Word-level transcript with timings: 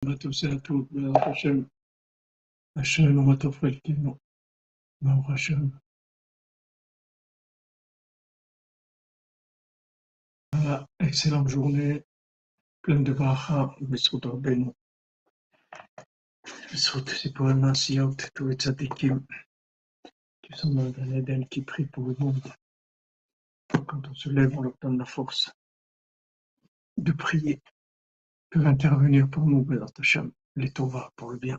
tous 0.00 0.44
et 0.44 0.46
à 0.46 0.56
toutes, 0.56 0.90
Bézat 0.92 1.12
Hachem, 1.20 1.68
Hachem, 2.74 3.18
on 3.18 3.26
va 3.26 3.36
t'offrir 3.36 3.78
le 3.86 4.12
Baruch 5.02 5.28
Hachem. 5.28 5.78
Voilà, 10.54 10.88
excellente 11.00 11.48
journée, 11.48 12.02
pleine 12.80 13.04
de 13.04 13.12
bracha, 13.12 13.76
Bessrut 13.82 14.24
Rabbeinu. 14.24 14.72
Bessrut 16.72 17.06
Sipurim 17.06 17.60
Masiyot, 17.60 18.16
tous 18.34 18.48
les 18.48 18.56
tzadikim 18.56 19.22
qui 20.40 20.52
sont 20.54 20.72
dans 20.72 20.84
le 20.84 21.16
Eden, 21.18 21.46
qui 21.46 21.60
prient 21.60 21.84
pour 21.84 22.06
le 22.06 22.16
monde. 22.18 22.40
Quand 23.68 24.08
on 24.08 24.14
se 24.14 24.30
lève, 24.30 24.56
on 24.56 24.62
leur 24.62 24.78
donne 24.80 24.96
la 24.96 25.04
force 25.04 25.52
de 26.96 27.12
prier, 27.12 27.60
de 28.54 28.66
intervenir 28.66 29.28
pour 29.28 29.46
nous, 29.46 29.66
les 30.56 30.70
Tova, 30.70 31.10
pour 31.16 31.30
le 31.30 31.38
bien. 31.38 31.58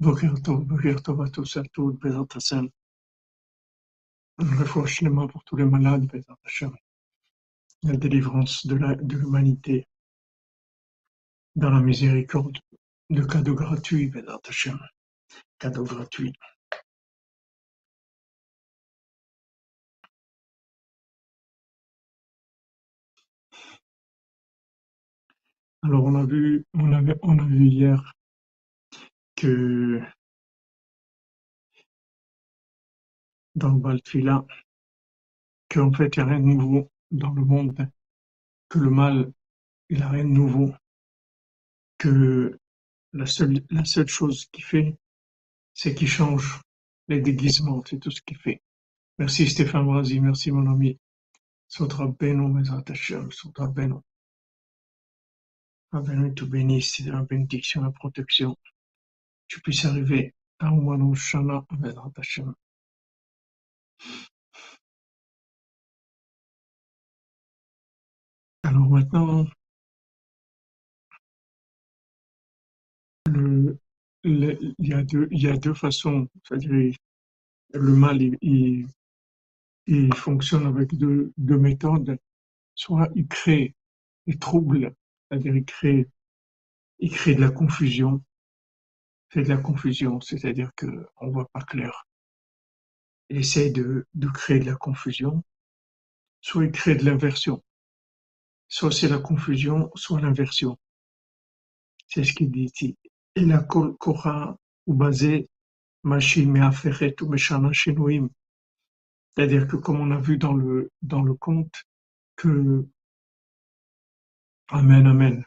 בוקר 0.00 0.34
טוב, 0.44 0.64
pour 5.28 5.44
tous 5.44 5.56
les 5.56 5.64
malades, 5.64 6.06
La 7.82 7.96
délivrance 7.96 8.66
de 8.66 8.76
l'humanité 9.14 9.86
dans 11.54 11.70
la 11.70 11.80
miséricorde, 11.80 12.58
le 13.10 13.26
cadeau 13.26 13.54
gratuit, 13.54 14.08
בעזרת 14.08 14.48
Cadeau 15.58 15.84
gratuit. 15.84 16.32
Alors 25.84 26.04
on 26.04 26.14
a 26.14 26.24
vu, 26.24 26.64
on 26.74 26.92
avait, 26.92 27.16
on 27.22 27.38
a 27.38 27.44
vu 27.44 27.66
hier 27.66 28.12
que 29.34 30.00
dans 33.56 33.72
Baltfila, 33.72 34.46
qu'en 35.68 35.92
fait 35.92 36.16
il 36.16 36.22
n'y 36.22 36.30
a 36.30 36.34
rien 36.34 36.40
de 36.40 36.44
nouveau 36.44 36.90
dans 37.10 37.32
le 37.32 37.44
monde, 37.44 37.88
que 38.68 38.78
le 38.78 38.90
mal, 38.90 39.32
il 39.88 39.98
n'a 39.98 40.08
rien 40.08 40.24
de 40.24 40.28
nouveau, 40.28 40.72
que 41.98 42.58
la 43.12 43.26
seule, 43.26 43.60
la 43.70 43.84
seule 43.84 44.08
chose 44.08 44.46
qu'il 44.52 44.64
fait, 44.64 44.96
c'est 45.74 45.94
qu'il 45.94 46.08
change 46.08 46.60
les 47.08 47.20
déguisements, 47.20 47.82
c'est 47.84 47.98
tout 47.98 48.10
ce 48.10 48.22
qu'il 48.22 48.38
fait. 48.38 48.62
Merci 49.18 49.48
Stéphane 49.48 49.84
Brasi, 49.84 50.20
merci 50.20 50.52
mon 50.52 50.70
ami. 50.70 50.98
Sotra 51.66 52.06
Beno, 52.06 52.48
Bezrat 52.48 52.84
Hashem, 52.88 53.32
Sotra 53.32 53.66
Beno. 53.66 54.02
Rabbeinu 55.92 56.34
te 56.34 56.44
bénisse, 56.44 56.96
c'est 56.96 57.04
la 57.10 57.22
bénédiction, 57.22 57.82
la 57.82 57.92
protection. 57.92 58.56
Tu 59.48 59.60
puisses 59.60 59.84
arriver 59.86 60.34
à 60.60 60.72
Oumanou 60.72 61.14
Shana, 61.14 61.64
Bezrat 61.72 62.12
Hashem. 62.18 62.54
Alors 68.64 68.88
maintenant, 68.90 69.46
le, 73.26 73.78
le- 74.22 74.58
il 74.78 74.88
y 74.88 74.92
a 74.92 75.02
deux, 75.02 75.26
il 75.32 75.42
y 75.42 75.48
a 75.48 75.56
deux 75.56 75.74
façons, 75.74 76.28
c'est-à-dire 76.44 76.94
le 77.74 77.94
mal, 77.96 78.22
il, 78.22 78.38
il, 78.42 78.86
il 79.86 80.12
fonctionne 80.14 80.66
avec 80.66 80.94
deux, 80.96 81.32
deux 81.38 81.56
méthodes. 81.58 82.18
Soit 82.74 83.10
il 83.16 83.28
crée 83.28 83.74
des 84.26 84.38
troubles, 84.38 84.94
c'est-à-dire 85.32 85.56
il 85.56 85.64
crée, 85.64 86.06
de 87.34 87.40
la 87.40 87.50
confusion. 87.50 88.22
C'est 89.30 89.44
de 89.44 89.48
la 89.48 89.56
confusion, 89.56 90.20
c'est-à-dire 90.20 90.70
que 90.76 91.08
on 91.22 91.30
voit 91.30 91.48
pas 91.54 91.62
clair. 91.62 92.06
Il 93.30 93.38
essaie 93.38 93.70
de, 93.70 94.06
créer 94.34 94.58
de 94.58 94.66
la 94.66 94.76
confusion. 94.76 95.42
Soit 96.42 96.66
il 96.66 96.70
crée 96.70 96.96
de 96.96 97.06
l'inversion. 97.06 97.64
Soit 98.68 98.92
c'est 98.92 99.08
la 99.08 99.18
confusion, 99.18 99.90
soit 99.94 100.20
l'inversion. 100.20 100.78
C'est 102.08 102.24
ce 102.24 102.34
qu'il 102.34 102.50
dit 102.50 102.64
ici. 102.64 102.98
Et 103.34 103.46
la 103.46 103.60
kol 103.60 103.96
kora 103.96 104.58
ou 104.86 104.92
basé. 104.92 105.48
C'est-à-dire 106.04 106.76
que 109.68 109.76
comme 109.76 110.00
on 110.00 110.10
a 110.10 110.20
vu 110.20 110.36
dans 110.36 110.52
le, 110.52 110.90
dans 111.00 111.22
le 111.22 111.32
conte, 111.34 111.84
que, 112.36 112.86
amen, 114.72 115.06
amen, 115.06 115.44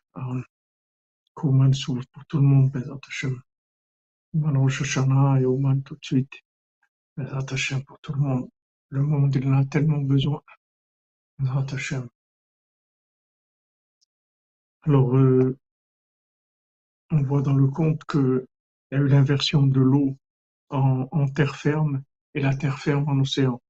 qu'Oman 1.33 1.73
s'ouvre 1.73 2.03
pour 2.11 2.25
tout 2.25 2.37
le 2.37 2.43
monde, 2.43 2.71
Bezat 2.71 2.99
Hashem. 3.07 3.41
Oman 4.35 4.57
Rosh 4.57 4.81
Hashanah 4.81 5.41
et 5.41 5.45
Oman 5.45 5.81
tout 5.83 5.95
de 5.95 6.05
suite, 6.05 6.33
pour 7.15 7.99
tout 8.01 8.13
le 8.13 8.19
monde. 8.19 8.49
Le 8.89 9.01
monde, 9.01 9.35
il 9.35 9.47
en 9.47 9.57
a 9.57 9.65
tellement 9.65 9.99
besoin. 9.99 10.41
Alors, 14.83 15.17
euh, 15.17 15.57
on 17.11 17.23
voit 17.23 17.41
dans 17.41 17.55
le 17.55 17.67
conte 17.67 18.03
que 18.05 18.47
il 18.91 18.95
y 18.95 19.01
a 19.01 19.03
eu 19.03 19.07
l'inversion 19.07 19.65
de 19.65 19.81
l'eau 19.81 20.17
en, 20.69 21.07
en 21.11 21.27
terre 21.27 21.55
ferme 21.55 22.03
et 22.35 22.41
la 22.41 22.55
terre 22.55 22.79
ferme 22.79 23.09
en 23.09 23.19
océan. 23.19 23.61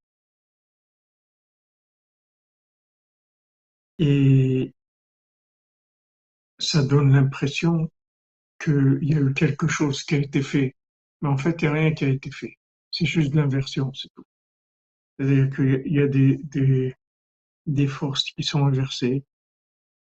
Et 3.98 4.75
ça 6.60 6.84
donne 6.84 7.14
l'impression 7.14 7.90
qu'il 8.60 9.00
y 9.04 9.16
a 9.16 9.20
eu 9.22 9.34
quelque 9.34 9.68
chose 9.68 10.04
qui 10.04 10.16
a 10.16 10.20
été 10.20 10.42
fait. 10.42 10.76
Mais 11.22 11.30
en 11.30 11.38
fait, 11.38 11.62
il 11.62 11.66
n'y 11.66 11.70
a 11.70 11.74
rien 11.74 11.94
qui 11.94 12.06
a 12.06 12.10
été 12.10 12.32
fait. 12.32 12.58
C'est 12.92 13.06
juste 13.06 13.36
l'inversion, 13.36 13.94
c'est 13.94 14.10
tout. 14.16 14.26
C'est-à-dire 15.20 15.50
qu'il 15.56 15.94
y 15.94 16.00
a 16.00 16.08
des, 16.08 16.38
des, 16.38 16.96
des 17.68 17.88
forces 17.88 18.24
qui 18.24 18.44
sont 18.44 18.66
inversées. 18.66 19.26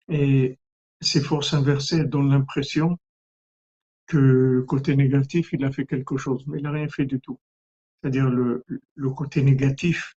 Et 0.09 0.57
ces 1.01 1.21
forces 1.21 1.53
inversées 1.53 2.05
donnent 2.05 2.31
l'impression 2.31 2.97
que 4.07 4.61
côté 4.67 4.95
négatif, 4.95 5.49
il 5.53 5.63
a 5.65 5.71
fait 5.71 5.85
quelque 5.85 6.17
chose, 6.17 6.45
mais 6.47 6.59
il 6.59 6.63
n'a 6.63 6.71
rien 6.71 6.87
fait 6.87 7.05
du 7.05 7.19
tout. 7.19 7.39
C'est-à-dire 8.01 8.29
le, 8.29 8.65
le 8.95 9.09
côté 9.11 9.43
négatif, 9.43 10.15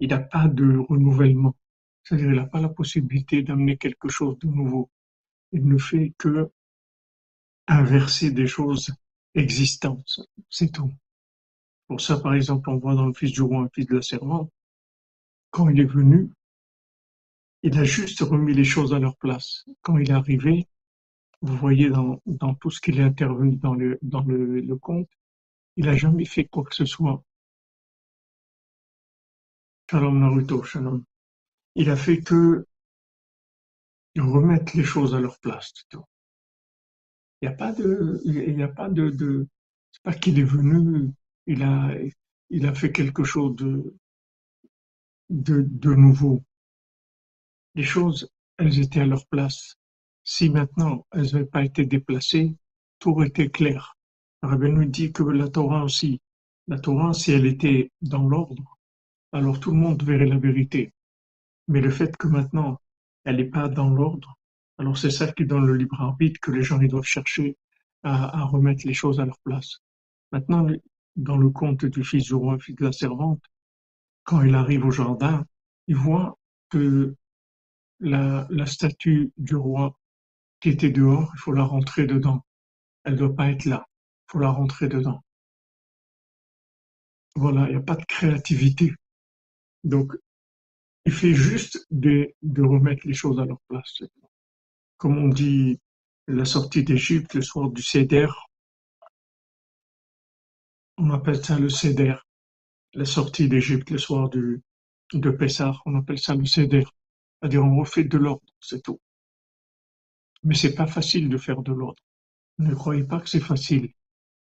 il 0.00 0.10
n'a 0.10 0.20
pas 0.20 0.48
de 0.48 0.78
renouvellement. 0.78 1.56
C'est-à-dire 2.04 2.30
il 2.30 2.36
n'a 2.36 2.46
pas 2.46 2.60
la 2.60 2.68
possibilité 2.68 3.42
d'amener 3.42 3.76
quelque 3.78 4.08
chose 4.08 4.38
de 4.40 4.48
nouveau. 4.48 4.90
Il 5.52 5.68
ne 5.68 5.78
fait 5.78 6.12
que 6.18 6.50
inverser 7.68 8.30
des 8.32 8.46
choses 8.46 8.92
existantes. 9.34 10.20
C'est 10.50 10.70
tout. 10.72 10.92
Pour 11.88 12.00
ça, 12.00 12.18
par 12.18 12.32
exemple, 12.34 12.70
on 12.70 12.78
voit 12.78 12.94
dans 12.94 13.04
le 13.04 13.12
fils 13.12 13.32
du 13.32 13.42
roi, 13.42 13.60
un 13.60 13.68
fils 13.74 13.86
de 13.86 13.96
la 13.96 14.02
servante, 14.02 14.50
quand 15.52 15.68
il 15.68 15.78
est 15.80 15.84
venu, 15.84 16.30
il 17.62 17.78
a 17.78 17.84
juste 17.84 18.20
remis 18.20 18.52
les 18.52 18.64
choses 18.64 18.92
à 18.92 18.98
leur 18.98 19.16
place. 19.16 19.64
Quand 19.80 19.96
il 19.96 20.10
est 20.10 20.14
arrivé, 20.14 20.68
vous 21.42 21.56
voyez 21.56 21.90
dans, 21.90 22.20
dans 22.26 22.54
tout 22.54 22.70
ce 22.70 22.80
qu'il 22.80 23.00
est 23.00 23.04
intervenu 23.04 23.56
dans 23.56 23.74
le, 23.74 23.98
dans 24.02 24.22
le, 24.22 24.60
le 24.60 24.76
conte, 24.76 25.10
il 25.76 25.88
a 25.88 25.96
jamais 25.96 26.26
fait 26.26 26.46
quoi 26.46 26.64
que 26.64 26.74
ce 26.74 26.84
soit. 26.86 27.22
Shalom 29.90 30.18
Naruto, 30.20 30.62
shalom. 30.62 31.04
Il 31.76 31.90
a 31.90 31.96
fait 31.96 32.22
que 32.22 32.66
remettre 34.20 34.76
les 34.76 34.84
choses 34.84 35.14
à 35.14 35.20
leur 35.20 35.38
place. 35.40 35.72
Il 35.92 37.48
n'y 37.48 37.48
a 37.48 37.56
pas 37.56 37.72
de, 37.72 38.20
il 38.24 38.56
n'y 38.56 38.62
a 38.62 38.68
pas 38.68 38.88
de, 38.88 39.46
C'est 39.92 40.02
pas 40.02 40.14
qu'il 40.14 40.38
est 40.38 40.44
venu, 40.44 41.10
il 41.46 41.62
a, 41.62 41.94
il 42.50 42.66
a 42.66 42.74
fait 42.74 42.92
quelque 42.92 43.24
chose 43.24 43.56
de, 43.56 43.94
de, 45.30 45.62
de 45.62 45.94
nouveau. 45.94 46.42
Les 47.74 47.84
choses, 47.84 48.30
elles 48.58 48.80
étaient 48.80 49.00
à 49.00 49.06
leur 49.06 49.26
place. 49.26 49.76
Si 50.24 50.50
maintenant 50.50 51.06
elles 51.12 51.32
n'avaient 51.32 51.44
pas 51.44 51.64
été 51.64 51.86
déplacées, 51.86 52.56
tout 52.98 53.10
aurait 53.10 53.28
été 53.28 53.50
clair. 53.50 53.96
Rabbi 54.42 54.70
nous 54.70 54.84
dit 54.84 55.12
que 55.12 55.22
la 55.22 55.48
Torah 55.48 55.84
aussi, 55.84 56.20
la 56.68 56.78
Torah, 56.78 57.14
si 57.14 57.32
elle 57.32 57.46
était 57.46 57.90
dans 58.02 58.28
l'ordre, 58.28 58.78
alors 59.32 59.60
tout 59.60 59.70
le 59.70 59.78
monde 59.78 60.02
verrait 60.02 60.26
la 60.26 60.38
vérité. 60.38 60.92
Mais 61.68 61.80
le 61.80 61.90
fait 61.90 62.16
que 62.16 62.26
maintenant, 62.26 62.80
elle 63.24 63.36
n'est 63.36 63.44
pas 63.44 63.68
dans 63.68 63.90
l'ordre, 63.90 64.38
alors 64.78 64.96
c'est 64.96 65.10
ça 65.10 65.30
qui 65.32 65.44
donne 65.44 65.66
le 65.66 65.76
libre 65.76 66.00
arbitre 66.00 66.40
que 66.40 66.50
les 66.50 66.62
gens 66.62 66.80
ils 66.80 66.88
doivent 66.88 67.04
chercher 67.04 67.56
à, 68.02 68.44
remettre 68.44 68.86
les 68.86 68.94
choses 68.94 69.20
à 69.20 69.26
leur 69.26 69.38
place. 69.40 69.80
Maintenant, 70.32 70.66
dans 71.16 71.36
le 71.36 71.50
conte 71.50 71.84
du 71.84 72.02
fils 72.02 72.24
du 72.24 72.34
roi, 72.34 72.58
fils 72.58 72.76
de 72.76 72.84
la 72.84 72.92
servante, 72.92 73.42
quand 74.24 74.42
il 74.42 74.54
arrive 74.54 74.86
au 74.86 74.90
jardin, 74.90 75.44
il 75.86 75.96
voit 75.96 76.38
que 76.70 77.14
la, 77.98 78.46
la 78.48 78.66
statue 78.66 79.32
du 79.36 79.54
roi 79.54 79.98
qui 80.60 80.70
était 80.70 80.90
dehors, 80.90 81.30
il 81.34 81.38
faut 81.38 81.52
la 81.52 81.64
rentrer 81.64 82.06
dedans. 82.06 82.44
Elle 83.04 83.14
ne 83.14 83.18
doit 83.18 83.34
pas 83.34 83.50
être 83.50 83.64
là. 83.64 83.86
Il 84.28 84.32
faut 84.32 84.38
la 84.38 84.50
rentrer 84.50 84.88
dedans. 84.88 85.22
Voilà, 87.34 87.66
il 87.66 87.70
n'y 87.70 87.76
a 87.76 87.82
pas 87.82 87.96
de 87.96 88.04
créativité. 88.04 88.92
Donc, 89.84 90.14
il 91.10 91.16
fait 91.16 91.34
juste 91.34 91.88
de, 91.90 92.32
de 92.42 92.62
remettre 92.62 93.04
les 93.04 93.14
choses 93.14 93.40
à 93.40 93.44
leur 93.44 93.58
place. 93.66 94.00
Comme 94.96 95.18
on 95.18 95.26
dit, 95.26 95.80
la 96.28 96.44
sortie 96.44 96.84
d'Égypte, 96.84 97.34
le 97.34 97.42
soir 97.42 97.68
du 97.68 97.82
Seder, 97.82 98.28
on 100.98 101.10
appelle 101.10 101.44
ça 101.44 101.58
le 101.58 101.68
Seder. 101.68 102.14
La 102.94 103.04
sortie 103.04 103.48
d'Égypte, 103.48 103.90
le 103.90 103.98
soir 103.98 104.28
du, 104.28 104.62
de 105.12 105.30
Pessah, 105.30 105.74
on 105.84 105.98
appelle 105.98 106.20
ça 106.20 106.36
le 106.36 106.44
Seder. 106.44 106.84
C'est-à-dire, 107.40 107.64
on 107.64 107.80
refait 107.80 108.04
de 108.04 108.16
l'ordre, 108.16 108.46
c'est 108.60 108.80
tout. 108.80 109.00
Mais 110.44 110.54
c'est 110.54 110.76
pas 110.76 110.86
facile 110.86 111.28
de 111.28 111.38
faire 111.38 111.62
de 111.62 111.72
l'ordre. 111.72 112.00
Ne 112.58 112.72
croyez 112.72 113.02
pas 113.02 113.18
que 113.18 113.28
c'est 113.28 113.40
facile, 113.40 113.92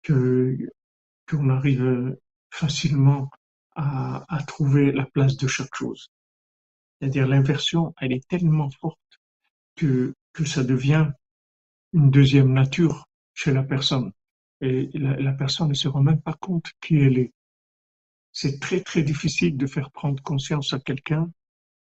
que 0.04 0.56
qu'on 1.27 1.50
arrive 1.50 2.16
facilement 2.51 3.31
à, 3.75 4.24
à 4.31 4.44
trouver 4.44 4.92
la 4.92 5.07
place 5.07 5.36
de 5.36 5.48
chaque 5.48 5.74
chose. 5.74 6.12
C'est-à-dire 6.99 7.27
l'inversion, 7.27 7.93
elle 7.99 8.11
est 8.11 8.27
tellement 8.27 8.69
forte 8.69 8.99
que, 9.75 10.13
que 10.33 10.45
ça 10.45 10.63
devient 10.63 11.11
une 11.93 12.11
deuxième 12.11 12.53
nature 12.53 13.07
chez 13.33 13.53
la 13.53 13.63
personne. 13.63 14.11
Et 14.61 14.89
la, 14.93 15.31
personne 15.31 15.69
ne 15.69 15.73
se 15.73 15.87
rend 15.87 16.03
même 16.03 16.21
pas 16.21 16.33
compte 16.33 16.71
qui 16.81 16.97
elle 16.97 17.17
est. 17.17 17.33
C'est 18.33 18.59
très 18.59 18.81
très 18.81 19.03
difficile 19.03 19.55
de 19.57 19.65
faire 19.65 19.89
prendre 19.91 20.21
conscience 20.21 20.73
à 20.73 20.79
quelqu'un 20.79 21.31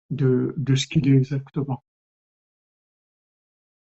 de, 0.09 0.53
de 0.57 0.75
ce 0.75 0.87
qu'il 0.87 1.07
est 1.09 1.17
exactement. 1.17 1.83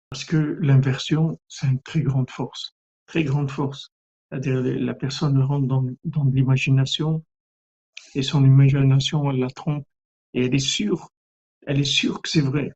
Parce 0.10 0.25
que 0.25 0.57
l'inversion, 0.62 1.39
c'est 1.48 1.68
une 1.68 1.81
très 1.81 2.01
grande 2.01 2.30
force, 2.30 2.75
très 3.06 3.24
grande 3.24 3.51
force. 3.51 3.92
C'est-à-dire 4.30 4.62
la 4.62 4.94
personne 4.95 5.39
rentre 5.42 5.68
dans, 5.68 5.86
dans 6.04 6.24
l'imagination 6.24 7.24
et 8.15 8.24
son 8.24 8.44
imagination, 8.44 9.30
elle 9.30 9.39
la 9.39 9.50
trompe 9.50 9.88
et 10.34 10.46
elle 10.46 10.56
est 10.56 10.60
sûre, 10.60 11.10
elle 11.66 11.80
est 11.80 11.84
sûre 11.84 12.22
que 12.22 12.30
c'est 12.30 12.42
vrai. 12.42 12.72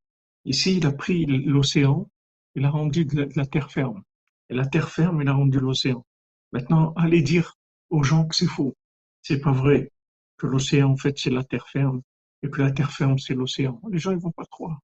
Ici, 0.45 0.77
il 0.77 0.85
a 0.85 0.91
pris 0.91 1.25
l'océan, 1.25 2.09
il 2.55 2.65
a 2.65 2.69
rendu 2.69 3.05
la, 3.35 3.45
terre 3.45 3.71
ferme. 3.71 4.03
Et 4.49 4.53
la 4.53 4.65
terre 4.65 4.89
ferme, 4.89 5.21
il 5.21 5.27
a 5.27 5.33
rendu 5.33 5.59
l'océan. 5.59 6.05
Maintenant, 6.51 6.93
allez 6.95 7.21
dire 7.21 7.55
aux 7.89 8.03
gens 8.03 8.25
que 8.25 8.35
c'est 8.35 8.47
faux. 8.47 8.75
C'est 9.21 9.41
pas 9.41 9.51
vrai 9.51 9.91
que 10.37 10.47
l'océan, 10.47 10.91
en 10.91 10.97
fait, 10.97 11.17
c'est 11.17 11.29
la 11.29 11.43
terre 11.43 11.67
ferme 11.67 12.01
et 12.43 12.49
que 12.49 12.61
la 12.61 12.71
terre 12.71 12.91
ferme, 12.91 13.17
c'est 13.17 13.33
l'océan. 13.33 13.81
Les 13.91 13.99
gens, 13.99 14.11
ils 14.11 14.19
vont 14.19 14.31
pas 14.31 14.45
croire. 14.45 14.79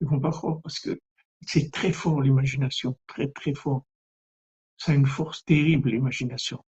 Ils 0.00 0.06
vont 0.06 0.20
pas 0.20 0.30
croire 0.30 0.60
parce 0.62 0.78
que 0.78 0.98
c'est 1.46 1.72
très 1.72 1.92
fort 1.92 2.20
l'imagination, 2.20 2.96
très 3.06 3.28
très 3.28 3.54
fort. 3.54 3.84
Ça 4.76 4.92
a 4.92 4.94
une 4.94 5.06
force 5.06 5.44
terrible 5.44 5.90
l'imagination. 5.90 6.64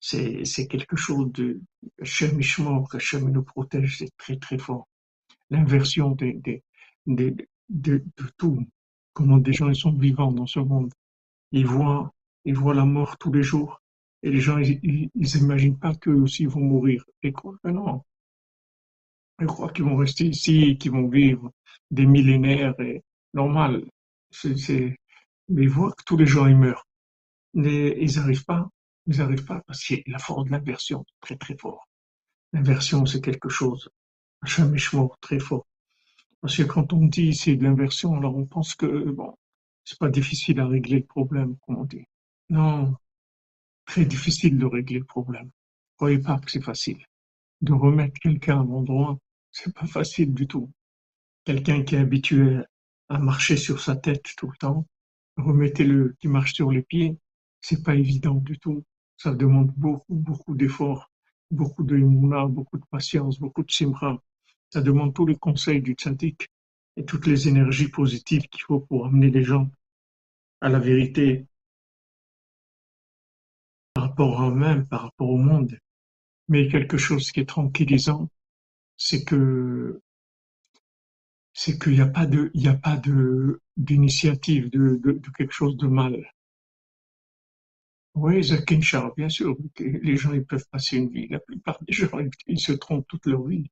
C'est 0.00 0.66
quelque 0.66 0.96
chose 0.96 1.30
de 1.32 1.60
Hachem 2.00 2.40
Ishmor, 2.40 2.88
Hachem 2.94 3.30
nous 3.30 3.42
protège, 3.42 3.98
c'est 3.98 4.16
très 4.16 4.36
très 4.36 4.58
fort. 4.58 4.88
L'inversion 5.50 6.12
des, 6.12 6.32
des, 6.34 6.62
de, 7.06 7.36
de 7.68 8.04
tout. 8.38 8.66
Comment 9.12 9.38
des 9.38 9.52
gens 9.52 9.68
ils 9.68 9.76
sont 9.76 9.92
vivants 9.92 10.32
dans 10.32 10.46
ce 10.46 10.60
monde. 10.60 10.92
Ils 11.52 11.66
voient 11.66 12.12
ils 12.46 12.54
voient 12.54 12.74
la 12.74 12.86
mort 12.86 13.18
tous 13.18 13.32
les 13.32 13.42
jours 13.42 13.82
et 14.22 14.30
les 14.30 14.40
gens 14.40 14.58
ils, 14.58 15.10
ils, 15.14 15.36
imaginent 15.36 15.78
pas 15.78 15.94
qu'eux 15.94 16.14
aussi 16.14 16.46
vont 16.46 16.60
mourir. 16.60 17.04
Et 17.22 17.32
quoi 17.32 17.56
non. 17.64 18.02
Ils 19.40 19.46
croient 19.46 19.72
qu'ils 19.72 19.84
vont 19.84 19.96
rester 19.96 20.26
ici, 20.26 20.78
qu'ils 20.78 20.92
vont 20.92 21.08
vivre 21.08 21.50
des 21.90 22.06
millénaires 22.06 22.78
et 22.80 23.02
normal. 23.34 23.84
Mais 24.44 24.96
ils 25.48 25.68
voient 25.68 25.92
que 25.92 26.04
tous 26.04 26.16
les 26.16 26.26
gens 26.26 26.46
ils 26.46 26.56
meurent. 26.56 26.86
Ils 27.54 28.16
n'arrivent 28.16 28.44
pas, 28.44 28.68
ils 29.06 29.18
n'arrivent 29.18 29.44
pas 29.44 29.62
parce 29.66 29.84
qu'il 29.84 30.02
la 30.06 30.18
force 30.18 30.44
de 30.44 30.50
l'inversion, 30.50 31.04
très 31.20 31.36
très 31.36 31.56
fort. 31.56 31.88
L'inversion, 32.52 33.06
c'est 33.06 33.20
quelque 33.20 33.48
chose, 33.48 33.88
un 34.58 34.72
mort 34.92 35.16
très 35.20 35.38
fort. 35.38 35.66
Parce 36.40 36.56
que 36.56 36.62
quand 36.62 36.92
on 36.92 37.06
dit 37.06 37.34
c'est 37.34 37.56
de 37.56 37.64
l'inversion, 37.64 38.14
alors 38.16 38.36
on 38.36 38.46
pense 38.46 38.74
que 38.74 39.10
bon, 39.10 39.36
c'est 39.84 39.98
pas 39.98 40.08
difficile 40.08 40.60
à 40.60 40.66
régler 40.66 41.00
le 41.00 41.06
problème, 41.06 41.56
comme 41.66 41.78
on 41.78 41.84
dit. 41.84 42.04
Non, 42.48 42.96
très 43.84 44.04
difficile 44.04 44.58
de 44.58 44.66
régler 44.66 44.98
le 44.98 45.04
problème. 45.04 45.50
Croyez 45.96 46.18
pas 46.18 46.38
que 46.38 46.50
c'est 46.50 46.62
facile. 46.62 47.04
De 47.60 47.72
remettre 47.72 48.18
quelqu'un 48.20 48.60
à 48.60 48.64
l'endroit, 48.64 49.18
c'est 49.52 49.74
pas 49.74 49.86
facile 49.86 50.32
du 50.32 50.46
tout. 50.46 50.70
Quelqu'un 51.44 51.82
qui 51.82 51.94
est 51.94 51.98
habitué 51.98 52.60
à 53.08 53.18
marcher 53.18 53.56
sur 53.56 53.80
sa 53.80 53.96
tête 53.96 54.24
tout 54.36 54.50
le 54.50 54.56
temps. 54.56 54.86
Remettez-le 55.36 56.16
qui 56.20 56.28
marche 56.28 56.54
sur 56.54 56.70
les 56.70 56.82
pieds. 56.82 57.18
C'est 57.60 57.82
pas 57.82 57.94
évident 57.94 58.34
du 58.36 58.58
tout. 58.58 58.84
Ça 59.22 59.34
demande 59.34 59.70
beaucoup, 59.76 60.14
beaucoup 60.14 60.54
d'efforts, 60.54 61.10
beaucoup 61.50 61.82
de 61.82 61.96
beaucoup 62.46 62.78
de 62.78 62.84
patience, 62.90 63.38
beaucoup 63.38 63.62
de 63.62 63.70
simra. 63.70 64.18
Ça 64.70 64.80
demande 64.80 65.12
tous 65.12 65.26
les 65.26 65.36
conseils 65.36 65.82
du 65.82 65.92
tzaddik 65.92 66.48
et 66.96 67.04
toutes 67.04 67.26
les 67.26 67.46
énergies 67.46 67.88
positives 67.88 68.48
qu'il 68.48 68.62
faut 68.62 68.80
pour 68.80 69.04
amener 69.04 69.30
les 69.30 69.44
gens 69.44 69.70
à 70.62 70.70
la 70.70 70.78
vérité 70.78 71.44
par 73.92 74.04
rapport 74.04 74.40
à 74.40 74.48
eux-mêmes, 74.48 74.86
par 74.86 75.02
rapport 75.02 75.28
au 75.28 75.36
monde. 75.36 75.78
Mais 76.48 76.68
quelque 76.68 76.96
chose 76.96 77.30
qui 77.30 77.40
est 77.40 77.48
tranquillisant, 77.48 78.30
c'est 78.96 79.22
que 79.22 80.00
c'est 81.52 81.78
qu'il 81.78 81.92
n'y 81.92 82.00
a 82.00 82.06
pas 82.06 82.24
de, 82.24 82.50
il 82.54 82.62
n'y 82.62 82.68
a 82.68 82.74
pas 82.74 82.96
de, 82.96 83.60
d'initiative, 83.76 84.70
de, 84.70 84.98
de, 85.02 85.20
quelque 85.36 85.52
chose 85.52 85.76
de 85.76 85.88
mal. 85.88 86.32
Oui, 88.22 88.42
Zakinchar, 88.42 89.14
bien 89.14 89.30
sûr, 89.30 89.56
les 89.78 90.16
gens, 90.18 90.34
ils 90.34 90.44
peuvent 90.44 90.68
passer 90.70 90.98
une 90.98 91.08
vie. 91.08 91.26
La 91.28 91.40
plupart 91.40 91.82
des 91.82 91.94
gens, 91.94 92.10
ils 92.46 92.60
se 92.60 92.72
trompent 92.72 93.08
toute 93.08 93.24
leur 93.24 93.46
vie. 93.46 93.70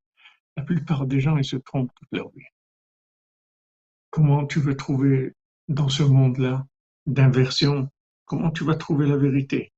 La 0.56 0.62
plupart 0.62 1.06
des 1.06 1.20
gens, 1.20 1.36
ils 1.36 1.44
se 1.44 1.56
trompent 1.56 1.92
toute 1.94 2.08
leur 2.12 2.30
vie. 2.30 2.46
Comment 4.08 4.46
tu 4.46 4.60
veux 4.60 4.74
trouver 4.74 5.34
dans 5.68 5.90
ce 5.90 6.02
monde-là 6.02 6.66
d'inversion, 7.04 7.90
comment 8.24 8.50
tu 8.50 8.64
vas 8.64 8.76
trouver 8.76 9.06
la 9.06 9.18
vérité? 9.18 9.70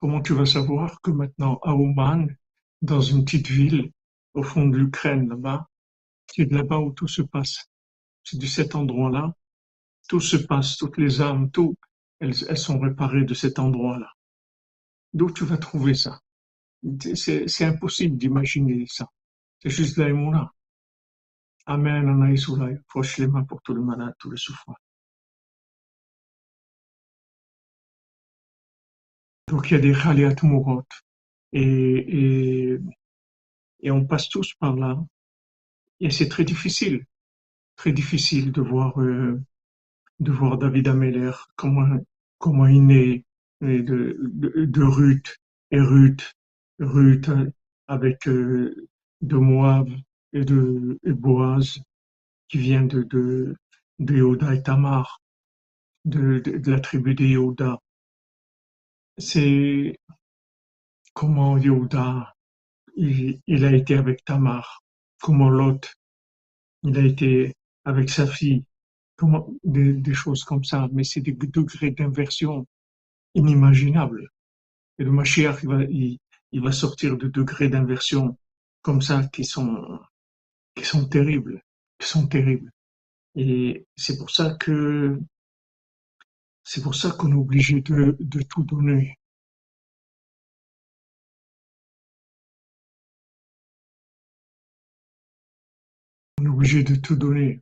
Comment 0.00 0.22
tu 0.22 0.32
vas 0.34 0.46
savoir 0.46 1.00
que 1.00 1.12
maintenant, 1.12 1.60
à 1.62 1.72
Oman, 1.72 2.34
dans 2.82 3.00
une 3.00 3.24
petite 3.24 3.46
ville, 3.46 3.92
au 4.34 4.42
fond 4.42 4.66
de 4.66 4.76
l'Ukraine, 4.76 5.28
là-bas, 5.28 5.68
c'est 6.26 6.46
de 6.46 6.56
là-bas 6.56 6.80
où 6.80 6.90
tout 6.90 7.06
se 7.06 7.22
passe. 7.22 7.70
C'est 8.24 8.40
de 8.40 8.46
cet 8.46 8.74
endroit-là. 8.74 9.36
Tout 10.08 10.20
se 10.20 10.36
passe, 10.36 10.76
toutes 10.78 10.98
les 10.98 11.20
âmes, 11.20 11.52
tout, 11.52 11.76
elles, 12.20 12.34
sont 12.34 12.78
réparées 12.78 13.24
de 13.24 13.34
cet 13.34 13.58
endroit-là. 13.58 14.12
D'où 15.12 15.30
tu 15.30 15.44
vas 15.44 15.58
trouver 15.58 15.94
ça? 15.94 16.20
C'est 17.14 17.64
impossible 17.64 18.16
d'imaginer 18.16 18.86
ça. 18.86 19.08
C'est 19.62 19.70
juste 19.70 19.96
là 19.98 20.52
Amen, 21.66 22.08
Anaïsoulaï. 22.08 22.78
Fauche 22.88 23.18
les 23.18 23.26
mains 23.26 23.44
pour 23.44 23.60
tous 23.62 23.74
les 23.74 23.82
malades, 23.82 24.14
tous 24.18 24.30
les 24.30 24.36
souffrants. 24.36 24.76
Donc 29.48 29.70
il 29.70 29.74
y 29.74 29.76
a 29.76 29.80
des 29.80 29.92
Khaliat 29.92 30.36
Mourot. 30.42 30.84
Et, 31.52 31.62
et, 31.62 32.78
et 33.80 33.90
on 33.90 34.06
passe 34.06 34.28
tous 34.28 34.54
par 34.54 34.76
là. 34.76 34.96
Et 36.00 36.10
c'est 36.10 36.28
très 36.28 36.44
difficile, 36.44 37.04
très 37.76 37.92
difficile 37.92 38.52
de 38.52 38.62
voir, 38.62 39.00
euh, 39.00 39.40
de 40.20 40.32
voir 40.32 40.56
David 40.56 40.88
Ameller, 40.88 41.32
comment, 41.56 41.98
comment 42.40 42.66
il 42.66 42.90
est 42.90 43.24
de, 43.60 44.16
de, 44.66 44.82
Ruth, 44.82 45.36
et 45.70 45.80
Ruth, 45.80 46.34
Ruth 46.80 47.30
avec 47.86 48.26
euh, 48.26 48.88
de 49.20 49.36
Moab 49.36 49.90
et 50.32 50.44
de 50.44 50.98
Boaz, 51.04 51.78
qui 52.48 52.58
vient 52.58 52.82
de, 52.82 53.02
de, 53.02 53.54
de 53.98 54.14
Yehuda 54.14 54.54
et 54.54 54.62
Tamar, 54.62 55.20
de, 56.06 56.40
de, 56.40 56.70
la 56.70 56.80
tribu 56.80 57.14
de 57.14 57.24
Yehuda. 57.24 57.78
c'est 59.18 59.98
comment 61.12 61.58
Yehuda, 61.58 62.34
il, 62.96 63.38
il 63.46 63.64
a 63.66 63.72
été 63.72 63.96
avec 63.96 64.24
Tamar, 64.24 64.82
comment 65.20 65.50
Lot, 65.50 65.92
il 66.84 66.96
a 66.96 67.02
été 67.04 67.54
avec 67.84 68.08
sa 68.08 68.26
fille, 68.26 68.64
des, 69.64 70.14
choses 70.14 70.44
comme 70.44 70.64
ça, 70.64 70.88
mais 70.92 71.04
c'est 71.04 71.20
des 71.20 71.32
degrés 71.32 71.90
d'inversion 71.90 72.66
inimaginables. 73.34 74.28
Et 74.98 75.04
le 75.04 75.12
Mashiach, 75.12 75.62
il 75.62 75.68
va, 75.68 75.84
il, 75.84 76.18
il 76.52 76.62
va 76.62 76.72
sortir 76.72 77.16
de 77.16 77.28
degrés 77.28 77.68
d'inversion 77.68 78.36
comme 78.82 79.02
ça 79.02 79.26
qui 79.28 79.44
sont, 79.44 80.00
qui 80.74 80.84
sont 80.84 81.06
terribles, 81.08 81.62
qui 81.98 82.08
sont 82.08 82.26
terribles. 82.26 82.70
Et 83.36 83.86
c'est 83.96 84.18
pour 84.18 84.30
ça 84.30 84.54
que 84.54 85.18
c'est 86.64 86.82
pour 86.82 86.94
ça 86.94 87.10
qu'on 87.10 87.32
est 87.32 87.34
obligé 87.34 87.80
de, 87.80 88.16
de 88.20 88.42
tout 88.42 88.62
donner. 88.64 89.18
On 96.40 96.44
est 96.44 96.48
obligé 96.48 96.82
de 96.82 96.96
tout 96.96 97.16
donner. 97.16 97.60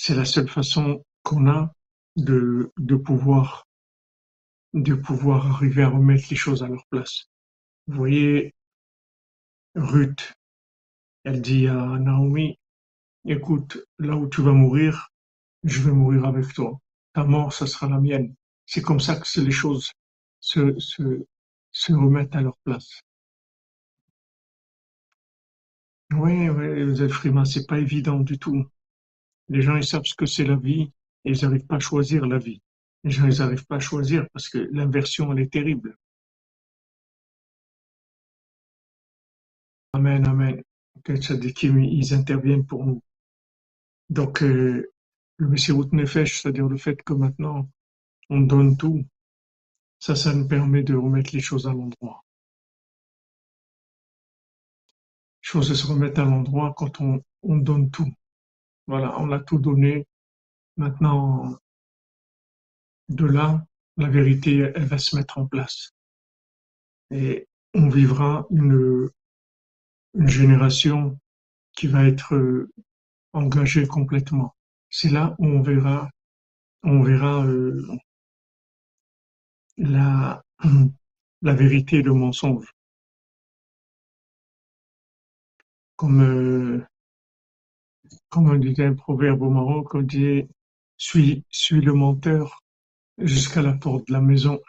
C'est 0.00 0.14
la 0.14 0.24
seule 0.24 0.48
façon 0.48 1.04
qu'on 1.24 1.48
a 1.48 1.72
de, 2.14 2.70
pouvoir 3.04 3.66
de 4.72 4.94
pouvoir 4.94 5.50
arriver 5.50 5.82
à 5.82 5.88
remettre 5.88 6.28
les 6.30 6.36
choses 6.36 6.62
à 6.62 6.68
leur 6.68 6.86
place. 6.86 7.24
Vous 7.88 7.96
voyez, 7.96 8.54
Ruth, 9.74 10.34
elle 11.24 11.42
dit 11.42 11.66
à 11.66 11.74
Naomi, 11.98 12.60
écoute, 13.24 13.78
là 13.98 14.14
où 14.14 14.28
tu 14.28 14.40
vas 14.40 14.52
mourir, 14.52 15.08
je 15.64 15.82
vais 15.82 15.90
mourir 15.90 16.26
avec 16.26 16.54
toi. 16.54 16.78
Ta 17.12 17.24
mort, 17.24 17.52
ça 17.52 17.66
sera 17.66 17.88
la 17.88 17.98
mienne. 17.98 18.36
C'est 18.66 18.82
comme 18.82 19.00
ça 19.00 19.16
que 19.16 19.40
les 19.40 19.50
choses 19.50 19.90
se, 20.38 20.78
se, 20.78 21.26
se 21.72 21.92
remettent 21.92 22.36
à 22.36 22.42
leur 22.42 22.56
place. 22.58 23.00
Oui, 26.12 26.48
oui, 26.50 26.94
Zelfrima, 26.94 27.44
c'est 27.44 27.66
pas 27.66 27.80
évident 27.80 28.20
du 28.20 28.38
tout. 28.38 28.64
Les 29.48 29.62
gens, 29.62 29.76
ils 29.76 29.84
savent 29.84 30.04
ce 30.04 30.14
que 30.14 30.26
c'est 30.26 30.44
la 30.44 30.56
vie 30.56 30.92
et 31.24 31.30
ils 31.32 31.42
n'arrivent 31.42 31.66
pas 31.66 31.76
à 31.76 31.80
choisir 31.80 32.26
la 32.26 32.38
vie. 32.38 32.60
Les 33.04 33.10
gens, 33.10 33.26
ils 33.26 33.38
n'arrivent 33.38 33.66
pas 33.66 33.76
à 33.76 33.80
choisir 33.80 34.26
parce 34.32 34.48
que 34.48 34.58
l'inversion, 34.72 35.32
elle 35.32 35.40
est 35.40 35.52
terrible. 35.52 35.96
Amen, 39.92 40.26
amen. 40.26 40.62
Que 41.04 41.16
Tzadikim, 41.16 41.80
ils 41.80 42.12
interviennent 42.14 42.66
pour 42.66 42.84
nous. 42.84 43.02
Donc, 44.10 44.42
euh, 44.42 44.90
le 45.38 45.48
Messirut 45.48 45.88
Nefesh, 45.92 46.40
c'est-à-dire 46.40 46.68
le 46.68 46.76
fait 46.76 47.02
que 47.02 47.12
maintenant, 47.12 47.68
on 48.30 48.40
donne 48.40 48.76
tout, 48.76 49.04
ça, 49.98 50.14
ça 50.14 50.34
nous 50.34 50.46
permet 50.46 50.82
de 50.82 50.94
remettre 50.94 51.34
les 51.34 51.40
choses 51.40 51.66
à 51.66 51.72
l'endroit. 51.72 52.24
Les 55.42 55.48
choses 55.48 55.72
se 55.72 55.86
remettent 55.86 56.18
à 56.18 56.24
l'endroit 56.24 56.74
quand 56.76 57.00
on, 57.00 57.22
on 57.42 57.56
donne 57.56 57.90
tout. 57.90 58.12
Voilà, 58.88 59.20
on 59.20 59.30
a 59.32 59.38
tout 59.38 59.58
donné. 59.58 60.06
Maintenant, 60.78 61.58
de 63.10 63.26
là, 63.26 63.62
la 63.98 64.08
vérité, 64.08 64.72
elle 64.74 64.86
va 64.86 64.96
se 64.96 65.14
mettre 65.14 65.36
en 65.36 65.46
place. 65.46 65.92
Et 67.10 67.46
on 67.74 67.90
vivra 67.90 68.46
une, 68.50 69.10
une 70.14 70.28
génération 70.28 71.18
qui 71.76 71.86
va 71.86 72.06
être 72.06 72.34
euh, 72.34 72.70
engagée 73.34 73.86
complètement. 73.86 74.54
C'est 74.88 75.10
là 75.10 75.34
où 75.38 75.46
on 75.46 75.60
verra, 75.60 76.08
on 76.82 77.02
verra 77.02 77.44
euh, 77.44 77.86
la, 79.76 80.42
la 81.42 81.54
vérité 81.54 81.98
et 81.98 82.02
le 82.02 82.14
mensonge. 82.14 82.72
Comme, 85.96 86.22
euh, 86.22 86.86
comme 88.30 88.50
on 88.50 88.56
disait 88.56 88.84
un 88.84 88.94
proverbe 88.94 89.42
au 89.42 89.50
Maroc, 89.50 89.94
on 89.94 90.02
dit 90.02 90.46
suis, 90.96 91.44
suis 91.50 91.80
le 91.80 91.92
menteur 91.94 92.62
jusqu'à 93.18 93.62
la 93.62 93.72
porte 93.72 94.08
de 94.08 94.12
la 94.12 94.20
maison. 94.20 94.60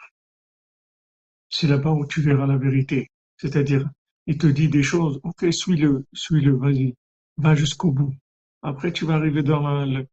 C'est 1.50 1.66
là-bas 1.66 1.90
où 1.92 2.06
tu 2.06 2.22
verras 2.22 2.46
la 2.46 2.56
vérité. 2.56 3.10
C'est-à-dire, 3.36 3.88
il 4.26 4.38
te 4.38 4.46
dit 4.46 4.68
des 4.68 4.82
choses, 4.82 5.20
ok, 5.24 5.52
suis-le, 5.52 6.06
suis-le, 6.12 6.56
vas-y, 6.56 6.94
va 7.36 7.54
jusqu'au 7.54 7.90
bout. 7.90 8.14
Après, 8.62 8.92
tu 8.92 9.04
vas 9.04 9.14
arriver 9.14 9.42
dans 9.42 9.84
la, 9.84 10.04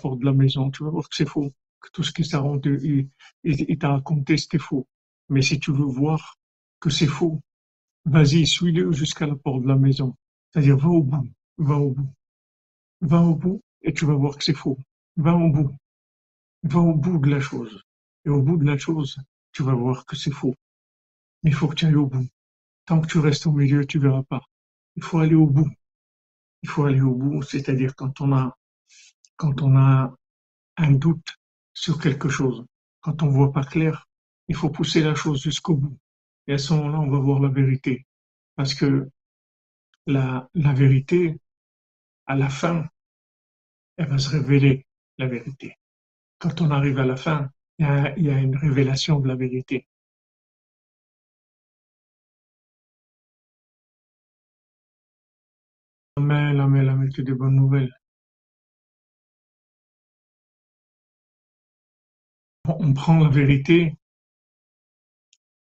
porte 0.00 0.20
de 0.20 0.24
la 0.24 0.32
maison, 0.32 0.70
tu 0.70 0.84
vas 0.84 0.90
voir 0.90 1.08
que 1.08 1.14
c'est 1.16 1.28
faux, 1.28 1.52
que 1.80 1.90
tout 1.92 2.02
ce 2.02 2.12
qui 2.12 2.22
t'a 2.28 2.42
il, 2.64 3.08
il 3.44 3.78
t'a 3.78 3.90
raconté, 3.90 4.36
c'était 4.36 4.58
faux. 4.58 4.86
Mais 5.28 5.42
si 5.42 5.58
tu 5.60 5.72
veux 5.72 5.84
voir 5.84 6.38
que 6.80 6.90
c'est 6.90 7.06
faux, 7.06 7.40
vas-y, 8.04 8.46
suis-le 8.46 8.92
jusqu'à 8.92 9.26
la 9.26 9.36
porte 9.36 9.62
de 9.62 9.68
la 9.68 9.76
maison. 9.76 10.14
C'est-à-dire, 10.50 10.76
va 10.76 10.88
au 10.88 11.02
bout, 11.02 11.28
va 11.58 11.76
au 11.76 11.90
bout. 11.90 12.12
Va 13.00 13.20
au 13.20 13.34
bout 13.34 13.60
et 13.82 13.92
tu 13.92 14.04
vas 14.04 14.14
voir 14.14 14.36
que 14.36 14.44
c'est 14.44 14.54
faux. 14.54 14.78
Va 15.16 15.34
au 15.34 15.48
bout. 15.48 15.74
Va 16.64 16.80
au 16.80 16.94
bout 16.94 17.18
de 17.18 17.30
la 17.30 17.40
chose. 17.40 17.82
Et 18.24 18.30
au 18.30 18.42
bout 18.42 18.56
de 18.56 18.64
la 18.64 18.76
chose, 18.76 19.18
tu 19.52 19.62
vas 19.62 19.74
voir 19.74 20.04
que 20.04 20.16
c'est 20.16 20.32
faux. 20.32 20.54
Mais 21.42 21.50
il 21.50 21.54
faut 21.54 21.68
que 21.68 21.74
tu 21.74 21.86
ailles 21.86 21.94
au 21.94 22.06
bout. 22.06 22.26
Tant 22.86 23.00
que 23.00 23.06
tu 23.06 23.18
restes 23.18 23.46
au 23.46 23.52
milieu, 23.52 23.84
tu 23.86 23.98
verras 23.98 24.22
pas. 24.24 24.42
Il 24.96 25.02
faut 25.02 25.18
aller 25.18 25.34
au 25.34 25.46
bout. 25.46 25.70
Il 26.62 26.68
faut 26.68 26.84
aller 26.84 27.00
au 27.00 27.14
bout, 27.14 27.42
c'est-à-dire 27.42 27.94
quand 27.94 28.20
on 28.20 28.32
a, 28.32 28.56
quand 29.36 29.62
on 29.62 29.76
a 29.76 30.14
un 30.76 30.90
doute 30.92 31.36
sur 31.74 32.00
quelque 32.00 32.28
chose, 32.28 32.64
quand 33.00 33.22
on 33.22 33.28
voit 33.28 33.52
pas 33.52 33.64
clair, 33.64 34.06
il 34.48 34.56
faut 34.56 34.70
pousser 34.70 35.02
la 35.02 35.14
chose 35.14 35.42
jusqu'au 35.42 35.76
bout. 35.76 35.96
Et 36.46 36.54
à 36.54 36.58
ce 36.58 36.74
moment-là, 36.74 37.00
on 37.00 37.10
va 37.10 37.18
voir 37.18 37.40
la 37.40 37.48
vérité. 37.48 38.06
Parce 38.56 38.74
que 38.74 39.08
la, 40.06 40.48
la 40.54 40.72
vérité, 40.72 41.38
à 42.26 42.34
la 42.36 42.48
fin, 42.48 42.88
elle 43.96 44.08
va 44.08 44.18
se 44.18 44.30
révéler, 44.30 44.86
la 45.18 45.26
vérité. 45.26 45.76
Quand 46.38 46.60
on 46.60 46.70
arrive 46.70 46.98
à 46.98 47.06
la 47.06 47.16
fin, 47.16 47.50
il 47.78 47.86
y 47.86 48.30
a, 48.30 48.38
une 48.40 48.56
révélation 48.56 49.20
de 49.20 49.28
la 49.28 49.36
vérité. 49.36 49.86
Amen, 56.16 56.60
amen, 56.60 56.88
amen, 56.88 57.10
que 57.12 57.22
des 57.22 57.32
bonnes 57.34 57.56
nouvelles. 57.56 57.92
On 62.68 62.92
prend 62.92 63.18
la 63.20 63.28
vérité, 63.30 63.94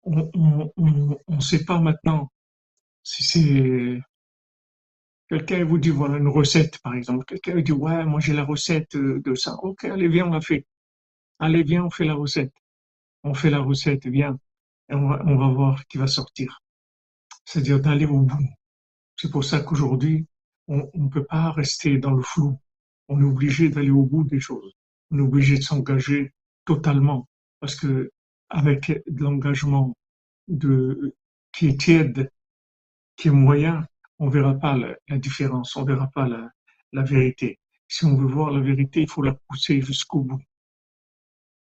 on 0.04 0.30
on, 0.34 0.72
on, 0.78 1.18
on 1.28 1.40
sait 1.40 1.66
pas 1.66 1.80
maintenant 1.80 2.32
si 3.04 3.24
c'est 3.24 4.02
quelqu'un 5.30 5.64
vous 5.66 5.78
dit 5.78 5.90
voilà 5.90 6.18
une 6.18 6.28
recette 6.28 6.80
par 6.80 6.94
exemple, 6.96 7.26
quelqu'un 7.26 7.60
dit 7.62 7.72
ouais 7.72 8.06
moi 8.06 8.20
j'ai 8.20 8.34
la 8.34 8.44
recette 8.44 8.96
de 8.96 9.36
ça, 9.36 9.56
ok 9.64 9.86
allez 9.86 10.08
viens 10.08 10.28
on 10.28 10.32
la 10.32 10.42
fait, 10.42 10.66
allez 11.40 11.64
viens 11.64 11.86
on 11.86 11.90
fait 11.90 12.06
la 12.06 12.14
recette, 12.16 12.54
on 13.24 13.34
fait 13.34 13.50
la 13.50 13.60
recette 13.60 14.08
viens. 14.08 14.40
Et 14.90 14.94
on 14.94 15.08
va, 15.10 15.20
on 15.26 15.36
va 15.36 15.48
voir 15.48 15.88
qui 15.88 15.98
va 15.98 16.06
sortir, 16.06 16.62
c'est-à-dire 17.44 17.80
d'aller 17.80 18.06
au 18.06 18.20
bout. 18.22 18.48
C'est 19.16 19.32
pour 19.32 19.44
ça 19.44 19.62
qu'aujourd'hui 19.62 20.28
on 20.68 20.90
ne 20.94 21.10
peut 21.10 21.26
pas 21.26 21.52
rester 21.52 21.98
dans 21.98 22.12
le 22.12 22.22
flou. 22.22 22.60
On 23.08 23.20
est 23.22 23.26
obligé 23.26 23.70
d'aller 23.70 23.90
au 23.92 24.04
bout 24.04 24.24
des 24.24 24.40
choses. 24.40 24.74
On 25.12 25.20
est 25.20 25.22
obligé 25.22 25.58
de 25.58 25.64
s'engager 25.64 26.34
totalement. 26.66 27.28
Parce 27.60 27.76
que 27.76 28.12
avec 28.50 28.88
de 29.08 29.24
l'engagement 29.24 29.96
de 30.48 31.16
qui 31.52 31.68
est 31.68 31.80
tiède, 31.80 32.30
qui 33.16 33.30
est 33.30 33.32
moyen, 33.32 33.88
on 34.20 34.30
verra 34.30 34.56
pas 34.56 34.78
la, 34.78 34.96
la 35.08 35.18
différence, 35.18 35.76
on 35.76 35.84
verra 35.84 36.08
pas 36.08 36.28
la, 36.28 36.50
la, 36.94 37.04
vérité. 37.04 37.60
Si 37.88 38.06
on 38.06 38.16
veut 38.16 38.28
voir 38.28 38.52
la 38.52 38.62
vérité, 38.62 39.02
il 39.02 39.10
faut 39.10 39.22
la 39.22 39.34
pousser 39.34 39.82
jusqu'au 39.82 40.22
bout. 40.22 40.42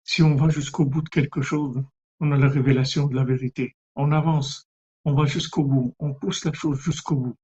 Si 0.03 0.23
on 0.23 0.35
va 0.35 0.49
jusqu'au 0.49 0.85
bout 0.85 1.01
de 1.01 1.09
quelque 1.09 1.41
chose, 1.41 1.83
on 2.19 2.31
a 2.31 2.37
la 2.37 2.49
révélation 2.49 3.07
de 3.07 3.15
la 3.15 3.23
vérité. 3.23 3.75
On 3.95 4.11
avance, 4.11 4.67
on 5.05 5.13
va 5.13 5.25
jusqu'au 5.25 5.63
bout, 5.63 5.95
on 5.99 6.13
pousse 6.13 6.45
la 6.45 6.53
chose 6.53 6.79
jusqu'au 6.81 7.15
bout. 7.15 7.37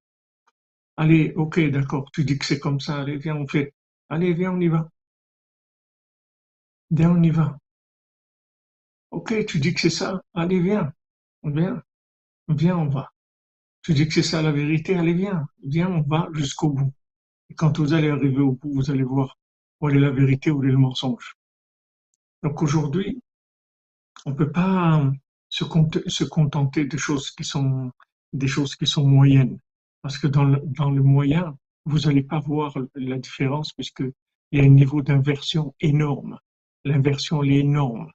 Allez, 0.98 1.34
ok, 1.36 1.60
d'accord, 1.72 2.10
tu 2.12 2.24
dis 2.24 2.38
que 2.38 2.46
c'est 2.46 2.60
comme 2.60 2.80
ça, 2.80 3.02
allez, 3.02 3.18
viens, 3.18 3.36
on 3.36 3.48
fait. 3.48 3.74
Allez, 4.10 4.34
viens, 4.34 4.52
on 4.54 4.60
y 4.62 4.68
va. 4.68 4.90
Viens, 6.92 7.12
on 7.12 7.22
y 7.24 7.30
va. 7.30 7.58
Ok, 9.12 9.46
tu 9.46 9.60
dis 9.60 9.74
que 9.74 9.80
c'est 9.80 9.90
ça, 9.90 10.22
allez, 10.34 10.60
viens, 10.60 10.92
viens, 11.44 11.82
viens, 12.50 12.78
on 12.78 12.90
va. 12.90 13.13
Tu 13.84 13.94
dis 13.94 14.08
que 14.08 14.14
c'est 14.14 14.24
ça 14.24 14.42
la 14.42 14.52
vérité, 14.52 14.96
allez, 14.96 15.14
viens, 15.14 15.46
viens, 15.64 15.90
on 15.90 16.02
va 16.02 16.30
jusqu'au 16.34 16.70
bout. 16.70 16.94
Et 17.50 17.56
quand 17.56 17.80
vous 17.80 17.94
allez 17.94 18.10
arriver 18.10 18.40
au 18.40 18.54
bout, 18.54 18.74
vous 18.74 18.92
allez 18.92 19.04
voir 19.04 19.38
où 19.82 19.90
est 19.90 20.00
la 20.00 20.10
vérité, 20.10 20.52
où 20.52 20.64
est 20.64 20.72
le 20.72 20.78
mensonge. 20.78 21.36
Donc 22.44 22.62
aujourd'hui, 22.62 23.22
on 24.26 24.34
peut 24.34 24.52
pas 24.52 25.12
se, 25.50 25.66
se 26.08 26.24
contenter 26.24 26.86
de 26.86 26.98
choses 26.98 27.32
qui 27.32 27.44
sont 27.44 27.92
des 28.32 28.48
choses 28.48 28.76
qui 28.76 28.88
sont 28.88 29.06
moyennes. 29.06 29.60
Parce 30.02 30.18
que 30.18 30.28
dans 30.28 30.46
le, 30.46 30.62
dans 30.64 30.90
le 30.90 31.04
moyen, 31.04 31.58
vous 31.86 32.00
n'allez 32.00 32.24
pas 32.24 32.40
voir 32.40 32.74
la 32.96 33.18
différence 33.20 33.74
puisque 33.74 34.04
il 34.52 34.60
y 34.60 34.62
a 34.62 34.66
un 34.66 34.70
niveau 34.70 35.02
d'inversion 35.02 35.76
énorme. 35.82 36.40
L'inversion, 36.86 37.44
elle 37.44 37.52
est 37.52 37.60
énorme. 37.60 38.12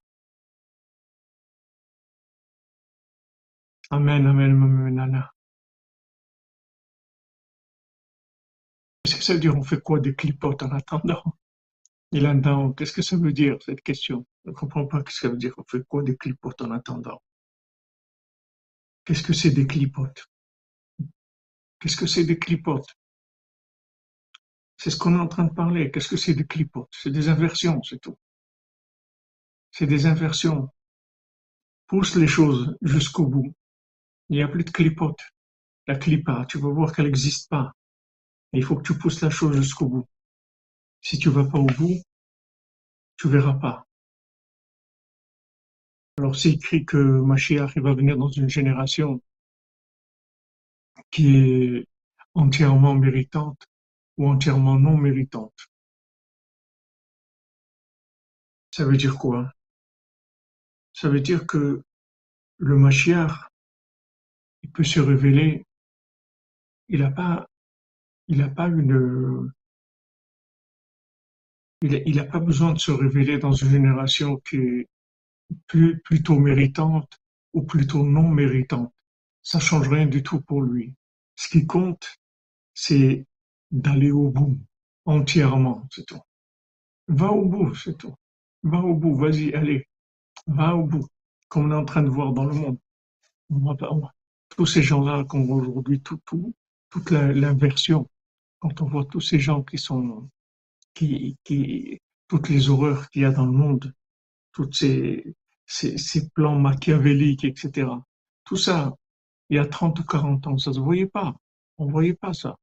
Amen, 3.91 4.27
amen, 4.27 4.51
amen, 4.63 4.99
amen. 4.99 5.38
Ça 9.29 9.35
veut 9.35 9.41
dire 9.41 9.55
On 9.55 9.63
fait 9.63 9.83
quoi 9.83 10.01
des 10.01 10.15
clipotes 10.15 10.63
en 10.63 10.71
attendant? 10.71 11.23
Il 12.13 12.27
entend. 12.27 12.73
Qu'est-ce 12.73 12.95
que 12.95 13.03
ça 13.03 13.19
veut 13.19 13.35
dire 13.35 13.59
cette 13.63 13.83
question? 13.83 14.27
Je 14.47 14.53
ne 14.53 14.55
comprends 14.55 14.87
pas 14.87 15.01
ce 15.01 15.05
que 15.05 15.13
ça 15.13 15.29
veut 15.29 15.37
dire. 15.37 15.53
On 15.59 15.65
fait 15.65 15.87
quoi 15.87 16.03
des 16.03 16.17
clipotes 16.17 16.63
en 16.63 16.71
attendant? 16.71 17.21
Qu'est-ce 19.05 19.23
que 19.23 19.35
c'est 19.35 19.51
des 19.51 19.67
clipotes 19.67 20.25
Qu'est-ce 21.79 21.99
que 21.99 22.07
c'est 22.07 22.25
des 22.25 22.39
clipotes 22.39 22.89
C'est 24.79 24.89
ce 24.89 24.97
qu'on 24.97 25.15
est 25.15 25.21
en 25.21 25.29
train 25.29 25.45
de 25.45 25.53
parler. 25.53 25.91
Qu'est-ce 25.91 26.09
que 26.09 26.17
c'est 26.17 26.33
des 26.33 26.47
clipotes 26.47 26.89
C'est 26.91 27.11
des 27.11 27.29
inversions, 27.29 27.83
c'est 27.83 28.01
tout. 28.01 28.17
C'est 29.73 29.87
des 29.87 30.07
inversions. 30.07 30.71
Pousse 31.87 32.17
les 32.17 32.29
choses 32.29 32.79
jusqu'au 32.81 33.27
bout. 33.27 33.55
Il 34.31 34.37
n'y 34.39 34.43
a 34.43 34.49
plus 34.49 34.65
de 34.65 34.71
clipote. 34.71 35.21
La 35.87 35.97
clipa, 35.97 36.47
tu 36.49 36.57
vas 36.57 36.71
voir 36.71 36.95
qu'elle 36.95 37.05
n'existe 37.05 37.51
pas. 37.51 37.75
Il 38.53 38.65
faut 38.65 38.77
que 38.77 38.83
tu 38.83 38.97
pousses 38.99 39.21
la 39.21 39.31
chose 39.31 39.57
jusqu'au 39.57 39.87
bout. 39.87 40.09
Si 41.01 41.19
tu 41.19 41.29
vas 41.29 41.45
pas 41.45 41.59
au 41.59 41.67
bout, 41.67 42.03
tu 43.17 43.29
verras 43.29 43.55
pas. 43.55 43.87
Alors 46.19 46.37
c'est 46.37 46.51
écrit 46.51 46.85
que 46.85 46.97
Mashiach 46.97 47.77
va 47.79 47.95
venir 47.95 48.17
dans 48.17 48.31
une 48.31 48.49
génération 48.49 49.23
qui 51.11 51.37
est 51.37 51.87
entièrement 52.35 52.95
méritante 52.95 53.65
ou 54.17 54.29
entièrement 54.29 54.79
non 54.79 54.97
méritante. 54.97 55.55
Ça 58.71 58.85
veut 58.85 58.97
dire 58.97 59.17
quoi? 59.17 59.53
Ça 60.93 61.09
veut 61.09 61.21
dire 61.21 61.47
que 61.47 61.83
le 62.59 62.77
Mashiach 62.77 63.49
il 64.63 64.71
peut 64.71 64.85
se 64.85 65.01
révéler, 65.01 65.65
il 66.89 67.01
n'a 67.01 67.11
pas, 67.11 67.48
il 68.29 68.43
a 68.43 68.49
pas 68.49 68.69
une, 68.69 69.51
il 71.83 72.17
n'a 72.17 72.25
pas 72.25 72.41
besoin 72.41 72.73
de 72.73 72.79
se 72.79 72.91
révéler 72.91 73.39
dans 73.39 73.53
une 73.53 73.71
génération 73.71 74.37
qui 74.39 74.57
est 74.57 74.89
plutôt 76.05 76.39
méritante 76.39 77.21
ou 77.55 77.63
plutôt 77.63 78.05
non 78.05 78.29
méritante. 78.29 78.93
Ça 79.43 79.59
change 79.61 79.89
rien 79.89 80.07
du 80.07 80.23
tout 80.23 80.41
pour 80.41 80.63
lui. 80.63 80.95
Ce 81.37 81.49
qui 81.49 81.67
compte, 81.67 82.19
c'est 82.75 83.27
d'aller 83.71 84.11
au 84.11 84.31
bout, 84.31 84.59
entièrement, 85.05 85.87
c'est 85.91 86.05
tout. 86.05 86.21
Va 87.07 87.31
au 87.31 87.45
bout, 87.47 87.75
c'est 87.75 87.97
tout. 87.97 88.15
Va 88.63 88.79
au 88.81 88.95
bout, 88.95 89.15
vas-y, 89.15 89.55
allez, 89.55 89.87
va 90.47 90.75
au 90.77 90.85
bout, 90.85 91.07
comme 91.49 91.67
on 91.67 91.71
est 91.71 91.81
en 91.81 91.85
train 91.85 92.03
de 92.03 92.11
voir 92.11 92.33
dans 92.33 92.45
le 92.45 92.55
monde. 92.55 92.79
On 93.51 93.59
va 93.61 93.75
pas, 93.75 93.91
tous 94.51 94.67
ces 94.67 94.83
gens-là 94.83 95.25
qu'on 95.25 95.45
voit 95.45 95.57
aujourd'hui, 95.57 96.01
tout, 96.01 96.19
tout, 96.27 96.55
toute 96.91 97.11
l'inversion, 97.11 98.09
quand 98.61 98.81
on 98.83 98.87
voit 98.87 99.05
tous 99.05 99.21
ces 99.21 99.39
gens 99.39 99.63
qui 99.63 99.79
sont, 99.79 100.29
qui, 100.95 101.37
toutes 102.27 102.49
les 102.49 102.69
horreurs 102.69 103.09
qu'il 103.11 103.23
y 103.23 103.25
a 103.25 103.31
dans 103.31 103.47
le 103.47 103.53
monde, 103.53 103.95
toutes 104.53 104.75
ces, 104.75 105.35
ces, 105.67 105.97
ces, 105.99 106.29
plans 106.31 106.59
machiavéliques, 106.59 107.45
etc. 107.45 107.89
Tout 108.45 108.57
ça, 108.57 108.95
il 109.51 109.57
y 109.57 109.61
a 109.61 109.67
30 109.67 109.99
ou 110.01 110.05
40 110.05 110.47
ans, 110.47 110.59
ça 110.59 110.73
se 110.73 110.81
voyait 110.81 111.07
pas. 111.07 111.37
On 111.79 111.87
voyait 111.87 112.15
pas 112.15 112.33
ça. 112.33 112.57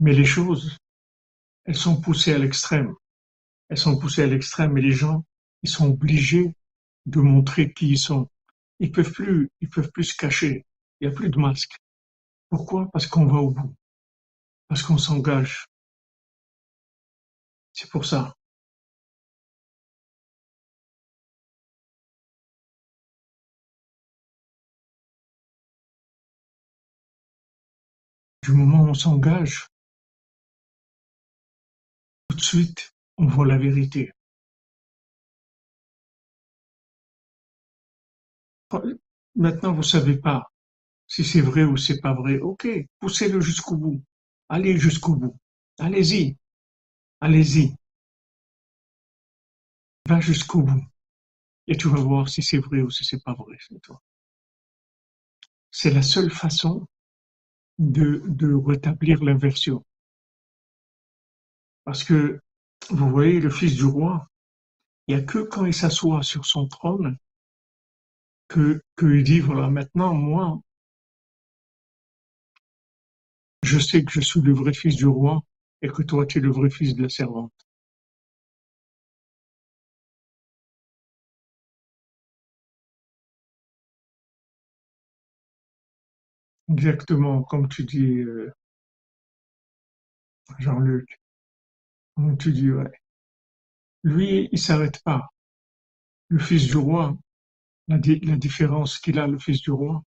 Mais 0.00 0.12
les 0.12 0.24
choses, 0.24 0.76
elles 1.64 1.76
sont 1.76 2.00
poussées 2.00 2.34
à 2.34 2.38
l'extrême. 2.38 2.94
Elles 3.68 3.78
sont 3.78 3.98
poussées 3.98 4.24
à 4.24 4.26
l'extrême 4.26 4.76
et 4.76 4.82
les 4.82 4.92
gens, 4.92 5.24
ils 5.62 5.70
sont 5.70 5.90
obligés 5.90 6.54
de 7.06 7.20
montrer 7.20 7.72
qui 7.72 7.90
ils 7.90 7.98
sont. 7.98 8.28
Ils 8.80 8.90
peuvent 8.90 9.12
plus, 9.12 9.50
ils 9.60 9.68
peuvent 9.68 9.90
plus 9.92 10.04
se 10.04 10.16
cacher. 10.16 10.66
Il 11.00 11.08
n'y 11.08 11.14
a 11.14 11.16
plus 11.16 11.30
de 11.30 11.38
masque. 11.38 11.76
Pourquoi? 12.50 12.90
Parce 12.92 13.06
qu'on 13.06 13.26
va 13.26 13.38
au 13.38 13.50
bout. 13.50 13.74
Parce 14.72 14.84
qu'on 14.84 14.96
s'engage. 14.96 15.66
C'est 17.74 17.90
pour 17.90 18.06
ça. 18.06 18.32
Du 28.42 28.52
moment 28.52 28.84
où 28.84 28.88
on 28.88 28.94
s'engage, 28.94 29.66
tout 32.30 32.36
de 32.36 32.40
suite, 32.40 32.94
on 33.18 33.26
voit 33.26 33.46
la 33.46 33.58
vérité. 33.58 34.10
Maintenant, 39.34 39.74
vous 39.74 39.82
savez 39.82 40.16
pas 40.16 40.50
si 41.06 41.24
c'est 41.24 41.42
vrai 41.42 41.64
ou 41.64 41.76
c'est 41.76 42.00
pas 42.00 42.14
vrai, 42.14 42.38
ok, 42.38 42.66
poussez-le 43.00 43.38
jusqu'au 43.42 43.76
bout. 43.76 44.02
Allez 44.52 44.76
jusqu'au 44.76 45.16
bout. 45.16 45.34
Allez-y. 45.78 46.36
Allez-y. 47.22 47.74
Va 50.06 50.20
jusqu'au 50.20 50.60
bout. 50.60 50.84
Et 51.68 51.76
tu 51.78 51.88
vas 51.88 52.02
voir 52.02 52.28
si 52.28 52.42
c'est 52.42 52.58
vrai 52.58 52.82
ou 52.82 52.90
si 52.90 53.02
c'est 53.02 53.24
pas 53.24 53.32
vrai, 53.32 53.56
c'est 53.66 53.80
toi. 53.80 54.02
C'est 55.70 55.94
la 55.94 56.02
seule 56.02 56.30
façon 56.30 56.86
de, 57.78 58.20
de 58.26 58.52
rétablir 58.52 59.24
l'inversion. 59.24 59.82
Parce 61.84 62.04
que, 62.04 62.38
vous 62.90 63.08
voyez, 63.08 63.40
le 63.40 63.48
fils 63.48 63.74
du 63.74 63.86
roi, 63.86 64.28
il 65.06 65.16
n'y 65.16 65.22
a 65.22 65.24
que 65.24 65.38
quand 65.38 65.64
il 65.64 65.72
s'assoit 65.72 66.22
sur 66.22 66.44
son 66.44 66.68
trône 66.68 67.16
que, 68.48 68.82
qu'il 68.98 69.24
dit, 69.24 69.40
voilà, 69.40 69.70
maintenant, 69.70 70.12
moi, 70.12 70.60
je 73.64 73.78
sais 73.80 74.04
que 74.04 74.12
je 74.12 74.20
suis 74.20 74.40
le 74.40 74.52
vrai 74.52 74.72
fils 74.72 74.94
du 74.94 75.06
roi 75.06 75.42
et 75.82 75.88
que 75.88 76.02
toi 76.02 76.26
tu 76.26 76.38
es 76.38 76.40
le 76.40 76.50
vrai 76.52 76.70
fils 76.70 76.94
de 76.94 77.02
la 77.02 77.08
servante. 77.08 77.52
Exactement, 86.68 87.44
comme 87.44 87.68
tu 87.68 87.84
dis, 87.84 88.18
euh, 88.18 88.50
Jean-Luc. 90.58 91.20
Comme 92.16 92.38
tu 92.38 92.52
dis, 92.52 92.70
ouais. 92.72 92.90
Lui, 94.04 94.48
il 94.52 94.60
s'arrête 94.60 95.02
pas. 95.02 95.32
Le 96.26 96.40
fils 96.40 96.66
du 96.66 96.76
roi, 96.78 97.16
la, 97.88 97.98
la 97.98 98.36
différence 98.36 98.98
qu'il 98.98 99.18
a, 99.18 99.26
le 99.26 99.38
fils 99.38 99.62
du 99.62 99.72
roi, 99.72 100.02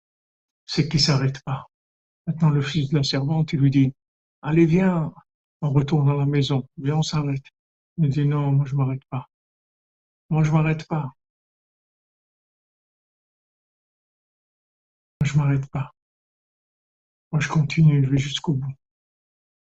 c'est 0.65 0.89
qu'il 0.89 1.01
s'arrête 1.01 1.41
pas. 1.45 1.67
Maintenant 2.27 2.49
le 2.49 2.61
fils 2.61 2.89
de 2.89 2.97
la 2.97 3.03
servante, 3.03 3.53
il 3.53 3.59
lui 3.59 3.69
dit, 3.69 3.93
allez 4.41 4.65
viens, 4.65 5.13
on 5.61 5.71
retourne 5.71 6.09
à 6.09 6.15
la 6.15 6.25
maison, 6.25 6.67
viens 6.77 6.97
on 6.97 7.01
s'arrête. 7.01 7.45
Il 7.97 8.09
dit 8.09 8.25
non, 8.25 8.51
moi 8.51 8.65
je 8.65 8.75
m'arrête 8.75 9.05
pas. 9.09 9.29
Moi 10.29 10.43
je 10.43 10.51
m'arrête 10.51 10.87
pas. 10.87 11.13
Moi 15.21 15.25
je 15.25 15.37
m'arrête 15.37 15.69
pas. 15.69 15.91
Moi 17.31 17.39
je 17.39 17.49
continue, 17.49 18.03
je 18.05 18.09
vais 18.09 18.17
jusqu'au 18.17 18.53
bout. 18.53 18.73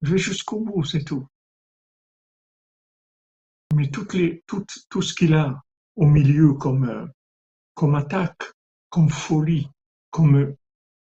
Je 0.01 0.11
vais 0.11 0.17
jusqu'au 0.17 0.59
bout, 0.59 0.83
c'est 0.83 1.03
tout. 1.03 1.27
Mais 3.73 3.89
toutes 3.89 4.13
les, 4.13 4.43
tout, 4.47 5.01
ce 5.01 5.13
qu'il 5.13 5.33
a 5.33 5.61
au 5.95 6.05
milieu 6.05 6.53
comme, 6.53 6.89
euh, 6.89 7.05
comme 7.73 7.95
attaque, 7.95 8.43
comme 8.89 9.09
folie, 9.09 9.69
comme 10.11 10.55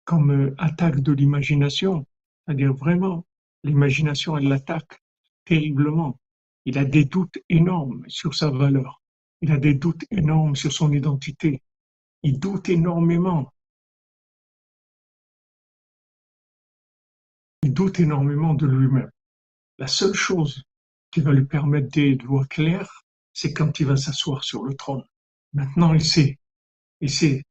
comme 0.08 0.32
euh, 0.32 0.56
attaque 0.58 1.02
de 1.02 1.12
l'imagination. 1.12 2.08
C'est-à-dire 2.46 2.74
vraiment, 2.74 3.28
l'imagination, 3.64 4.38
elle 4.38 4.48
l'attaque 4.48 5.04
terriblement. 5.44 6.18
Il 6.66 6.78
a 6.78 6.86
des 6.86 7.04
doutes 7.04 7.38
énormes 7.50 8.04
sur 8.08 8.34
sa 8.34 8.50
valeur. 8.50 9.02
Il 9.42 9.52
a 9.52 9.58
des 9.58 9.76
doutes 9.76 10.06
énormes 10.10 10.56
sur 10.56 10.72
son 10.72 10.94
identité. 10.94 11.62
Il 12.24 12.40
doute 12.40 12.70
énormément. 12.70 13.54
Il 17.64 17.74
doute 17.74 18.00
énormément 18.00 18.54
de 18.54 18.66
lui-même. 18.66 19.12
La 19.78 19.88
seule 19.88 20.14
chose 20.14 20.64
qui 21.12 21.20
va 21.20 21.34
lui 21.34 21.46
permettre 21.46 21.90
de 21.92 22.26
voir 22.26 22.48
clair, 22.48 23.04
c'est 23.34 23.54
quand 23.54 23.82
il 23.82 23.88
va 23.88 23.98
s'asseoir 23.98 24.46
sur 24.46 24.64
le 24.64 24.74
trône. 24.74 25.04
Maintenant, 25.52 25.94
il 25.94 26.04
sait. 26.04 26.40
Il 27.02 27.12
sait. 27.12 27.44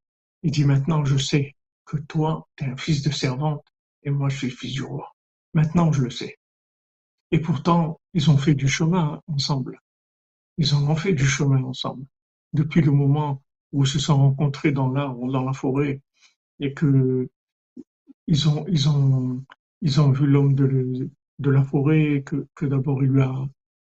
Il 0.42 0.52
dit 0.52 0.64
maintenant, 0.64 1.04
je 1.04 1.18
sais 1.18 1.55
que 1.86 1.96
toi, 1.96 2.48
tu 2.56 2.64
es 2.64 2.68
un 2.68 2.76
fils 2.76 3.02
de 3.02 3.10
servante 3.10 3.64
et 4.02 4.10
moi, 4.10 4.28
je 4.28 4.36
suis 4.36 4.50
fils 4.50 4.74
du 4.74 4.82
roi. 4.82 5.14
Maintenant, 5.54 5.92
je 5.92 6.02
le 6.02 6.10
sais. 6.10 6.36
Et 7.30 7.40
pourtant, 7.40 8.00
ils 8.12 8.30
ont 8.30 8.36
fait 8.36 8.54
du 8.54 8.68
chemin 8.68 9.20
ensemble. 9.26 9.80
Ils 10.58 10.74
ont 10.74 10.94
fait 10.96 11.12
du 11.12 11.26
chemin 11.26 11.62
ensemble. 11.64 12.04
Depuis 12.52 12.80
le 12.80 12.92
moment 12.92 13.42
où 13.72 13.84
ils 13.84 13.88
se 13.88 13.98
sont 13.98 14.16
rencontrés 14.16 14.72
dans 14.72 14.88
l'arbre, 14.88 15.30
dans 15.30 15.44
la 15.44 15.52
forêt, 15.52 16.00
et 16.60 16.72
que 16.72 17.28
ils 18.26 18.48
ont, 18.48 18.64
ils 18.68 18.88
ont, 18.88 19.44
ils 19.82 20.00
ont 20.00 20.10
vu 20.10 20.26
l'homme 20.26 20.54
de, 20.54 21.10
de 21.38 21.50
la 21.50 21.62
forêt, 21.62 22.22
que, 22.24 22.46
que 22.54 22.66
d'abord 22.66 23.02
il 23.02 23.12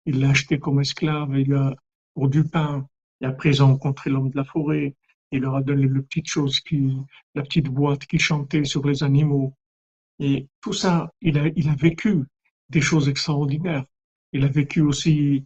il 0.06 0.20
l'a 0.20 0.30
acheté 0.30 0.60
comme 0.60 0.80
esclave, 0.80 1.38
il 1.38 1.48
lui 1.48 1.56
a, 1.56 1.76
pour 2.14 2.28
du 2.28 2.44
pain. 2.44 2.88
Et 3.22 3.26
après, 3.26 3.50
ils 3.50 3.64
ont 3.64 3.68
rencontré 3.68 4.10
l'homme 4.10 4.30
de 4.30 4.38
la 4.38 4.44
forêt. 4.44 4.96
Il 5.32 5.42
leur 5.42 5.56
a 5.56 5.62
donné 5.62 5.88
le 5.88 6.04
petite 6.04 6.28
chose 6.28 6.60
qui, 6.60 6.98
la 7.36 7.44
petite 7.44 7.70
boîte 7.70 8.06
qui 8.06 8.20
chantait 8.20 8.66
sur 8.66 8.86
les 8.86 9.04
animaux. 9.04 9.56
Et 10.20 10.48
tout 10.62 10.74
ça, 10.74 11.12
il 11.22 11.38
a, 11.38 11.76
vécu 11.76 12.26
des 12.70 12.82
choses 12.82 13.10
extraordinaires. 13.10 13.86
Il 14.34 14.44
a 14.44 14.48
vécu 14.48 14.82
aussi 14.82 15.46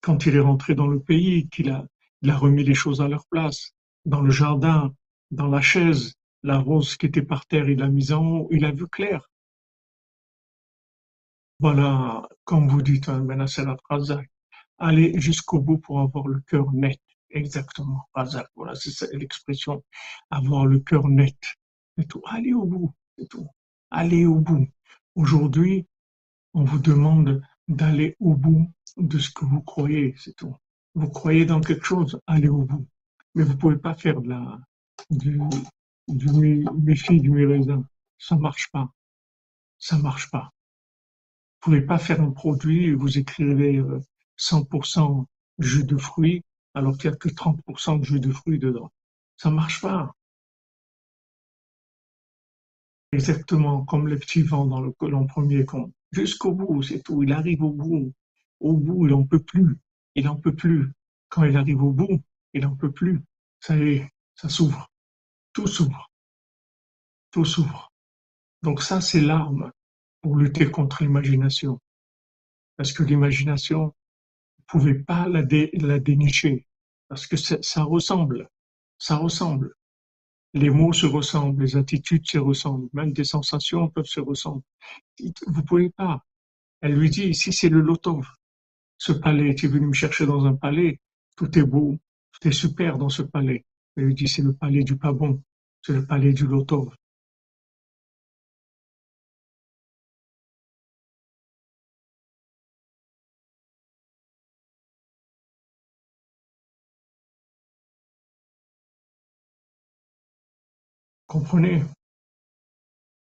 quand 0.00 0.26
il 0.26 0.34
est 0.34 0.40
rentré 0.40 0.74
dans 0.74 0.86
le 0.86 1.00
pays, 1.00 1.48
qu'il 1.48 1.70
a, 1.70 1.86
remis 2.36 2.64
les 2.64 2.74
choses 2.74 3.00
à 3.00 3.08
leur 3.08 3.26
place. 3.26 3.72
Dans 4.06 4.22
le 4.22 4.30
jardin, 4.30 4.94
dans 5.30 5.48
la 5.48 5.60
chaise, 5.60 6.14
la 6.42 6.58
rose 6.58 6.96
qui 6.96 7.06
était 7.06 7.22
par 7.22 7.46
terre, 7.46 7.68
il 7.68 7.78
l'a 7.78 7.88
mise 7.88 8.12
en 8.12 8.24
haut, 8.24 8.48
il 8.50 8.64
a 8.64 8.72
vu 8.72 8.86
clair. 8.88 9.28
Voilà, 11.60 12.28
comme 12.44 12.68
vous 12.68 12.82
dites, 12.82 13.08
hein, 13.08 13.26
la 13.26 13.76
phrase, 13.76 14.16
aller 14.78 15.18
jusqu'au 15.20 15.60
bout 15.60 15.78
pour 15.78 16.00
avoir 16.00 16.28
le 16.28 16.40
cœur 16.40 16.72
net. 16.72 17.00
Exactement, 17.30 18.08
Razak, 18.14 18.48
voilà, 18.56 18.74
c'est 18.74 19.12
l'expression, 19.12 19.84
avoir 20.30 20.66
le 20.66 20.80
cœur 20.80 21.08
net. 21.08 21.36
C'est 21.96 22.06
tout. 22.06 22.22
Allez 22.26 22.54
au 22.54 22.64
bout, 22.64 22.94
c'est 23.18 23.28
tout. 23.28 23.48
Allez 23.90 24.24
au 24.24 24.36
bout. 24.36 24.68
Aujourd'hui, 25.14 25.86
on 26.54 26.64
vous 26.64 26.78
demande 26.78 27.42
d'aller 27.66 28.16
au 28.20 28.34
bout 28.34 28.70
de 28.96 29.18
ce 29.18 29.30
que 29.30 29.44
vous 29.44 29.60
croyez, 29.60 30.14
c'est 30.16 30.34
tout. 30.36 30.56
Vous 30.94 31.08
croyez 31.08 31.44
dans 31.44 31.60
quelque 31.60 31.84
chose, 31.84 32.18
allez 32.26 32.48
au 32.48 32.62
bout. 32.62 32.86
Mais 33.34 33.44
vous 33.44 33.56
pouvez 33.56 33.76
pas 33.76 33.94
faire 33.94 34.20
de 34.20 34.30
la, 34.30 34.58
du, 35.10 35.40
du 36.08 36.64
méfie 36.82 37.20
du 37.20 37.46
raisin. 37.46 37.84
Ça 38.18 38.36
marche 38.36 38.70
pas. 38.72 38.90
Ça 39.78 39.98
marche 39.98 40.30
pas. 40.30 40.50
Vous 41.60 41.72
pouvez 41.72 41.82
pas 41.82 41.98
faire 41.98 42.20
un 42.20 42.30
produit 42.30 42.86
et 42.86 42.94
vous 42.94 43.18
écrivez 43.18 43.82
100% 44.38 45.20
euh, 45.20 45.24
jus 45.58 45.84
de 45.84 45.96
fruits 45.96 46.42
alors 46.74 46.96
qu'il 46.96 47.10
n'y 47.10 47.16
a 47.16 47.18
que 47.18 47.28
30% 47.28 48.00
de 48.00 48.04
jus 48.04 48.20
de 48.20 48.32
fruits 48.32 48.58
dedans. 48.58 48.90
Ça 49.36 49.50
marche 49.50 49.80
pas. 49.80 50.14
Exactement 53.12 53.84
comme 53.84 54.08
les 54.08 54.18
petits 54.18 54.42
vents 54.42 54.66
dans 54.66 54.80
le 54.80 54.92
colon 54.92 55.26
premier. 55.26 55.64
Jusqu'au 56.12 56.52
bout, 56.52 56.82
c'est 56.82 57.02
tout. 57.02 57.22
Il 57.22 57.32
arrive 57.32 57.62
au 57.62 57.70
bout. 57.72 58.12
Au 58.60 58.74
bout, 58.74 59.06
il 59.06 59.12
n'en 59.12 59.24
peut 59.24 59.42
plus. 59.42 59.76
Il 60.14 60.24
n'en 60.24 60.36
peut 60.36 60.54
plus. 60.54 60.92
Quand 61.28 61.44
il 61.44 61.56
arrive 61.56 61.82
au 61.82 61.92
bout, 61.92 62.22
il 62.52 62.62
n'en 62.62 62.76
peut 62.76 62.92
plus. 62.92 63.20
Ça 63.60 63.76
y 63.76 63.88
est, 63.88 64.10
ça 64.34 64.48
s'ouvre. 64.48 64.90
Tout 65.52 65.66
s'ouvre. 65.66 66.10
Tout 67.30 67.44
s'ouvre. 67.44 67.92
Donc 68.62 68.82
ça, 68.82 69.00
c'est 69.00 69.20
l'arme 69.20 69.70
pour 70.20 70.36
lutter 70.36 70.70
contre 70.70 71.02
l'imagination. 71.02 71.80
Parce 72.76 72.92
que 72.92 73.02
l'imagination, 73.02 73.94
pouvez 74.68 74.94
pas 74.94 75.28
la, 75.28 75.42
dénicher. 75.42 76.66
Parce 77.08 77.26
que 77.26 77.36
ça 77.36 77.82
ressemble. 77.82 78.48
Ça 78.98 79.16
ressemble. 79.16 79.74
Les 80.54 80.70
mots 80.70 80.92
se 80.92 81.06
ressemblent, 81.06 81.62
les 81.62 81.76
attitudes 81.76 82.26
se 82.26 82.38
ressemblent, 82.38 82.88
même 82.92 83.12
des 83.12 83.24
sensations 83.24 83.88
peuvent 83.88 84.06
se 84.06 84.20
ressembler. 84.20 84.64
Vous 85.46 85.62
pouvez 85.62 85.90
pas. 85.90 86.24
Elle 86.80 86.94
lui 86.94 87.10
dit, 87.10 87.34
si 87.34 87.52
c'est 87.52 87.68
le 87.68 87.80
loto, 87.80 88.22
ce 88.98 89.12
palais, 89.12 89.54
tu 89.54 89.66
es 89.66 89.68
venu 89.68 89.86
me 89.86 89.92
chercher 89.92 90.26
dans 90.26 90.46
un 90.46 90.54
palais, 90.54 91.00
tout 91.36 91.58
est 91.58 91.64
beau, 91.64 91.98
tout 92.32 92.48
est 92.48 92.52
super 92.52 92.98
dans 92.98 93.08
ce 93.08 93.22
palais. 93.22 93.64
Elle 93.96 94.04
lui 94.04 94.14
dit, 94.14 94.28
c'est 94.28 94.42
le 94.42 94.54
palais 94.54 94.84
du 94.84 94.96
pas 94.96 95.12
bon, 95.12 95.42
c'est 95.82 95.92
le 95.92 96.06
palais 96.06 96.32
du 96.32 96.46
loto. 96.46 96.92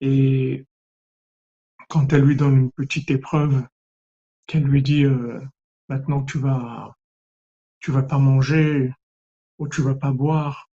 Et 0.02 0.66
quand 1.90 2.14
elle 2.14 2.24
lui 2.24 2.36
donne 2.36 2.58
une 2.58 2.72
petite 2.72 3.12
épreuve, 3.12 3.66
qu'elle 4.46 4.64
lui 4.64 4.82
dit 4.82 5.04
euh, 5.04 5.40
maintenant 5.90 6.24
tu 6.24 6.38
vas 6.40 6.96
tu 7.80 7.92
vas 7.92 8.04
pas 8.04 8.18
manger 8.18 8.94
ou 9.60 9.68
tu 9.68 9.82
vas 9.82 9.96
pas 9.96 10.12
boire, 10.12 10.70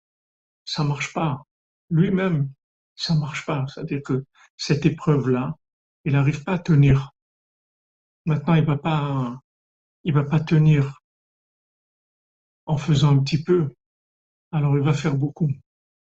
ça 0.65 0.85
marche 0.85 1.13
pas. 1.13 1.45
Lui-même, 1.91 2.51
ça 2.97 3.15
marche 3.15 3.47
pas. 3.47 3.67
C'est-à-dire 3.69 4.03
que 4.03 4.25
cette 4.57 4.87
épreuve-là, 4.87 5.57
il 6.05 6.13
n'arrive 6.13 6.45
pas 6.45 6.55
à 6.55 6.59
tenir. 6.59 7.11
Maintenant, 8.27 8.55
il 8.55 8.65
va 8.65 8.77
pas, 8.77 9.39
il 10.05 10.15
va 10.15 10.25
pas 10.25 10.41
tenir 10.41 11.01
en 12.67 12.77
faisant 12.77 13.17
un 13.17 13.23
petit 13.23 13.43
peu. 13.43 13.71
Alors, 14.53 14.77
il 14.77 14.83
va 14.83 14.95
faire 14.95 15.15
beaucoup. 15.17 15.51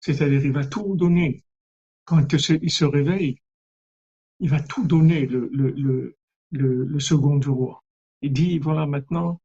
C'est-à-dire, 0.08 0.42
il 0.42 0.52
va 0.52 0.64
tout 0.64 0.96
donner. 0.96 1.44
Quand 2.06 2.32
il 2.32 2.70
se 2.70 2.84
réveille, 2.84 3.36
il 4.40 4.48
va 4.48 4.62
tout 4.62 4.86
donner, 4.86 5.26
le, 5.26 6.98
second 6.98 7.36
du 7.36 7.50
roi. 7.50 7.84
Il 8.22 8.32
dit, 8.32 8.58
voilà, 8.58 8.86
maintenant, 8.86 9.38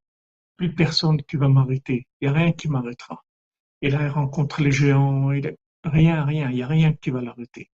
plus 0.55 0.73
personne 0.73 1.21
qui 1.23 1.35
va 1.35 1.49
m'arrêter. 1.49 2.07
Il 2.21 2.29
n'y 2.29 2.33
a 2.33 2.39
rien 2.39 2.53
qui 2.53 2.69
m'arrêtera. 2.69 3.25
Et 3.81 3.89
là, 3.89 4.03
il 4.03 4.07
rencontre 4.07 4.61
les 4.61 4.71
géants. 4.71 5.27
Rien, 5.83 6.23
rien. 6.23 6.49
Il 6.49 6.55
n'y 6.55 6.63
a 6.63 6.67
rien 6.67 6.93
qui 6.93 7.09
va 7.09 7.21
l'arrêter. 7.21 7.69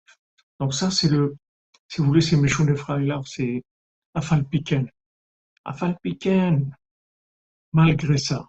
Donc 0.58 0.72
ça, 0.72 0.90
c'est 0.90 1.10
le, 1.10 1.36
si 1.88 2.00
vous 2.00 2.06
voulez, 2.06 2.22
c'est 2.22 2.38
Meshune 2.38 2.74
là, 3.04 3.20
c'est 3.26 3.62
Afalpiken. 4.14 4.90
Afalpiken, 5.66 6.74
malgré 7.74 8.16
ça, 8.16 8.48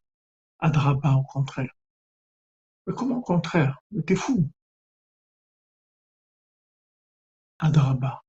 Adraba 0.59 1.15
au 1.15 1.23
contraire. 1.23 1.73
Mais 2.89 2.95
comment 2.95 3.17
au 3.17 3.21
contraire? 3.21 3.79
Mais 3.91 4.01
t'es 4.01 4.15
fou. 4.15 4.49
Adraba. 7.59 8.23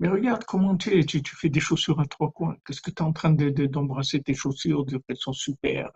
Mais 0.00 0.08
regarde 0.08 0.44
comment 0.44 0.76
tu 0.76 0.98
es, 0.98 1.04
tu, 1.04 1.22
fais 1.24 1.48
des 1.48 1.60
chaussures 1.60 1.98
à 1.98 2.04
trois 2.04 2.30
coins. 2.30 2.58
Qu'est-ce 2.66 2.82
que 2.82 2.90
tu 2.90 3.02
es 3.02 3.06
en 3.06 3.14
train 3.14 3.30
d'embrasser 3.30 4.22
tes 4.22 4.34
chaussures, 4.34 4.84
de, 4.84 5.02
elles 5.08 5.16
sont 5.16 5.32
super? 5.32 5.90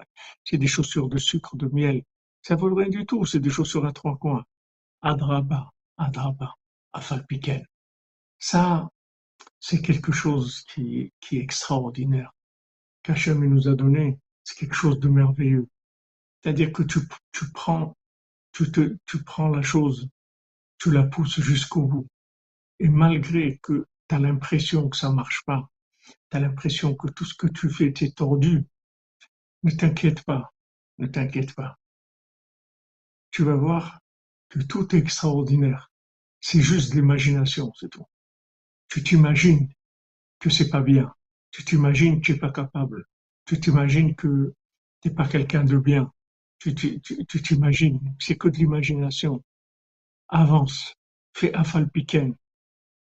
C'est 0.44 0.56
des 0.56 0.66
chaussures 0.66 1.10
de 1.10 1.18
sucre, 1.18 1.58
de 1.58 1.66
miel. 1.66 2.02
Ça 2.40 2.56
vaut 2.56 2.74
rien 2.74 2.88
du 2.88 3.04
tout, 3.04 3.26
c'est 3.26 3.38
des 3.38 3.50
chaussures 3.50 3.84
à 3.84 3.92
trois 3.92 4.16
coins. 4.16 4.46
Adraba, 5.02 5.70
Adraba, 5.98 6.54
Afalpiken. 6.94 7.66
Ça, 8.38 8.88
c'est 9.60 9.82
quelque 9.82 10.12
chose 10.12 10.62
qui, 10.72 11.12
qui 11.20 11.36
est 11.36 11.42
extraordinaire. 11.42 12.32
Qu'Hachem 13.02 13.44
nous 13.44 13.68
a 13.68 13.74
donné, 13.74 14.18
c'est 14.42 14.56
quelque 14.56 14.74
chose 14.74 14.98
de 15.00 15.08
merveilleux. 15.08 15.68
C'est-à-dire 16.44 16.74
que 16.74 16.82
tu, 16.82 16.98
tu 17.32 17.50
prends, 17.52 17.96
tu 18.52 18.70
te, 18.70 18.98
tu 19.06 19.24
prends 19.24 19.48
la 19.48 19.62
chose, 19.62 20.10
tu 20.76 20.90
la 20.90 21.04
pousses 21.04 21.40
jusqu'au 21.40 21.86
bout. 21.86 22.06
Et 22.80 22.88
malgré 22.90 23.56
que 23.62 23.86
tu 24.08 24.14
as 24.14 24.18
l'impression 24.18 24.90
que 24.90 24.96
ça 24.98 25.10
marche 25.10 25.42
pas, 25.46 25.70
tu 26.02 26.36
as 26.36 26.40
l'impression 26.40 26.94
que 26.94 27.08
tout 27.08 27.24
ce 27.24 27.34
que 27.34 27.46
tu 27.46 27.70
fais 27.70 27.94
t'est 27.94 28.14
tordu, 28.14 28.66
ne 29.62 29.70
t'inquiète 29.70 30.22
pas, 30.24 30.52
ne 30.98 31.06
t'inquiète 31.06 31.54
pas. 31.54 31.78
Tu 33.30 33.42
vas 33.42 33.56
voir 33.56 34.00
que 34.50 34.60
tout 34.60 34.94
est 34.94 34.98
extraordinaire. 34.98 35.90
C'est 36.42 36.60
juste 36.60 36.92
l'imagination, 36.92 37.72
c'est 37.80 37.88
tout. 37.88 38.04
Tu 38.88 39.02
t'imagines 39.02 39.70
que 40.40 40.50
c'est 40.50 40.68
pas 40.68 40.82
bien. 40.82 41.10
Tu 41.52 41.64
t'imagines 41.64 42.20
que 42.20 42.26
tu 42.26 42.32
n'es 42.32 42.38
pas 42.38 42.52
capable. 42.52 43.06
Tu 43.46 43.58
t'imagines 43.58 44.14
que 44.14 44.52
tu 45.00 45.08
n'es 45.08 45.14
pas 45.14 45.26
quelqu'un 45.26 45.64
de 45.64 45.78
bien 45.78 46.12
tu 46.58 47.42
t'imagines, 47.42 48.14
c'est 48.18 48.36
que 48.36 48.48
de 48.48 48.56
l'imagination. 48.56 49.42
Avance, 50.28 50.94
fais 51.34 51.52
Afalpiken. 51.54 52.34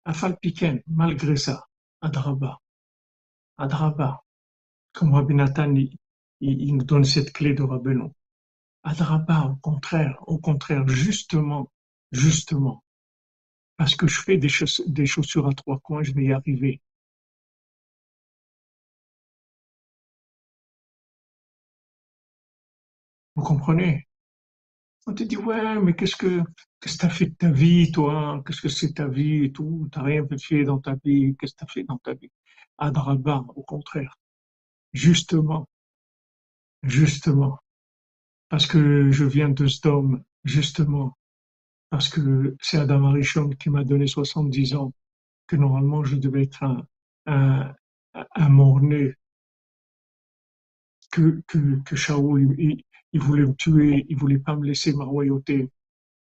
Afalpiken, 0.05 0.81
malgré 0.87 1.37
ça, 1.37 1.67
Adraba. 2.01 2.59
Adraba. 3.59 4.23
Comme 4.93 5.15
Rabbi 5.15 5.35
Nathan, 5.35 5.75
il, 6.41 6.77
nous 6.77 6.85
donne 6.85 7.05
cette 7.05 7.33
clé 7.33 7.55
de 7.55 7.63
Rabbeinu. 7.63 8.11
Adraba, 8.85 9.47
au 9.47 9.57
contraire, 9.57 10.17
au 10.27 10.39
contraire, 10.39 10.87
justement, 10.89 11.71
justement. 12.13 12.83
Parce 13.77 13.97
que 13.97 14.07
je 14.07 14.21
fais 14.21 14.39
des, 14.39 14.49
des 14.87 15.07
chaussures 15.07 15.47
à 15.47 15.53
trois 15.53 15.79
coins, 15.79 16.03
je 16.03 16.13
vais 16.13 16.25
y 16.25 16.33
arriver. 16.33 16.81
Vous 23.39 23.45
comprenez? 23.45 24.07
On 25.07 25.15
te 25.15 25.25
dit, 25.25 25.37
ouais, 25.37 25.81
mais 25.81 25.95
qu'est-ce 25.95 26.17
que 26.17 26.43
qu'est-ce 26.81 26.97
que 26.99 27.03
t'as 27.03 27.09
fait 27.09 27.27
de 27.27 27.35
ta 27.35 27.51
vie, 27.51 27.91
toi? 27.93 28.43
Qu'est-ce 28.47 28.61
que 28.61 28.69
c'est 28.69 28.93
ta 28.95 29.09
vie 29.09 29.45
et 29.45 29.53
tout? 29.53 29.89
T'as 29.93 30.03
rien 30.03 30.25
fait 30.41 30.65
dans 30.65 30.79
ta 30.79 30.95
vie. 31.05 31.35
Qu'est-ce 31.39 31.55
que 31.55 31.59
t'as 31.61 31.73
fait 31.73 31.85
dans 31.85 31.99
ta 31.99 32.15
vie? 32.15 32.31
Adraba, 32.79 33.45
au 33.57 33.63
contraire. 33.63 34.15
Justement, 34.95 35.69
justement, 36.83 37.59
parce 38.49 38.67
que 38.67 39.11
je 39.13 39.25
viens 39.25 39.49
de 39.51 39.67
Sdom, 39.67 40.23
justement, 40.45 41.17
parce 41.91 42.09
que 42.09 42.57
c'est 42.63 42.79
Adam 42.79 43.05
Arishon 43.07 43.51
qui 43.51 43.71
m'a 43.71 43.85
donné 43.85 44.07
70 44.07 44.75
ans, 44.75 44.93
que 45.47 45.57
normalement 45.57 46.05
je 46.05 46.17
devais 46.17 46.45
être 46.45 46.63
un, 46.65 46.87
un, 47.27 47.75
un 48.15 48.49
mort-né. 48.49 49.15
Que, 51.11 51.43
que, 51.49 51.59
que 51.85 51.97
il, 52.59 52.83
il, 53.13 53.21
voulait 53.21 53.47
me 53.47 53.55
tuer, 53.55 54.07
il 54.09 54.17
voulait 54.17 54.39
pas 54.39 54.57
me 54.57 54.67
laisser 54.67 54.93
ma 54.95 55.05
royauté, 55.05 55.71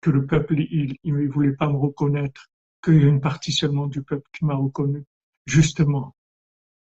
que 0.01 0.11
le 0.11 0.27
peuple, 0.27 0.61
il, 0.61 0.97
il 1.03 1.29
voulait 1.29 1.53
pas 1.53 1.69
me 1.69 1.77
reconnaître, 1.77 2.51
qu'il 2.83 3.03
y 3.03 3.05
a 3.05 3.09
une 3.09 3.21
partie 3.21 3.53
seulement 3.53 3.87
du 3.87 4.03
peuple 4.03 4.29
qui 4.33 4.45
m'a 4.45 4.55
reconnu. 4.55 5.05
Justement, 5.47 6.15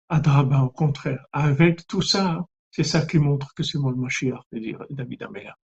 Adraba, 0.10 0.62
au 0.64 0.70
contraire, 0.70 1.26
avec 1.32 1.88
tout 1.88 2.02
ça, 2.02 2.46
c'est 2.72 2.84
ça 2.84 3.06
qui 3.06 3.18
montre 3.18 3.54
que 3.54 3.64
c'est 3.64 3.78
moi 3.78 3.92
le 3.92 3.98
Mashiach, 3.98 4.42
de 4.52 4.60
dire 4.60 4.84
David 4.90 5.24
Améla. 5.24 5.58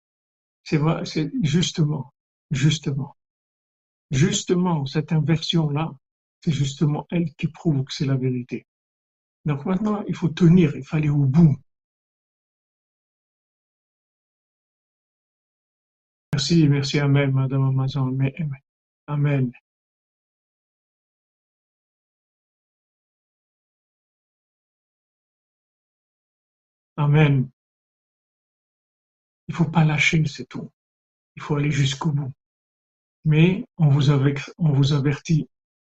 C'est 0.62 0.80
c'est 1.04 1.30
justement, 1.42 2.12
justement, 2.50 3.16
justement, 4.10 4.84
cette 4.86 5.12
inversion-là, 5.12 5.92
c'est 6.42 6.52
justement 6.52 7.06
elle 7.10 7.32
qui 7.34 7.48
prouve 7.48 7.84
que 7.84 7.92
c'est 7.92 8.06
la 8.06 8.16
vérité. 8.16 8.66
Donc 9.44 9.64
maintenant, 9.64 10.04
il 10.06 10.14
faut 10.14 10.28
tenir, 10.28 10.76
il 10.76 10.84
aller 10.92 11.08
au 11.08 11.24
bout. 11.24 11.56
Merci, 16.38 16.68
merci, 16.68 17.00
Amen, 17.00 17.32
Madame 17.32 17.64
Amazon. 17.64 18.16
Amen. 19.08 19.50
Amen. 26.96 27.50
Il 29.48 29.54
faut 29.56 29.64
pas 29.64 29.82
lâcher, 29.82 30.24
c'est 30.26 30.48
tout. 30.48 30.70
Il 31.34 31.42
faut 31.42 31.56
aller 31.56 31.72
jusqu'au 31.72 32.12
bout. 32.12 32.32
Mais 33.24 33.64
on 33.76 33.88
vous, 33.88 34.10
avertit, 34.92 35.48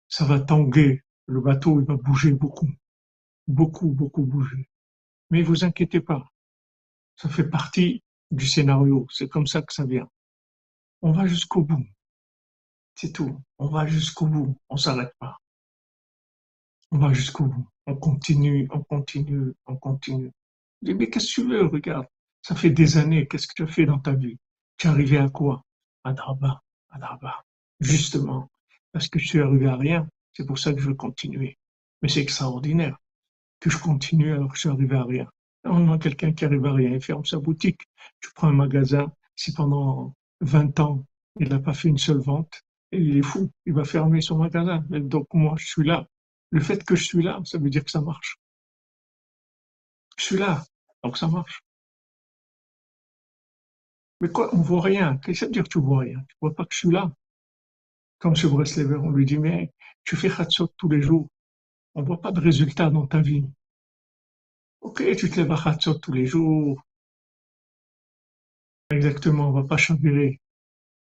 ça 0.08 0.24
va 0.24 0.40
tanguer. 0.40 1.02
Le 1.26 1.42
bateau, 1.42 1.80
il 1.80 1.86
va 1.86 1.96
bouger 1.96 2.32
beaucoup. 2.32 2.70
Beaucoup, 3.46 3.90
beaucoup 3.90 4.24
bouger. 4.24 4.70
Mais 5.28 5.42
vous 5.42 5.64
inquiétez 5.64 6.00
pas. 6.00 6.24
Ça 7.16 7.28
fait 7.28 7.50
partie 7.50 8.02
du 8.30 8.46
scénario. 8.46 9.06
C'est 9.10 9.28
comme 9.28 9.46
ça 9.46 9.60
que 9.60 9.74
ça 9.74 9.84
vient. 9.84 10.08
On 11.02 11.12
va 11.12 11.26
jusqu'au 11.26 11.62
bout. 11.62 11.86
C'est 12.94 13.12
tout. 13.12 13.40
On 13.58 13.68
va 13.68 13.86
jusqu'au 13.86 14.26
bout. 14.26 14.56
On 14.68 14.76
s'arrête 14.76 15.14
pas. 15.18 15.38
On 16.90 16.98
va 16.98 17.12
jusqu'au 17.12 17.44
bout. 17.44 17.68
On 17.86 17.96
continue, 17.96 18.68
on 18.70 18.82
continue, 18.82 19.54
on 19.66 19.76
continue. 19.76 20.30
Je 20.82 20.88
dis, 20.88 20.94
mais 20.94 21.08
qu'est-ce 21.08 21.34
que 21.34 21.40
tu 21.42 21.48
veux? 21.48 21.66
Regarde? 21.66 22.06
Ça 22.42 22.54
fait 22.54 22.70
des 22.70 22.98
années. 22.98 23.26
Qu'est-ce 23.26 23.46
que 23.46 23.54
tu 23.54 23.62
as 23.62 23.66
fait 23.66 23.86
dans 23.86 23.98
ta 23.98 24.12
vie? 24.12 24.38
Tu 24.76 24.86
es 24.86 24.90
arrivé 24.90 25.18
à 25.18 25.28
quoi? 25.28 25.64
À 26.04 26.12
Draba. 26.12 26.62
À 26.90 26.98
Draba. 26.98 27.44
Justement. 27.80 28.50
Parce 28.92 29.08
que 29.08 29.18
je 29.18 29.28
suis 29.28 29.40
arrivé 29.40 29.66
à 29.66 29.76
rien. 29.76 30.08
C'est 30.32 30.46
pour 30.46 30.58
ça 30.58 30.72
que 30.72 30.80
je 30.80 30.88
veux 30.88 30.94
continuer. 30.94 31.58
Mais 32.02 32.08
c'est 32.08 32.20
extraordinaire 32.20 32.98
que 33.60 33.70
je 33.70 33.78
continue 33.78 34.32
alors 34.32 34.48
que 34.48 34.56
je 34.56 34.60
suis 34.60 34.68
arrivé 34.68 34.96
à 34.96 35.04
rien. 35.04 35.30
On 35.64 35.92
a 35.92 35.98
quelqu'un 35.98 36.32
qui 36.32 36.46
arrive 36.46 36.64
à 36.64 36.72
rien, 36.72 36.90
il 36.90 37.02
ferme 37.02 37.24
sa 37.24 37.38
boutique. 37.38 37.82
Tu 38.20 38.30
prends 38.34 38.48
un 38.48 38.54
magasin, 38.54 39.12
si 39.36 39.52
pendant 39.52 40.14
20 40.40 40.80
ans, 40.80 41.06
il 41.38 41.48
n'a 41.48 41.58
pas 41.58 41.74
fait 41.74 41.88
une 41.88 41.98
seule 41.98 42.20
vente, 42.20 42.62
et 42.92 42.98
il 42.98 43.16
est 43.18 43.22
fou, 43.22 43.50
il 43.66 43.72
va 43.74 43.84
fermer 43.84 44.20
son 44.20 44.38
magasin. 44.38 44.84
donc 44.88 45.28
moi, 45.32 45.54
je 45.58 45.66
suis 45.66 45.84
là. 45.84 46.06
Le 46.50 46.60
fait 46.60 46.84
que 46.84 46.96
je 46.96 47.04
suis 47.04 47.22
là, 47.22 47.40
ça 47.44 47.58
veut 47.58 47.70
dire 47.70 47.84
que 47.84 47.90
ça 47.90 48.00
marche. 48.00 48.38
Je 50.16 50.24
suis 50.24 50.36
là, 50.36 50.64
donc 51.02 51.16
ça 51.16 51.28
marche. 51.28 51.62
Mais 54.20 54.28
quoi, 54.28 54.54
on 54.54 54.60
voit 54.60 54.82
rien. 54.82 55.16
Qu'est-ce 55.18 55.32
que 55.32 55.38
ça 55.40 55.46
veut 55.46 55.52
dire 55.52 55.64
que 55.64 55.68
tu 55.68 55.80
vois 55.80 56.00
rien? 56.00 56.18
Tu 56.28 56.36
vois 56.40 56.54
pas 56.54 56.64
que 56.64 56.74
je 56.74 56.78
suis 56.78 56.90
là? 56.90 57.10
Comme 58.18 58.36
ce 58.36 58.46
Breslever, 58.46 58.96
on 58.96 59.10
lui 59.10 59.24
dit, 59.24 59.38
mais 59.38 59.72
tu 60.04 60.16
fais 60.16 60.30
Hatzot 60.30 60.68
tous 60.76 60.88
les 60.88 61.00
jours. 61.02 61.28
On 61.94 62.02
voit 62.02 62.20
pas 62.20 62.32
de 62.32 62.40
résultat 62.40 62.90
dans 62.90 63.06
ta 63.06 63.20
vie. 63.20 63.44
Ok, 64.80 65.02
tu 65.16 65.30
te 65.30 65.40
lèves 65.40 65.52
à 65.52 65.76
tous 65.76 66.12
les 66.12 66.26
jours, 66.26 66.82
Exactement, 68.90 69.48
on 69.48 69.52
va 69.52 69.64
pas 69.64 69.76
chavirer. 69.76 70.40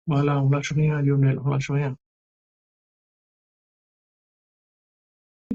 Voilà, 0.08 0.42
on 0.42 0.50
lâche 0.50 0.72
rien, 0.74 1.02
Lionel, 1.02 1.40
on 1.40 1.50
lâche 1.50 1.70
rien. 1.70 1.96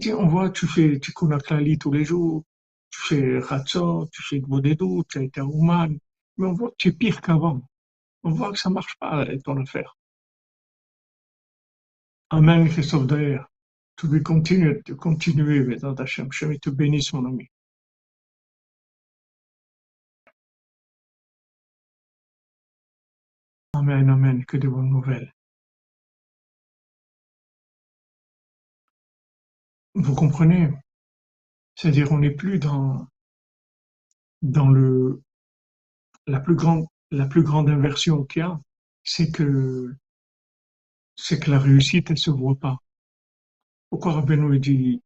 On 0.07 0.27
voit, 0.27 0.51
tu 0.51 0.67
fais, 0.67 1.01
Klali 1.01 1.79
tous 1.79 1.93
les 1.93 2.05
jours, 2.05 2.45
tu 2.91 3.01
fais 3.01 3.39
Ratso, 3.39 4.09
tu 4.13 4.23
fais 4.23 4.41
Bodedou, 4.41 5.05
tu 5.09 5.19
as 5.19 5.23
été 5.23 5.41
Ouman, 5.41 5.97
mais 6.37 6.47
on 6.47 6.53
voit 6.55 6.71
que 6.71 6.77
tu 6.79 6.89
es 6.89 6.93
pire 6.93 7.21
qu'avant. 7.21 7.63
On 8.25 8.31
voit 8.33 8.53
que 8.53 8.59
ça 8.59 8.71
marche 8.71 8.97
pas, 8.99 9.27
ton 9.45 9.61
affaire. 9.63 9.97
Amen, 12.31 12.69
Christophe 12.69 13.07
d'ailleurs. 13.07 13.49
Tu 13.97 14.07
veux 14.07 14.21
continuer, 14.21 14.81
tu 14.85 14.97
continuer, 14.97 15.77
dans 15.77 15.95
ta 15.95 16.07
chambre. 16.07 16.33
Je 16.33 16.47
te 16.57 16.71
bénisse, 16.71 17.13
mon 17.13 17.27
ami. 17.27 17.49
Amen, 23.83 24.11
amen, 24.11 24.45
que 24.45 24.57
de 24.57 24.69
bonnes 24.69 24.91
nouvelles. 24.91 25.35
Vous 29.95 30.15
comprenez? 30.15 30.71
C'est-à-dire 31.75 32.13
on 32.13 32.19
n'est 32.19 32.31
plus 32.31 32.61
dans, 32.61 33.09
dans 34.43 34.69
le 34.69 35.21
la 36.29 36.39
plus 36.39 36.55
grande 36.55 36.87
la 37.11 37.27
plus 37.27 37.43
grande 37.43 37.71
inversion 37.71 38.23
qu'il 38.23 38.39
y 38.39 38.43
a, 38.45 38.61
c'est 39.03 39.33
que 39.33 39.93
c'est 41.17 41.41
que 41.41 41.51
la 41.51 41.59
réussite 41.59 42.13
elle 42.13 42.19
se 42.19 42.31
voit 42.31 42.55
pas. 42.55 42.77
Pourquoi 43.91 44.13
Rabbeinu 44.13 44.61
dit 44.61 45.03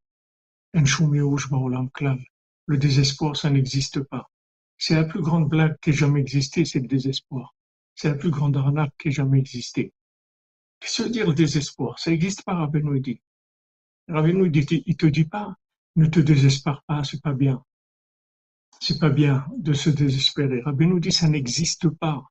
le 0.74 2.76
désespoir 2.76 3.36
ça 3.36 3.48
n'existe 3.48 4.00
pas. 4.00 4.28
C'est 4.76 4.96
la 4.96 5.04
plus 5.04 5.22
grande 5.22 5.48
blague 5.48 5.78
qui 5.80 5.88
ait 5.88 5.94
jamais 5.94 6.20
existé, 6.20 6.66
c'est 6.66 6.80
le 6.80 6.88
désespoir. 6.88 7.55
C'est 7.96 8.08
la 8.08 8.14
plus 8.14 8.30
grande 8.30 8.56
arnaque 8.56 8.92
qui 8.98 9.08
ait 9.08 9.12
jamais 9.12 9.38
existé. 9.38 9.92
Qu'est-ce 10.78 10.98
que 10.98 11.06
veut 11.08 11.12
dire 11.12 11.34
désespoir 11.34 11.98
Ça 11.98 12.10
n'existe 12.10 12.44
pas, 12.44 12.54
Rabbeinu 12.54 13.00
dit. 13.00 13.22
Rabbeinu 14.08 14.50
dit, 14.50 14.82
il 14.86 14.96
te 14.96 15.06
dit 15.06 15.24
pas, 15.24 15.56
ne 15.96 16.06
te 16.06 16.20
désespère 16.20 16.82
pas, 16.86 17.02
c'est 17.04 17.22
pas 17.22 17.32
bien. 17.32 17.64
C'est 18.80 19.00
pas 19.00 19.08
bien 19.08 19.46
de 19.56 19.72
se 19.72 19.88
désespérer. 19.88 20.60
Rabbeinu 20.60 21.00
dit, 21.00 21.10
ça 21.10 21.28
n'existe 21.28 21.88
pas. 21.88 22.22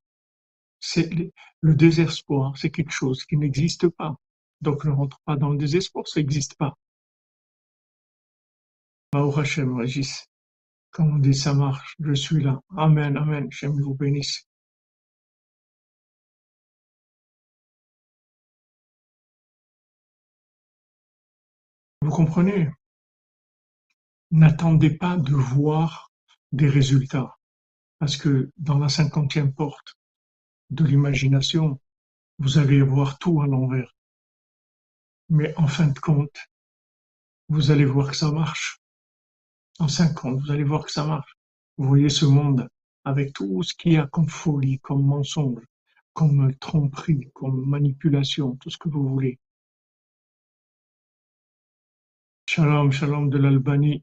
Le 1.62 1.74
désespoir, 1.74 2.56
c'est 2.58 2.70
quelque 2.70 2.92
chose 2.92 3.26
qui 3.26 3.36
n'existe 3.36 3.90
pas. 3.90 4.16
Donc 4.62 4.86
ne 4.86 4.92
rentre 4.92 5.20
pas 5.26 5.36
dans 5.36 5.50
le 5.50 5.58
désespoir, 5.58 6.08
ça 6.08 6.20
n'existe 6.20 6.56
pas. 6.56 6.76
Baou 9.12 9.38
Hashem, 9.40 9.76
Régis. 9.76 10.28
Comme 10.92 11.16
on 11.16 11.18
dit, 11.18 11.34
ça 11.34 11.56
marche, 11.56 11.96
je 12.00 12.14
suis 12.14 12.44
là. 12.44 12.62
Amen, 12.78 13.18
amen, 13.18 13.48
J'aime 13.52 13.82
vous 13.82 13.96
bénisse. 13.96 14.46
Vous 22.06 22.12
comprenez? 22.12 22.70
N'attendez 24.30 24.92
pas 24.96 25.18
de 25.18 25.34
voir 25.34 26.12
des 26.52 26.70
résultats, 26.70 27.36
parce 27.98 28.16
que 28.16 28.52
dans 28.58 28.78
la 28.78 28.90
cinquantième 28.90 29.52
porte 29.52 29.96
de 30.70 30.86
l'imagination, 30.86 31.82
vous 32.38 32.60
allez 32.60 32.84
voir 32.84 33.18
tout 33.18 33.42
à 33.42 33.48
l'envers. 33.48 33.92
Mais 35.30 35.58
en 35.58 35.66
fin 35.66 35.88
de 35.88 35.98
compte, 35.98 36.38
vous 37.50 37.72
allez 37.72 37.86
voir 37.86 38.12
que 38.12 38.18
ça 38.18 38.32
marche. 38.32 38.80
En 39.80 39.88
cinquante, 39.88 40.40
vous 40.42 40.52
allez 40.52 40.64
voir 40.64 40.86
que 40.86 40.92
ça 40.92 41.08
marche. 41.08 41.36
Vous 41.78 41.88
voyez 41.88 42.10
ce 42.10 42.26
monde 42.26 42.70
avec 43.04 43.34
tout 43.34 43.64
ce 43.64 43.74
qu'il 43.74 43.94
y 43.94 43.98
a 43.98 44.06
comme 44.06 44.30
folie, 44.30 44.80
comme 44.80 45.04
mensonge, 45.04 45.66
comme 46.14 46.54
tromperie, 46.58 47.32
comme 47.34 47.68
manipulation, 47.68 48.58
tout 48.58 48.70
ce 48.70 48.78
que 48.78 48.90
vous 48.90 49.10
voulez. 49.10 49.40
Shalom, 52.56 52.90
shalom 52.90 53.30
de 53.30 53.38
l'Albanie. 53.38 54.02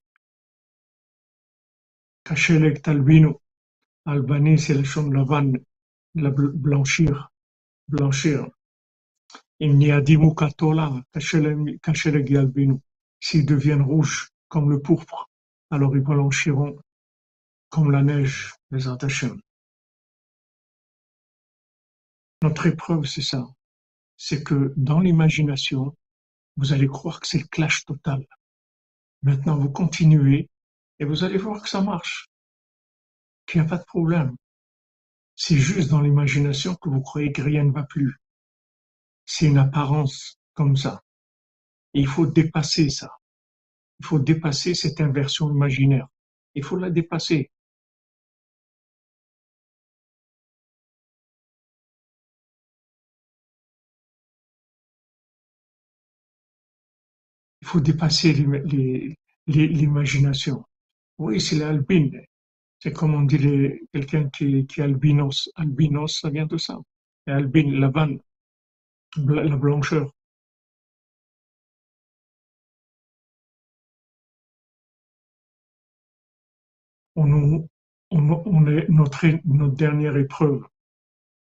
Kachelek 2.22 2.82
talbino. 2.82 3.40
Albanie, 4.04 4.58
c'est 4.58 4.74
le 4.74 4.84
chom 4.84 5.10
lavan, 5.10 5.54
la 6.16 6.30
blanchir, 6.30 7.30
blanchir. 7.88 8.46
Il 9.58 9.78
n'y 9.78 9.90
a 9.90 10.02
dimu 10.02 10.34
katola, 10.34 11.02
kachelek 11.14 12.30
albino. 12.32 12.82
S'ils 13.20 13.46
deviennent 13.46 13.80
rouges 13.80 14.28
comme 14.48 14.68
le 14.68 14.82
pourpre, 14.82 15.30
alors 15.70 15.96
ils 15.96 16.02
blanchiront 16.02 16.76
comme 17.70 17.90
la 17.90 18.02
neige, 18.02 18.52
les 18.70 18.86
Antachem. 18.86 19.40
Notre 22.42 22.66
épreuve, 22.66 23.06
c'est 23.06 23.22
ça. 23.22 23.46
C'est 24.18 24.44
que 24.44 24.74
dans 24.76 25.00
l'imagination, 25.00 25.96
vous 26.58 26.74
allez 26.74 26.86
croire 26.86 27.18
que 27.18 27.26
c'est 27.26 27.38
le 27.38 27.48
clash 27.48 27.86
total. 27.86 28.26
Maintenant, 29.22 29.56
vous 29.56 29.70
continuez 29.70 30.48
et 30.98 31.04
vous 31.04 31.24
allez 31.24 31.38
voir 31.38 31.62
que 31.62 31.68
ça 31.68 31.80
marche, 31.80 32.28
qu'il 33.46 33.60
n'y 33.60 33.66
a 33.66 33.70
pas 33.70 33.78
de 33.78 33.84
problème. 33.84 34.36
C'est 35.34 35.56
juste 35.56 35.90
dans 35.90 36.00
l'imagination 36.00 36.74
que 36.74 36.88
vous 36.88 37.00
croyez 37.00 37.32
que 37.32 37.42
rien 37.42 37.64
ne 37.64 37.72
va 37.72 37.84
plus. 37.84 38.16
C'est 39.24 39.46
une 39.46 39.58
apparence 39.58 40.38
comme 40.54 40.76
ça. 40.76 41.02
il 41.94 42.06
faut 42.06 42.26
dépasser 42.26 42.90
ça. 42.90 43.10
il 44.00 44.06
faut 44.06 44.18
dépasser 44.18 44.74
cette 44.74 45.00
inversion 45.00 45.50
imaginaire. 45.50 46.08
Il 46.54 46.64
faut 46.64 46.76
la 46.76 46.90
dépasser. 46.90 47.50
Faut 57.72 57.80
dépasser 57.80 58.34
l'imagination. 59.46 60.64
Oui, 61.18 61.40
c'est 61.40 61.56
l'albine. 61.56 62.20
C'est 62.80 62.92
comme 62.92 63.14
on 63.14 63.22
dit 63.22 63.38
quelqu'un 63.92 64.28
qui, 64.28 64.58
est 64.58 64.78
albinos. 64.78 65.50
Albinos, 65.54 66.20
ça 66.20 66.28
vient 66.28 66.46
de 66.46 66.58
ça. 66.58 66.78
Et 67.26 67.30
albine, 67.30 67.72
la 67.80 67.88
vanne, 67.88 68.18
la 69.16 69.56
blancheur. 69.56 70.12
on, 77.14 78.66
est 78.66 78.88
notre 78.90 79.26
dernière 79.74 80.16
épreuve. 80.18 80.62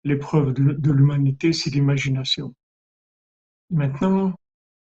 L'épreuve 0.04 0.54
de, 0.54 0.92
l'humanité, 0.92 1.54
c'est 1.54 1.72
l'imagination. 1.72 2.54
Maintenant, 3.70 4.36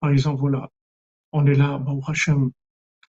par 0.00 0.10
exemple, 0.10 0.40
voilà, 0.40 0.68
on 1.34 1.44
est 1.46 1.54
là, 1.54 1.82
au 1.88 2.00
Hachem, 2.06 2.52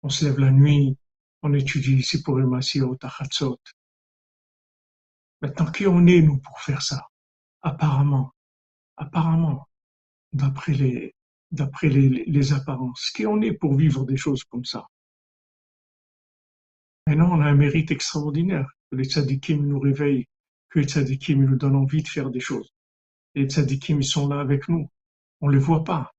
on 0.03 0.09
se 0.09 0.25
lève 0.25 0.39
la 0.39 0.53
nuit, 0.53 0.97
on 1.43 1.53
étudie 1.55 1.97
ici 1.97 2.23
pour 2.23 2.37
au 2.37 2.97
Tachatzot. 2.97 3.59
Maintenant, 5.41 5.73
qui 5.73 5.89
on 5.89 6.07
est, 6.07 6.23
nous, 6.23 6.39
pour 6.39 6.61
faire 6.61 6.83
ça? 6.83 7.09
Apparemment, 7.63 8.31
apparemment, 8.97 9.67
d'après 10.33 10.73
les, 10.73 11.13
apparences, 12.53 13.11
qui 13.11 13.27
on 13.27 13.43
est 13.43 13.55
pour 13.55 13.75
vivre 13.75 14.05
des 14.05 14.17
choses 14.17 14.45
comme 14.45 14.65
ça? 14.65 14.87
Maintenant, 17.09 17.37
on 17.37 17.41
a 17.41 17.47
un 17.47 17.57
mérite 17.57 17.91
extraordinaire. 17.91 18.71
Que 18.89 18.97
les 18.97 19.05
tzadikim 19.05 19.67
nous 19.67 19.81
réveillent, 19.81 20.27
que 20.69 20.79
les 20.79 20.87
tzadikim 20.87 21.45
nous 21.45 21.57
donnent 21.57 21.75
envie 21.75 22.05
de 22.05 22.09
faire 22.09 22.31
des 22.31 22.39
choses. 22.39 22.71
Les 23.35 23.49
tzadikim, 23.49 24.01
ils 24.01 24.07
sont 24.07 24.29
là 24.29 24.39
avec 24.39 24.69
nous. 24.69 24.89
On 25.41 25.49
les 25.49 25.59
voit 25.59 25.83
pas. 25.83 26.13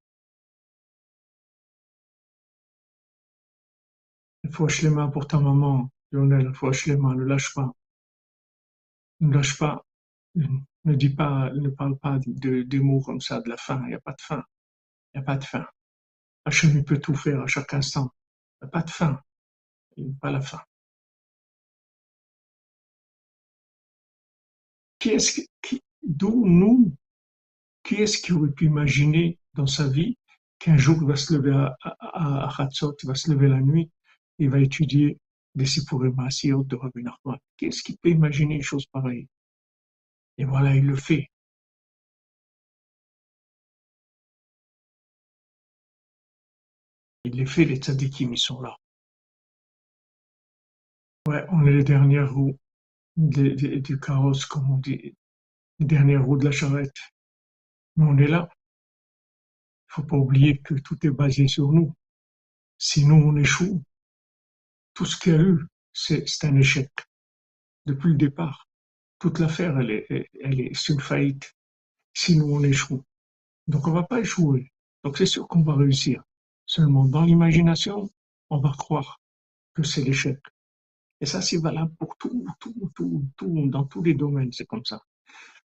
Faut 4.52 4.68
les 4.82 4.90
mains 4.90 5.08
pour 5.08 5.28
ta 5.28 5.40
maman, 5.40 5.90
Lionel, 6.12 6.54
faut 6.54 6.72
les 6.86 6.98
mains, 6.98 7.16
ne 7.16 7.24
lâche 7.24 7.54
pas. 7.54 7.72
Ne 9.22 9.34
lâche 9.34 9.58
pas. 9.58 9.86
Ne 10.36 10.96
dis 10.96 11.10
pas, 11.10 11.50
ne 11.54 11.70
parle 11.70 11.98
pas 11.98 12.20
de, 12.26 12.64
des 12.64 12.80
mots 12.80 13.02
comme 13.02 13.22
ça, 13.22 13.42
de 13.42 13.50
la 13.50 13.58
fin. 13.58 13.82
Il 13.84 13.90
n'y 13.90 13.94
a 13.94 14.02
pas 14.02 14.12
de 14.14 14.22
fin. 14.22 14.44
Il 15.14 15.20
n'y 15.20 15.24
a 15.24 15.26
pas 15.26 15.38
de 15.38 15.44
fin. 15.46 15.66
Hachem, 16.46 16.84
peut 16.84 17.00
tout 17.00 17.16
faire 17.16 17.42
à 17.42 17.48
chaque 17.48 17.74
instant. 17.74 18.12
Il 18.62 18.66
n'y 18.66 18.68
a 18.68 18.72
pas 18.72 18.84
de 18.84 18.90
fin. 18.90 19.22
Il 19.98 20.06
n'y 20.06 20.12
a 20.12 20.16
pas 20.20 20.32
la 20.32 20.42
fin. 20.42 20.62
qui 25.04 25.10
est-ce 25.10 25.42
qui, 25.62 25.84
d'où 26.02 26.48
nous, 26.48 26.96
qui 27.84 27.96
est-ce 27.96 28.22
qui 28.22 28.32
aurait 28.32 28.52
pu 28.52 28.68
imaginer 28.68 29.38
dans 29.54 29.68
sa 29.68 29.90
vie 29.90 30.18
qu'un 30.60 30.78
jour 30.78 30.98
il 31.02 31.08
va 31.10 31.18
se 31.18 31.34
lever 31.34 31.52
à, 31.52 31.76
à, 31.82 32.48
à 32.48 32.70
il 32.72 33.08
va 33.08 33.14
se 33.14 33.30
lever 33.30 33.50
la 33.50 33.60
nuit, 33.60 33.92
il 34.40 34.50
va 34.50 34.60
étudier 34.60 35.18
des 35.56 35.66
Sipurim 35.66 36.16
de 36.16 36.76
Rabbi 36.76 37.04
Nachman. 37.04 37.38
Qui 37.58 37.66
est-ce 37.66 37.84
qui 37.84 37.98
peut 37.98 38.10
imaginer 38.10 38.56
une 38.56 38.62
chose 38.62 38.86
pareille? 38.88 39.28
Et 40.38 40.46
voilà, 40.46 40.76
il 40.76 40.86
le 40.86 40.96
fait. 40.96 41.30
Il 47.26 47.34
les 47.34 47.46
fait, 47.46 47.66
les 47.66 47.78
tzadikim, 47.78 48.34
ils 48.34 48.38
sont 48.38 48.62
là. 48.62 48.78
Ouais, 51.28 51.46
on 51.52 51.66
est 51.66 51.72
les 51.72 51.84
dernières 51.84 52.34
roues 52.34 52.58
du 53.16 54.00
carrosse, 54.00 54.46
comme 54.46 54.70
on 54.72 54.78
dit, 54.78 55.16
les 55.80 55.86
dernières 55.86 56.26
roues 56.26 56.38
de 56.38 56.46
la 56.46 56.52
charrette. 56.52 56.98
Mais 57.96 58.06
on 58.06 58.18
est 58.18 58.28
là. 58.28 58.50
Il 59.88 59.94
faut 59.94 60.04
pas 60.04 60.18
oublier 60.18 60.58
que 60.58 60.74
tout 60.74 60.98
est 61.06 61.12
basé 61.12 61.48
sur 61.48 61.72
nous. 61.72 61.94
Sinon, 62.78 63.18
on 63.18 63.36
échoue. 63.38 63.84
Tout 64.94 65.06
ce 65.06 65.18
qu'il 65.18 65.34
y 65.34 65.36
a 65.36 65.42
eu, 65.42 65.66
c'est 65.94 66.44
un 66.44 66.56
échec. 66.56 66.90
Depuis 67.86 68.10
le 68.10 68.18
départ. 68.18 68.68
Toute 69.20 69.40
l'affaire, 69.40 69.78
elle 69.80 69.92
est, 69.92 70.30
elle 70.42 70.60
est 70.60 70.90
une 70.90 71.00
faillite. 71.00 71.56
Sinon, 72.14 72.56
on 72.56 72.64
échoue. 72.64 73.04
Donc, 73.68 73.88
on 73.88 73.92
va 73.92 74.04
pas 74.04 74.20
échouer. 74.20 74.72
Donc, 75.04 75.18
c'est 75.18 75.26
sûr 75.26 75.48
qu'on 75.48 75.64
va 75.64 75.76
réussir. 75.76 76.24
Seulement, 76.66 77.06
dans 77.06 77.24
l'imagination, 77.24 78.10
on 78.50 78.60
va 78.60 78.72
croire 78.78 79.20
que 79.74 79.84
c'est 79.84 80.04
l'échec. 80.04 80.40
Et 81.22 81.26
ça, 81.26 81.42
c'est 81.42 81.58
valable 81.58 81.94
pour 81.96 82.18
tout, 82.18 82.46
tout, 82.60 82.92
tout, 82.94 83.26
tout, 83.38 83.68
dans 83.68 83.86
tous 83.86 84.04
les 84.04 84.14
domaines, 84.14 84.52
c'est 84.52 84.66
comme 84.66 84.86
ça. 84.86 85.02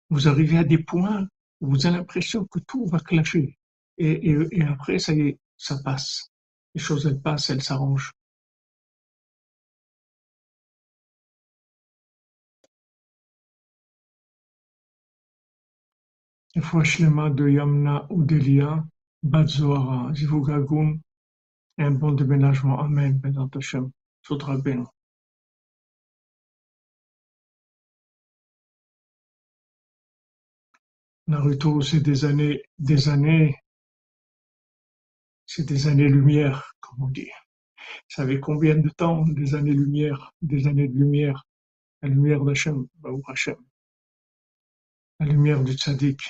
Vous 0.10 0.28
arrivez 0.28 0.58
à 0.58 0.64
des 0.64 0.80
points 0.80 1.28
où 1.62 1.70
vous 1.70 1.86
avez 1.86 1.98
l'impression 1.98 2.46
que 2.46 2.60
tout 2.60 2.86
va 2.88 3.00
clasher. 3.00 3.58
Et, 3.98 4.32
et, 4.32 4.38
et 4.52 4.64
après, 4.64 5.00
ça 5.00 5.14
y 5.14 5.22
est, 5.22 5.40
ça 5.58 5.78
passe. 5.84 6.32
Les 6.74 6.82
choses, 6.82 7.06
elles 7.06 7.22
passent, 7.22 7.50
elles 7.50 7.64
s'arrangent. 7.64 8.12
Mains 16.56 17.30
de 17.30 17.50
Yamna 17.50 18.06
ou 18.10 18.24
Delia, 18.24 18.86
Bat 19.24 19.48
Zivugagun, 20.14 21.00
et 21.78 21.84
un 21.84 21.92
bon 21.92 22.12
déménagement. 22.12 22.80
Amen, 22.80 23.18
Ben 23.20 23.50
Hashem. 23.56 23.92
Faudra 24.22 24.58
bien. 24.58 24.86
Naruto, 31.28 31.82
c'est 31.82 32.02
des 32.02 32.26
années, 32.26 32.64
des 32.78 33.10
années, 33.10 33.56
c'est 35.46 35.66
des 35.66 35.88
années-lumière, 35.88 36.76
comme 36.80 37.04
on 37.04 37.08
dit. 37.08 37.30
Vous 37.78 38.16
savez 38.16 38.40
combien 38.40 38.76
de 38.76 38.90
temps 38.90 39.26
Des 39.28 39.56
années-lumière, 39.56 40.34
des 40.42 40.68
années 40.68 40.88
de 40.88 40.98
lumière. 40.98 41.46
La 42.02 42.10
lumière 42.10 42.44
d'Hachem, 42.44 42.88
Baou 42.96 43.22
Hachem. 43.28 43.56
La 45.20 45.28
lumière 45.28 45.64
du 45.64 45.74
tzaddik. 45.74 46.22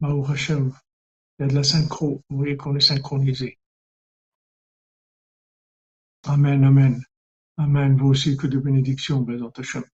Baou 0.00 0.24
Hachem. 0.24 0.72
Il 1.38 1.42
y 1.42 1.44
a 1.44 1.48
de 1.48 1.54
la 1.54 1.62
synchro. 1.62 2.22
Vous 2.30 2.36
voyez 2.38 2.56
qu'on 2.56 2.74
est 2.74 2.80
synchronisé. 2.80 3.58
Amen, 6.24 6.64
Amen. 6.64 7.02
Amen. 7.58 7.96
Vous 7.96 8.08
aussi, 8.08 8.36
que 8.36 8.46
de 8.46 8.58
bénédictions, 8.58 9.20
Bézant 9.20 9.52
Hachem. 9.56 9.84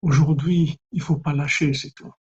Aujourd'hui, 0.00 0.78
il 0.92 1.02
faut 1.02 1.18
pas 1.18 1.34
lâcher, 1.34 1.74
c'est 1.74 1.92
tout. 1.92 2.12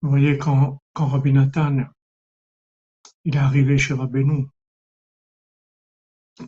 Vous 0.00 0.08
voyez, 0.08 0.38
quand, 0.38 0.80
quand 0.94 1.06
Rabbi 1.06 1.32
Nathan, 1.32 1.84
il 3.24 3.36
est 3.36 3.38
arrivé 3.38 3.76
chez 3.78 3.94
Rabbeinu, 3.94 4.46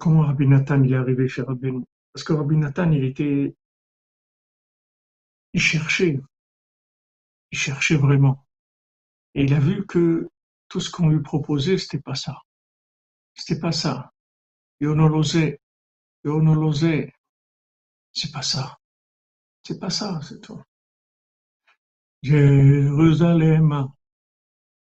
comment 0.01 0.23
Rabbi 0.23 0.47
Nathan 0.47 0.83
il 0.83 0.93
est 0.93 0.97
arrivé 0.97 1.29
chez 1.29 1.43
Rabbeinu 1.43 1.85
Parce 2.13 2.25
que 2.25 2.33
Rabbi 2.33 2.57
Nathan, 2.57 2.91
il 2.93 3.05
était, 3.05 3.55
il 5.53 5.61
cherchait, 5.61 6.21
il 7.53 7.59
cherchait 7.59 7.97
vraiment. 7.97 8.48
Et 9.35 9.45
il 9.45 9.55
a 9.55 9.61
vu 9.61 9.87
que 9.87 10.29
tout 10.69 10.81
ce 10.81 10.91
qu'on 10.91 11.09
lui 11.09 11.23
proposait, 11.23 11.79
c'était 11.79 12.01
pas 12.01 12.15
ça. 12.15 12.39
C'était 13.35 13.61
pas 13.61 13.73
ça. 13.73 14.13
Non 14.81 15.09
l'osais. 15.09 15.61
C'est 18.13 18.33
pas 18.33 18.43
ça. 18.43 18.79
C'est 19.63 19.79
pas 19.79 19.91
ça, 19.91 20.21
c'est 20.23 20.41
tout. 20.41 20.61
Jérusalem. 22.23 23.89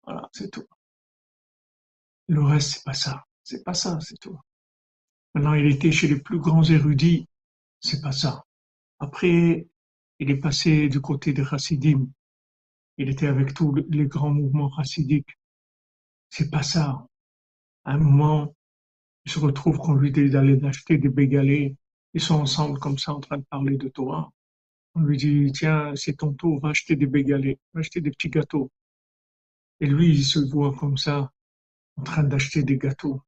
Voilà, 0.02 0.28
c'est 0.32 0.50
tout. 0.50 0.66
Le 2.28 2.42
reste, 2.42 2.72
c'est 2.72 2.84
pas 2.84 2.92
ça. 2.92 3.24
C'est 3.42 3.62
pas 3.64 3.74
ça, 3.74 3.98
c'est 4.00 4.18
tout. 4.18 4.38
Maintenant, 5.34 5.54
il 5.54 5.66
était 5.66 5.92
chez 5.92 6.08
les 6.08 6.20
plus 6.20 6.38
grands 6.38 6.62
érudits. 6.62 7.26
C'est 7.80 8.00
pas 8.00 8.12
ça. 8.12 8.44
Après, 8.98 9.66
il 10.18 10.30
est 10.30 10.40
passé 10.40 10.88
du 10.88 11.00
côté 11.00 11.32
des 11.32 11.44
chassidim. 11.44 12.06
Il 12.96 13.08
était 13.08 13.26
avec 13.26 13.54
tous 13.54 13.74
les 13.74 14.06
grands 14.06 14.30
mouvements 14.30 14.70
chassidiques. 14.70 15.38
C'est 16.30 16.50
pas 16.50 16.62
ça. 16.62 17.06
À 17.84 17.92
un 17.92 17.98
moment, 17.98 18.54
il 19.24 19.32
se 19.32 19.38
retrouve 19.38 19.78
qu'on 19.78 19.94
lui 19.94 20.12
dit 20.12 20.30
d'aller 20.30 20.62
acheter 20.64 20.98
des 20.98 21.08
bégalés. 21.08 21.76
Ils 22.12 22.20
sont 22.20 22.40
ensemble 22.40 22.78
comme 22.78 22.98
ça 22.98 23.12
en 23.14 23.20
train 23.20 23.38
de 23.38 23.44
parler 23.44 23.76
de 23.76 23.88
Torah. 23.88 24.30
On 24.94 25.00
lui 25.00 25.16
dit, 25.16 25.50
tiens, 25.52 25.92
c'est 25.96 26.18
ton 26.18 26.32
tour, 26.32 26.60
va 26.60 26.68
acheter 26.68 26.94
des 26.94 27.06
bégalés, 27.06 27.58
va 27.72 27.80
acheter 27.80 28.00
des 28.00 28.10
petits 28.10 28.30
gâteaux. 28.30 28.70
Et 29.80 29.86
lui, 29.86 30.10
il 30.10 30.24
se 30.24 30.38
voit 30.38 30.72
comme 30.74 30.96
ça, 30.96 31.32
en 31.96 32.02
train 32.04 32.22
d'acheter 32.22 32.62
des 32.62 32.78
gâteaux. 32.78 33.20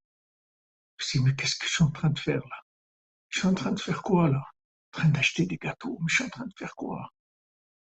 Je 0.98 1.20
mais 1.20 1.34
qu'est-ce 1.34 1.56
que 1.56 1.66
je 1.66 1.72
suis 1.72 1.84
en 1.84 1.90
train 1.90 2.10
de 2.10 2.18
faire 2.18 2.40
là? 2.40 2.62
Je 3.28 3.40
suis 3.40 3.48
en 3.48 3.54
train 3.54 3.72
de 3.72 3.80
faire 3.80 4.02
quoi 4.02 4.28
là? 4.28 4.38
En 4.38 5.00
train 5.00 5.08
d'acheter 5.08 5.44
des 5.44 5.56
gâteaux, 5.56 5.98
mais 6.00 6.06
je 6.08 6.14
suis 6.14 6.24
en 6.24 6.28
train 6.28 6.46
de 6.46 6.54
faire 6.56 6.74
quoi? 6.76 7.10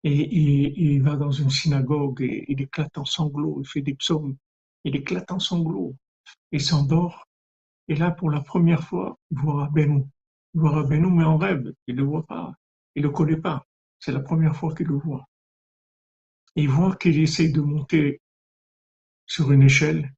Et, 0.03 0.93
il 0.93 1.01
va 1.01 1.15
dans 1.15 1.31
une 1.31 1.49
synagogue 1.49 2.21
et 2.21 2.45
il 2.47 2.61
éclate 2.61 2.97
en 2.97 3.05
sanglots, 3.05 3.59
il 3.61 3.67
fait 3.67 3.81
des 3.81 3.95
psaumes, 3.95 4.37
il 4.83 4.95
éclate 4.95 5.31
en 5.31 5.39
sanglots, 5.39 5.95
il 6.51 6.61
s'endort, 6.61 7.27
et 7.87 7.95
là, 7.95 8.11
pour 8.11 8.29
la 8.29 8.41
première 8.41 8.83
fois, 8.83 9.17
il 9.31 9.39
voit 9.39 9.63
Rabbeinu. 9.63 10.03
Il 10.53 10.61
voit 10.61 10.71
Rabbeinu, 10.71 11.09
mais 11.09 11.23
en 11.23 11.37
rêve, 11.37 11.73
il 11.87 11.95
ne 11.95 12.01
le 12.01 12.07
voit 12.07 12.25
pas, 12.25 12.53
il 12.95 13.03
ne 13.03 13.07
le 13.07 13.13
connaît 13.13 13.37
pas, 13.37 13.65
c'est 13.99 14.11
la 14.11 14.19
première 14.19 14.55
fois 14.55 14.73
qu'il 14.75 14.87
le 14.87 14.97
voit. 14.97 15.25
Il 16.55 16.69
voit 16.69 16.95
qu'il 16.95 17.19
essaye 17.19 17.51
de 17.51 17.61
monter 17.61 18.21
sur 19.25 19.51
une 19.51 19.63
échelle 19.63 20.13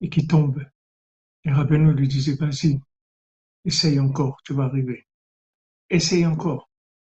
et 0.00 0.08
qu'il 0.08 0.26
tombe. 0.26 0.64
Et 1.44 1.50
Rabbeinu 1.50 1.92
lui 1.92 2.08
disait, 2.08 2.34
vas-y, 2.34 2.80
essaye 3.64 4.00
encore, 4.00 4.38
tu 4.44 4.54
vas 4.54 4.64
arriver. 4.64 5.06
Essaye 5.90 6.26
encore, 6.26 6.68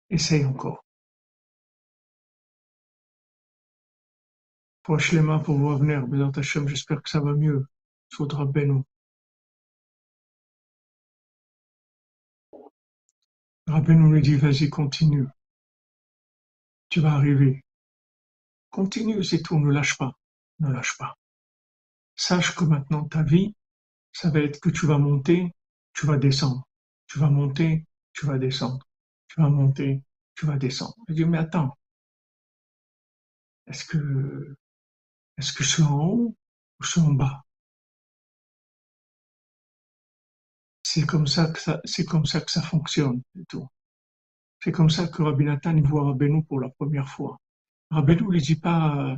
essaye 0.09 0.43
encore. 0.43 0.83
Pour 4.88 5.01
Shlema, 5.01 5.39
pour 5.39 5.57
voir 5.57 5.79
venir, 5.79 6.05
j'espère 6.65 7.03
que 7.03 7.09
ça 7.09 7.19
va 7.19 7.33
mieux. 7.33 7.67
Il 8.09 8.15
faudra 8.15 8.45
Beno. 8.45 8.85
Rabbeinu 13.67 14.13
lui 14.13 14.21
dit, 14.21 14.38
vas-y, 14.38 14.69
continue. 14.69 15.27
Tu 16.88 17.01
vas 17.01 17.15
arriver. 17.15 17.65
Continue, 18.69 19.25
c'est 19.25 19.41
tout, 19.41 19.59
ne 19.59 19.69
lâche 19.73 19.97
pas. 19.97 20.13
Ne 20.59 20.71
lâche 20.71 20.97
pas. 20.97 21.17
Sache 22.15 22.55
que 22.55 22.63
maintenant 22.63 23.03
ta 23.09 23.23
vie, 23.23 23.55
ça 24.13 24.29
va 24.29 24.39
être 24.39 24.61
que 24.61 24.69
tu 24.69 24.85
vas 24.85 24.99
monter, 24.99 25.53
tu 25.91 26.05
vas 26.05 26.15
descendre. 26.15 26.65
Tu 27.07 27.19
vas 27.19 27.29
monter, 27.29 27.85
tu 28.13 28.25
vas 28.25 28.38
descendre. 28.38 28.88
Tu 29.27 29.41
vas 29.41 29.49
monter, 29.49 30.01
tu 30.35 30.45
vas 30.45 30.55
descendre. 30.55 30.95
Je 31.09 31.13
dis, 31.13 31.25
mais 31.25 31.39
attends. 31.39 31.77
Est-ce 33.67 33.83
que, 33.83 34.55
est-ce 35.38 35.53
que 35.53 35.63
je 35.63 35.69
suis 35.69 35.83
en 35.83 35.99
haut 35.99 36.35
ou 36.79 36.83
je 36.83 36.91
suis 36.91 37.01
en 37.01 37.11
bas? 37.11 37.43
C'est 40.83 41.05
comme 41.05 41.27
ça 41.27 41.47
que 41.51 41.59
ça, 41.59 41.79
c'est 41.85 42.07
fonctionne, 42.63 43.21
et 43.39 43.45
tout. 43.45 43.67
C'est 44.63 44.71
comme 44.71 44.89
ça 44.89 45.07
que 45.07 45.21
Rabbi 45.21 45.45
Nathan 45.45 45.79
voit 45.81 46.05
Rabbeinu 46.05 46.43
pour 46.43 46.59
la 46.59 46.69
première 46.69 47.07
fois. 47.07 47.38
Rabbeinu 47.91 48.27
ne 48.29 48.39
dit 48.39 48.55
pas, 48.55 49.11
euh, 49.11 49.17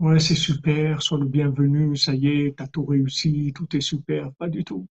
ouais, 0.00 0.20
c'est 0.20 0.36
super, 0.36 1.02
sois 1.02 1.18
le 1.18 1.26
bienvenu, 1.26 1.96
ça 1.96 2.14
y 2.14 2.28
est, 2.28 2.56
t'as 2.56 2.68
tout 2.68 2.84
réussi, 2.84 3.52
tout 3.54 3.74
est 3.76 3.80
super. 3.80 4.32
Pas 4.34 4.48
du 4.48 4.64
tout. 4.64 4.86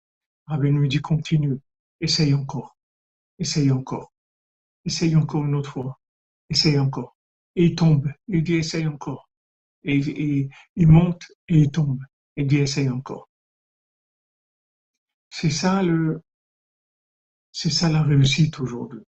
Rabbeinu 0.48 0.88
dit, 0.88 1.00
continue, 1.00 1.60
essaye 2.02 2.34
encore, 2.34 2.76
essaye 3.38 3.72
encore, 3.72 4.12
essaye 4.86 5.16
encore 5.16 5.46
une 5.46 5.56
autre 5.56 5.72
fois, 5.72 6.00
essaye 6.50 6.80
encore. 6.80 7.16
Et 7.56 7.66
il 7.68 7.76
tombe, 7.76 8.12
il 8.28 8.44
dit, 8.44 8.56
essaye 8.56 8.88
encore. 8.88 9.29
Et, 9.84 10.50
il 10.76 10.88
monte 10.88 11.24
et 11.48 11.60
il 11.60 11.72
tombe, 11.72 12.02
et 12.36 12.42
il 12.42 12.48
dit, 12.48 12.58
essaye 12.58 12.90
encore. 12.90 13.30
C'est 15.30 15.50
ça 15.50 15.84
le, 15.84 16.22
c'est 17.52 17.70
ça 17.70 17.90
la 17.90 18.04
réussite 18.04 18.60
aujourd'hui. 18.60 19.02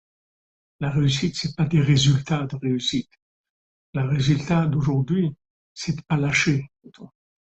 La 0.80 0.90
réussite, 0.90 1.36
c'est 1.36 1.56
pas 1.56 1.66
des 1.66 1.82
résultats 1.82 2.46
de 2.48 2.56
réussite. 2.56 3.10
Le 3.94 4.04
résultat 4.04 4.66
d'aujourd'hui, 4.66 5.36
c'est 5.74 5.96
de 5.96 6.02
pas 6.04 6.18
lâcher. 6.18 6.70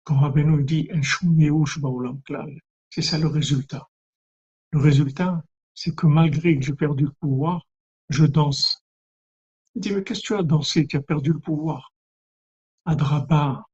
Quand 0.03 0.19
Rabbeinu 0.19 0.63
dit 0.63 0.89
c'est 2.89 3.01
ça 3.01 3.17
le 3.17 3.27
résultat. 3.27 3.89
Le 4.71 4.79
résultat, 4.79 5.43
c'est 5.73 5.95
que 5.95 6.07
malgré 6.07 6.57
que 6.57 6.65
j'ai 6.65 6.73
perdu 6.73 7.05
le 7.05 7.13
pouvoir, 7.19 7.65
je 8.09 8.25
danse. 8.25 8.83
Il 9.73 9.81
dit, 9.81 9.91
mais 9.91 10.03
qu'est-ce 10.03 10.21
que 10.21 10.27
tu 10.27 10.35
as 10.35 10.43
dansé? 10.43 10.85
Tu 10.87 10.95
as 10.95 11.01
perdu 11.01 11.33
le 11.33 11.39
pouvoir. 11.39 11.91
Adraba, 12.85 13.65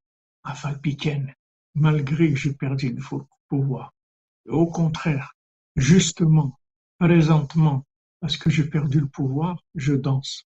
Afalpiken, 0.43 1.33
malgré 1.75 2.29
que 2.29 2.35
j'ai 2.35 2.53
perdu 2.53 2.93
le 2.93 3.01
pouvoir. 3.47 3.93
Au 4.47 4.65
contraire, 4.67 5.35
justement, 5.75 6.59
présentement, 6.97 7.85
parce 8.19 8.37
que 8.37 8.49
j'ai 8.49 8.67
perdu 8.69 8.99
le 9.01 9.07
pouvoir, 9.07 9.63
je 9.75 9.93
danse. 9.93 10.47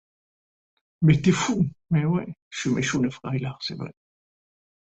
Mais 1.01 1.21
t'es 1.21 1.31
fou. 1.31 1.67
Mais 1.89 2.05
ouais, 2.05 2.33
je 2.49 2.61
suis 2.61 2.69
méchant 2.69 3.01
là, 3.01 3.57
c'est 3.61 3.75
vrai. 3.75 3.91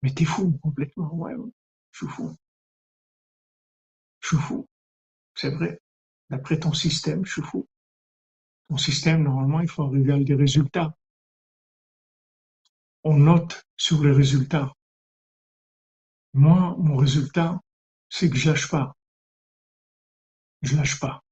Mais 0.02 0.12
t'es 0.12 0.24
fou, 0.24 0.58
complètement. 0.62 1.12
Ouais, 1.14 1.34
ouais, 1.34 1.50
je 1.92 1.98
suis 1.98 2.14
fou. 2.14 2.36
Je 4.20 4.28
suis 4.28 4.36
fou. 4.36 4.66
C'est 5.34 5.50
vrai. 5.50 5.80
D'après 6.30 6.58
ton 6.58 6.72
système, 6.72 7.24
je 7.24 7.32
suis 7.32 7.42
fou. 7.42 7.66
Ton 8.68 8.76
système, 8.76 9.22
normalement, 9.22 9.60
il 9.60 9.68
faut 9.68 9.82
arriver 9.82 10.12
à 10.12 10.18
des 10.18 10.34
résultats. 10.34 10.94
On 13.04 13.16
note 13.16 13.64
sur 13.76 14.02
les 14.02 14.12
résultats. 14.12 14.72
Moi, 16.34 16.74
mon 16.78 16.96
résultat, 16.96 17.60
c'est 18.08 18.28
que 18.28 18.36
je 18.36 18.50
lâche 18.50 18.68
pas. 18.68 18.94
Je 20.62 20.76
lâche 20.76 20.98
pas. 20.98 21.22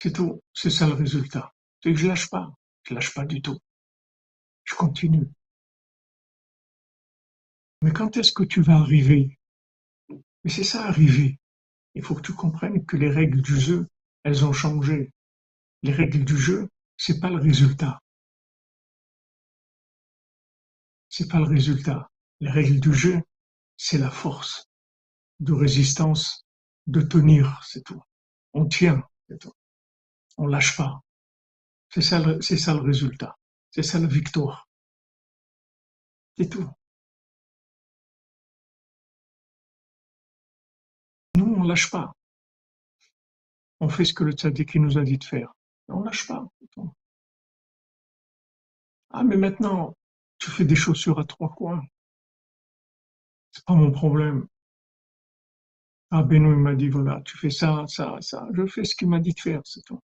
C'est 0.00 0.12
tout. 0.12 0.40
C'est 0.54 0.70
ça 0.70 0.86
le 0.86 0.94
résultat. 0.94 1.52
C'est 1.82 1.92
que 1.92 1.98
je 1.98 2.06
lâche 2.06 2.30
pas. 2.30 2.54
Je 2.84 2.94
lâche 2.94 3.12
pas 3.12 3.24
du 3.24 3.42
tout. 3.42 3.58
Je 4.64 4.74
continue. 4.74 5.28
Mais 7.82 7.92
quand 7.92 8.16
est-ce 8.16 8.32
que 8.32 8.44
tu 8.44 8.62
vas 8.62 8.76
arriver? 8.76 9.38
Mais 10.08 10.50
c'est 10.50 10.64
ça 10.64 10.86
arriver. 10.86 11.38
Il 11.94 12.02
faut 12.02 12.14
que 12.14 12.22
tu 12.22 12.32
comprennes 12.32 12.84
que 12.84 12.96
les 12.96 13.10
règles 13.10 13.42
du 13.42 13.58
jeu, 13.58 13.88
elles 14.22 14.44
ont 14.44 14.52
changé. 14.52 15.12
Les 15.82 15.92
règles 15.92 16.24
du 16.24 16.36
jeu, 16.36 16.68
c'est 16.96 17.20
pas 17.20 17.30
le 17.30 17.36
résultat. 17.36 18.00
C'est 21.08 21.28
pas 21.28 21.38
le 21.38 21.46
résultat. 21.46 22.10
Les 22.40 22.50
règles 22.50 22.80
du 22.80 22.92
jeu, 22.92 23.22
c'est 23.76 23.98
la 23.98 24.10
force 24.10 24.66
de 25.40 25.52
résistance, 25.52 26.44
de 26.86 27.00
tenir, 27.00 27.60
c'est 27.64 27.84
tout. 27.84 28.02
On 28.52 28.66
tient, 28.66 29.02
c'est 29.28 29.38
tout. 29.38 29.52
On 30.38 30.46
lâche 30.46 30.76
pas. 30.76 31.00
C'est 31.90 32.02
ça, 32.02 32.18
le 32.18 32.80
résultat. 32.80 33.36
C'est 33.70 33.82
ça 33.82 33.98
la 33.98 34.06
victoire. 34.06 34.68
C'est 36.36 36.48
tout. 36.48 36.70
Nous, 41.36 41.44
on 41.44 41.62
lâche 41.62 41.90
pas. 41.90 42.12
On 43.80 43.88
fait 43.88 44.04
ce 44.04 44.14
que 44.14 44.24
le 44.24 44.32
tzaddik 44.32 44.74
nous 44.76 44.98
a 44.98 45.02
dit 45.02 45.18
de 45.18 45.24
faire. 45.24 45.55
On 45.88 46.02
lâche 46.04 46.28
pas. 46.28 46.46
Ah, 49.10 49.24
mais 49.24 49.36
maintenant, 49.36 49.96
tu 50.38 50.48
fais 50.52 50.64
des 50.64 50.76
chaussures 50.76 51.18
à 51.18 51.24
trois 51.24 51.52
coins. 51.52 51.82
C'est 53.50 53.64
pas 53.64 53.74
mon 53.74 53.90
problème. 53.90 54.46
Ah, 56.10 56.24
Benoît 56.24 56.50
il 56.52 56.58
m'a 56.58 56.74
dit, 56.74 56.88
voilà, 56.88 57.20
tu 57.24 57.38
fais 57.38 57.48
ça, 57.50 57.84
ça, 57.86 58.16
ça. 58.20 58.48
Je 58.54 58.66
fais 58.66 58.82
ce 58.82 58.96
qu'il 58.96 59.08
m'a 59.08 59.20
dit 59.20 59.34
de 59.34 59.38
faire, 59.40 59.60
c'est 59.64 59.82
tout. 59.84 60.00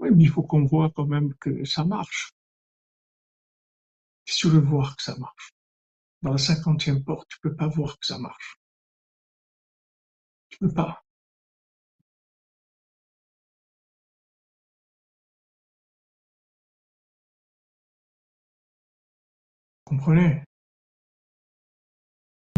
Oui, 0.00 0.08
mais 0.12 0.24
il 0.24 0.28
faut 0.28 0.42
qu'on 0.42 0.64
voit 0.64 0.90
quand 0.90 1.06
même 1.06 1.34
que 1.34 1.64
ça 1.64 1.84
marche. 1.84 2.32
Si 4.26 4.36
tu 4.38 4.48
veux 4.48 4.60
voir 4.60 4.96
que 4.96 5.02
ça 5.02 5.16
marche, 5.16 5.50
dans 6.22 6.32
la 6.32 6.38
cinquantième 6.38 7.04
porte, 7.04 7.28
tu 7.28 7.40
peux 7.40 7.56
pas 7.56 7.68
voir 7.68 7.98
que 7.98 8.06
ça 8.06 8.18
marche. 8.18 8.58
Tu 10.50 10.58
peux 10.58 10.72
pas. 10.74 11.02
Comprenez? 19.88 20.44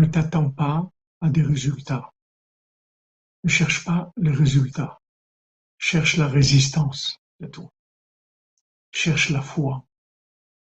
Ne 0.01 0.07
t'attends 0.07 0.51
pas 0.51 0.91
à 1.21 1.31
des 1.31 1.43
résultats. 1.43 2.11
Ne 3.45 3.49
cherche 3.49 3.85
pas 3.85 4.11
les 4.17 4.33
résultats. 4.33 4.99
Cherche 5.79 6.17
la 6.17 6.27
résistance 6.27 7.21
tout. 7.53 7.71
Cherche 8.91 9.31
la 9.31 9.43
foi. 9.43 9.87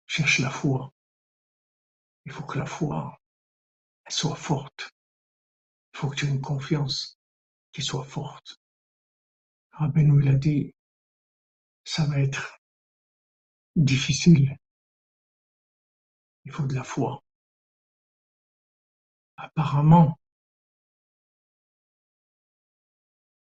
Cherche 0.05 0.37
la 0.37 0.51
foi. 0.51 0.93
Il 2.27 2.31
faut 2.31 2.45
que 2.45 2.59
la 2.59 2.67
foi 2.67 3.19
soit 4.07 4.35
forte. 4.35 4.91
Il 5.95 5.97
faut 5.97 6.09
que 6.09 6.17
tu 6.17 6.25
aies 6.27 6.29
une 6.29 6.39
confiance 6.39 7.17
qui 7.71 7.81
soit 7.81 8.05
forte. 8.05 8.59
Rabbeinu 9.71 10.21
il 10.21 10.29
a 10.29 10.35
dit, 10.35 10.71
ça 11.83 12.05
va 12.05 12.19
être 12.19 12.59
difficile. 13.75 14.55
Il 16.45 16.51
faut 16.51 16.65
de 16.65 16.75
la 16.75 16.83
foi. 16.83 17.21
Apparemment, 19.37 20.17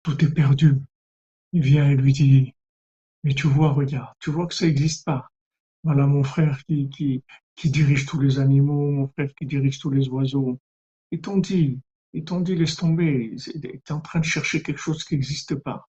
tout 0.03 0.23
est 0.23 0.33
perdu. 0.33 0.75
Il 1.53 1.61
vient 1.61 1.89
et 1.89 1.95
lui 1.95 2.13
dit, 2.13 2.53
mais 3.23 3.33
tu 3.33 3.47
vois, 3.47 3.71
regarde, 3.73 4.13
tu 4.19 4.31
vois 4.31 4.47
que 4.47 4.53
ça 4.53 4.65
n'existe 4.65 5.05
pas. 5.05 5.29
Voilà 5.83 6.07
mon 6.07 6.23
frère 6.23 6.63
qui, 6.65 6.89
qui, 6.89 7.69
dirige 7.69 8.05
tous 8.05 8.19
les 8.19 8.39
animaux, 8.39 8.91
mon 8.91 9.07
frère 9.07 9.33
qui 9.35 9.45
dirige 9.45 9.79
tous 9.79 9.89
les 9.89 10.07
oiseaux. 10.09 10.59
Ils 11.11 11.21
t'ont 11.21 11.37
dit, 11.37 11.81
Ils 12.13 12.23
t'ont 12.23 12.41
dit 12.41 12.55
laisse 12.55 12.75
tomber, 12.75 13.35
t'es 13.83 13.93
en 13.93 14.01
train 14.01 14.19
de 14.19 14.25
chercher 14.25 14.61
quelque 14.61 14.79
chose 14.79 15.03
qui 15.03 15.15
n'existe 15.15 15.55
pas. 15.55 15.87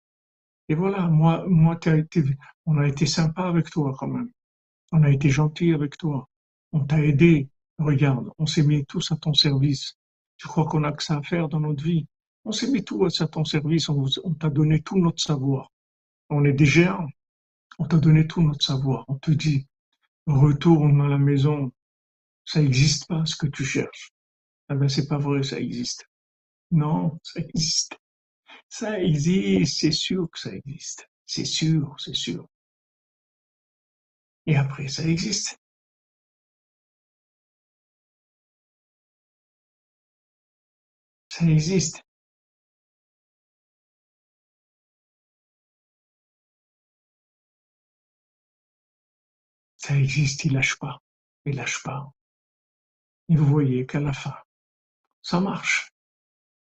Et 0.68 0.74
voilà, 0.74 1.06
moi, 1.08 1.44
moi, 1.48 1.78
on 2.66 2.78
a 2.78 2.86
été 2.88 3.06
sympa 3.06 3.44
avec 3.44 3.70
toi 3.70 3.94
quand 3.98 4.08
même. 4.08 4.30
On 4.92 5.02
a 5.02 5.10
été 5.10 5.30
gentil 5.30 5.72
avec 5.72 5.96
toi. 5.96 6.28
On 6.72 6.84
t'a 6.84 7.02
aidé. 7.04 7.48
Regarde, 7.78 8.30
on 8.38 8.46
s'est 8.46 8.62
mis 8.62 8.84
tous 8.86 9.12
à 9.12 9.16
ton 9.16 9.34
service. 9.34 9.96
Tu 10.36 10.48
crois 10.48 10.66
qu'on 10.66 10.84
a 10.84 10.92
que 10.92 11.02
ça 11.02 11.18
à 11.18 11.22
faire 11.22 11.48
dans 11.48 11.60
notre 11.60 11.82
vie? 11.82 12.06
On 12.44 12.52
s'est 12.52 12.70
mis 12.70 12.84
tous 12.84 13.20
à 13.20 13.28
ton 13.28 13.44
service. 13.44 13.88
On, 13.88 14.34
t'a 14.34 14.50
donné 14.50 14.82
tout 14.82 14.98
notre 14.98 15.22
savoir. 15.22 15.70
On 16.30 16.44
est 16.44 16.52
des 16.52 16.66
géants. 16.66 17.08
On 17.78 17.86
t'a 17.86 17.98
donné 17.98 18.26
tout 18.26 18.42
notre 18.42 18.64
savoir. 18.64 19.04
On 19.08 19.16
te 19.16 19.30
dit, 19.30 19.66
retourne 20.26 21.00
à 21.00 21.08
la 21.08 21.18
maison. 21.18 21.72
Ça 22.44 22.62
n'existe 22.62 23.06
pas 23.06 23.24
ce 23.26 23.36
que 23.36 23.46
tu 23.46 23.64
cherches. 23.64 24.10
Ah 24.68 24.74
ben 24.74 24.88
c'est 24.88 25.08
pas 25.08 25.18
vrai, 25.18 25.42
ça 25.42 25.58
existe. 25.58 26.06
Non, 26.70 27.18
ça 27.22 27.40
existe. 27.40 27.96
Ça 28.68 29.00
existe, 29.00 29.78
c'est 29.80 29.92
sûr 29.92 30.28
que 30.30 30.38
ça 30.38 30.54
existe. 30.54 31.08
C'est 31.24 31.44
sûr, 31.44 31.94
c'est 31.98 32.14
sûr. 32.14 32.46
Et 34.46 34.56
après, 34.56 34.88
ça 34.88 35.04
existe. 35.06 35.58
Existe. 41.46 42.02
Ça 49.76 49.96
existe, 49.96 50.44
il 50.44 50.54
lâche 50.54 50.78
pas. 50.78 51.00
Il 51.44 51.56
lâche 51.56 51.82
pas. 51.82 52.12
Et 53.28 53.36
vous 53.36 53.46
voyez 53.46 53.86
qu'à 53.86 54.00
la 54.00 54.12
fin, 54.12 54.36
ça 55.22 55.40
marche. 55.40 55.90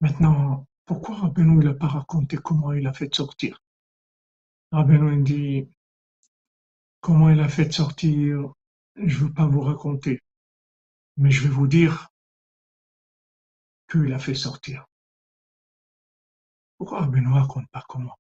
Maintenant, 0.01 0.67
pourquoi 0.85 1.15
Rabbeinu 1.15 1.63
n'a 1.63 1.73
pas 1.73 1.87
raconté 1.87 2.37
comment 2.37 2.73
il 2.73 2.85
a 2.87 2.93
fait 2.93 3.13
sortir? 3.13 3.61
Rabbeinu 4.71 5.23
dit 5.23 5.69
comment 6.99 7.29
il 7.29 7.39
a 7.39 7.49
fait 7.49 7.71
sortir, 7.71 8.53
je 8.95 9.17
ne 9.17 9.23
veux 9.25 9.33
pas 9.33 9.47
vous 9.47 9.61
raconter, 9.61 10.19
mais 11.17 11.31
je 11.31 11.43
vais 11.43 11.49
vous 11.49 11.67
dire 11.67 12.10
qu'il 13.91 14.13
a 14.13 14.19
fait 14.19 14.35
sortir. 14.35 14.85
Pourquoi 16.77 17.01
Rabbeinu 17.01 17.33
raconte 17.33 17.69
pas 17.71 17.83
comment? 17.87 18.17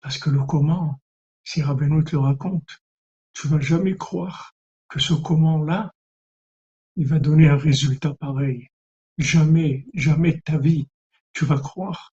Parce 0.00 0.18
que 0.18 0.30
le 0.30 0.44
comment, 0.44 1.00
si 1.42 1.62
Rabbeinu 1.62 2.04
te 2.04 2.12
le 2.12 2.18
raconte, 2.18 2.82
tu 3.32 3.48
vas 3.48 3.60
jamais 3.60 3.96
croire 3.96 4.54
que 4.88 5.00
ce 5.00 5.14
comment-là, 5.14 5.92
il 6.96 7.06
va 7.06 7.18
donner 7.18 7.48
un 7.48 7.56
résultat 7.56 8.14
pareil. 8.14 8.68
Jamais, 9.18 9.86
jamais 9.94 10.34
de 10.34 10.40
ta 10.40 10.58
vie, 10.58 10.86
tu 11.32 11.44
vas 11.44 11.58
croire 11.58 12.12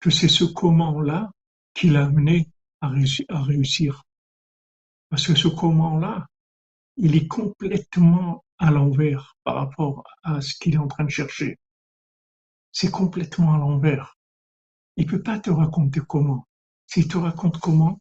que 0.00 0.10
c'est 0.10 0.28
ce 0.28 0.44
comment-là 0.44 1.30
qui 1.72 1.88
l'a 1.88 2.06
amené 2.06 2.48
à 2.80 2.88
réussir. 2.88 4.04
Parce 5.08 5.26
que 5.26 5.34
ce 5.34 5.48
comment-là, 5.48 6.26
il 6.96 7.16
est 7.16 7.26
complètement 7.26 8.44
à 8.60 8.70
l'envers 8.70 9.36
par 9.42 9.56
rapport 9.56 10.04
à 10.22 10.40
ce 10.40 10.54
qu'il 10.54 10.74
est 10.74 10.78
en 10.78 10.86
train 10.86 11.04
de 11.04 11.10
chercher. 11.10 11.58
C'est 12.72 12.90
complètement 12.90 13.54
à 13.54 13.58
l'envers. 13.58 14.16
Il 14.96 15.06
peut 15.06 15.22
pas 15.22 15.40
te 15.40 15.50
raconter 15.50 16.00
comment. 16.06 16.46
S'il 16.86 17.08
te 17.08 17.16
raconte 17.16 17.58
comment, 17.58 18.00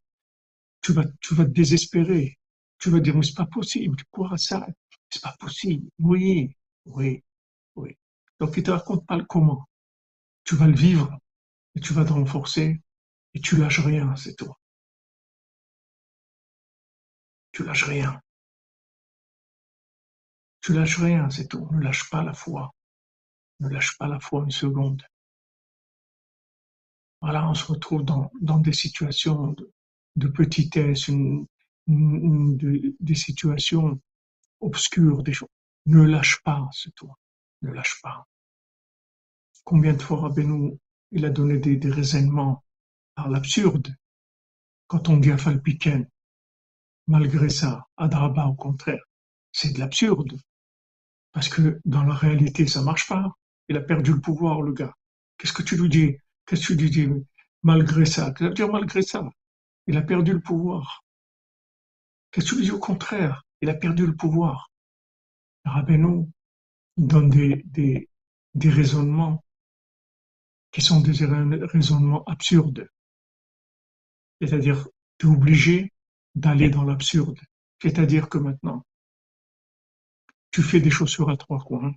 tu 0.81 0.93
vas, 0.93 1.05
tu 1.21 1.33
vas 1.33 1.45
te 1.45 1.51
désespérer. 1.51 2.37
Tu 2.77 2.89
vas 2.89 2.99
dire, 2.99 3.15
mais 3.15 3.23
c'est 3.23 3.35
pas 3.35 3.45
possible. 3.45 3.97
Quoi, 4.11 4.37
ça? 4.37 4.67
C'est 5.09 5.23
pas 5.23 5.35
possible. 5.39 5.89
Oui, 5.97 6.55
oui, 6.85 7.23
oui. 7.75 7.97
Donc 8.39 8.55
il 8.57 8.63
te 8.63 8.71
raconte 8.71 9.05
pas 9.05 9.17
le 9.17 9.25
comment. 9.25 9.65
Tu 10.43 10.55
vas 10.55 10.67
le 10.67 10.75
vivre 10.75 11.17
et 11.75 11.79
tu 11.79 11.93
vas 11.93 12.05
te 12.05 12.13
renforcer 12.13 12.81
et 13.33 13.41
tu 13.41 13.57
lâches 13.57 13.79
rien, 13.79 14.15
c'est 14.15 14.35
toi. 14.35 14.59
Tu 17.51 17.63
lâches 17.63 17.83
rien. 17.85 18.19
Tu 20.61 20.73
lâches 20.73 20.99
rien, 20.99 21.29
c'est 21.29 21.47
tout. 21.47 21.67
Ne 21.71 21.81
lâche 21.81 22.09
pas 22.09 22.23
la 22.23 22.33
foi. 22.33 22.73
Ne 23.59 23.69
lâche 23.69 23.97
pas 23.97 24.07
la 24.07 24.19
foi 24.19 24.43
une 24.43 24.51
seconde. 24.51 25.03
Voilà, 27.21 27.49
on 27.49 27.53
se 27.53 27.65
retrouve 27.65 28.03
dans, 28.03 28.31
dans 28.41 28.59
des 28.59 28.73
situations 28.73 29.55
de, 30.15 30.27
petitesse, 30.27 31.09
des 31.87 33.15
situations 33.15 33.99
obscures, 34.61 35.23
des 35.23 35.33
choses. 35.33 35.49
Ne 35.85 36.03
lâche 36.03 36.41
pas, 36.43 36.69
c'est 36.71 36.93
toi. 36.95 37.17
Ne 37.61 37.71
lâche 37.71 37.99
pas. 38.01 38.25
Combien 39.63 39.93
de 39.93 40.01
fois 40.01 40.21
Rabbeinu, 40.21 40.77
il 41.11 41.25
a 41.25 41.29
donné 41.29 41.57
des, 41.57 41.75
des 41.75 41.91
raisonnements 41.91 42.63
par 43.15 43.29
l'absurde. 43.29 43.93
Quand 44.87 45.09
on 45.09 45.17
dit 45.17 45.31
à 45.31 45.37
Falpiken, 45.37 46.07
malgré 47.07 47.49
ça, 47.49 47.85
Adraba 47.97 48.45
au 48.45 48.55
contraire, 48.55 49.03
c'est 49.51 49.73
de 49.73 49.79
l'absurde. 49.79 50.39
Parce 51.31 51.49
que 51.49 51.79
dans 51.85 52.03
la 52.03 52.13
réalité, 52.13 52.67
ça 52.67 52.81
marche 52.81 53.07
pas. 53.07 53.31
Il 53.67 53.77
a 53.77 53.81
perdu 53.81 54.13
le 54.13 54.21
pouvoir, 54.21 54.61
le 54.61 54.73
gars. 54.73 54.93
Qu'est-ce 55.37 55.53
que 55.53 55.63
tu 55.63 55.77
lui 55.77 55.89
dis? 55.89 56.17
Qu'est-ce 56.45 56.67
que 56.69 56.73
tu 56.73 56.79
lui 56.79 56.89
dis? 56.89 57.07
Malgré 57.63 58.05
ça. 58.05 58.31
Qu'est-ce 58.31 58.49
que 58.49 58.55
dire 58.55 58.71
malgré 58.71 59.01
ça 59.01 59.29
Il 59.87 59.97
a 59.97 60.01
perdu 60.01 60.33
le 60.33 60.41
pouvoir. 60.41 61.03
Qu'est-ce 62.31 62.45
que 62.45 62.49
tu 62.51 62.55
lui 62.57 62.65
dis 62.65 62.71
au 62.71 62.79
contraire? 62.79 63.43
Il 63.61 63.69
a 63.69 63.73
perdu 63.75 64.05
le 64.05 64.15
pouvoir. 64.15 64.71
Rabbeinu 65.65 66.27
donne 66.97 67.29
des, 67.29 67.61
des, 67.65 68.09
des 68.55 68.69
raisonnements 68.69 69.43
qui 70.71 70.81
sont 70.81 71.01
des 71.01 71.11
raisonnements 71.65 72.23
absurdes. 72.25 72.87
C'est-à-dire, 74.41 74.87
tu 75.17 75.27
es 75.27 75.29
obligé 75.29 75.93
d'aller 76.35 76.69
dans 76.69 76.83
l'absurde. 76.83 77.39
C'est-à-dire 77.81 78.29
que 78.29 78.37
maintenant, 78.37 78.85
tu 80.51 80.63
fais 80.63 80.79
des 80.79 80.89
chaussures 80.89 81.29
à 81.29 81.37
trois 81.37 81.59
coins, 81.59 81.93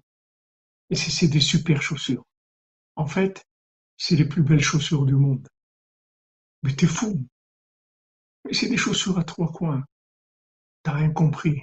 et 0.90 0.96
c'est 0.96 1.28
des 1.28 1.40
super 1.40 1.80
chaussures. 1.82 2.24
En 2.96 3.06
fait, 3.06 3.44
c'est 3.96 4.16
les 4.16 4.26
plus 4.28 4.42
belles 4.42 4.62
chaussures 4.62 5.06
du 5.06 5.14
monde. 5.14 5.48
Mais 6.62 6.74
t'es 6.74 6.86
fou. 6.86 7.26
Mais 8.44 8.52
c'est 8.52 8.68
des 8.68 8.76
chaussures 8.76 9.18
à 9.18 9.24
trois 9.24 9.50
coins. 9.52 9.84
T'as 10.82 10.92
rien 10.92 11.10
compris. 11.10 11.62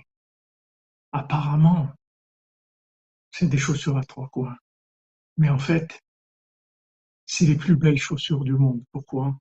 Apparemment, 1.12 1.94
c'est 3.32 3.48
des 3.48 3.58
chaussures 3.58 3.98
à 3.98 4.04
trois 4.04 4.30
coins. 4.30 4.58
Mais 5.38 5.50
en 5.50 5.60
fait, 5.60 6.00
c'est 7.26 7.46
les 7.46 7.56
plus 7.56 7.76
belles 7.76 7.98
chaussures 7.98 8.44
du 8.44 8.54
monde. 8.54 8.84
Pourquoi? 8.92 9.38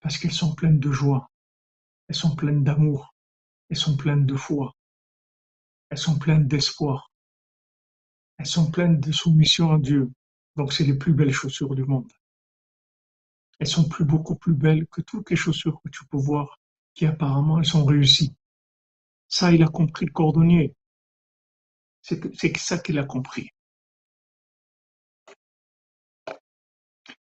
Parce 0.00 0.18
qu'elles 0.18 0.32
sont 0.32 0.54
pleines 0.54 0.78
de 0.78 0.92
joie, 0.92 1.30
elles 2.08 2.14
sont 2.16 2.36
pleines 2.36 2.64
d'amour, 2.64 3.14
elles 3.70 3.76
sont 3.76 3.96
pleines 3.96 4.26
de 4.26 4.36
foi, 4.36 4.74
elles 5.92 5.98
sont 5.98 6.18
pleines 6.18 6.48
d'espoir, 6.48 7.12
elles 8.38 8.46
sont 8.46 8.70
pleines 8.70 8.98
de 8.98 9.12
soumission 9.12 9.72
à 9.72 9.78
Dieu. 9.78 10.10
Donc 10.56 10.72
c'est 10.72 10.84
les 10.84 10.96
plus 10.96 11.12
belles 11.12 11.34
chaussures 11.34 11.74
du 11.74 11.84
monde. 11.84 12.10
Elles 13.58 13.66
sont 13.66 13.86
plus 13.86 14.06
beaucoup 14.06 14.34
plus 14.34 14.54
belles 14.54 14.86
que 14.86 15.02
toutes 15.02 15.28
les 15.28 15.36
chaussures 15.36 15.82
que 15.84 15.90
tu 15.90 16.06
peux 16.06 16.16
voir, 16.16 16.58
qui 16.94 17.04
apparemment 17.04 17.58
elles 17.58 17.66
sont 17.66 17.84
réussies. 17.84 18.34
Ça, 19.28 19.52
il 19.52 19.62
a 19.62 19.68
compris 19.68 20.06
le 20.06 20.12
cordonnier. 20.12 20.74
C'est 22.00 22.56
ça 22.56 22.78
qu'il 22.78 22.98
a 22.98 23.04
compris. 23.04 23.50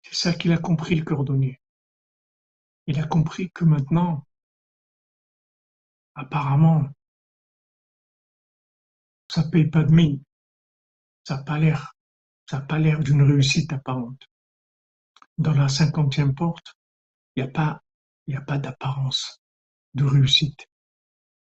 C'est 0.00 0.14
ça 0.14 0.32
qu'il 0.32 0.52
a 0.52 0.58
compris, 0.58 0.94
le 0.94 1.04
cordonnier. 1.04 1.60
Il 2.86 2.98
a 2.98 3.06
compris 3.06 3.50
que 3.50 3.66
maintenant, 3.66 4.26
apparemment, 6.14 6.88
ça 9.34 9.42
paye 9.42 9.68
pas 9.68 9.82
de 9.82 9.92
mine. 9.92 10.22
Ça 11.24 11.36
n'a 11.36 11.42
pas 11.42 11.58
l'air, 11.58 11.96
ça 12.48 12.58
n'a 12.58 12.66
pas 12.66 12.78
l'air 12.78 13.00
d'une 13.00 13.22
réussite 13.22 13.72
apparente. 13.72 14.22
Dans 15.38 15.54
la 15.54 15.68
cinquantième 15.68 16.34
porte, 16.34 16.76
il 17.34 17.42
n'y 17.42 17.48
a 17.48 17.52
pas, 17.52 17.82
a 18.32 18.40
pas 18.42 18.58
d'apparence 18.58 19.40
de 19.94 20.04
réussite. 20.04 20.68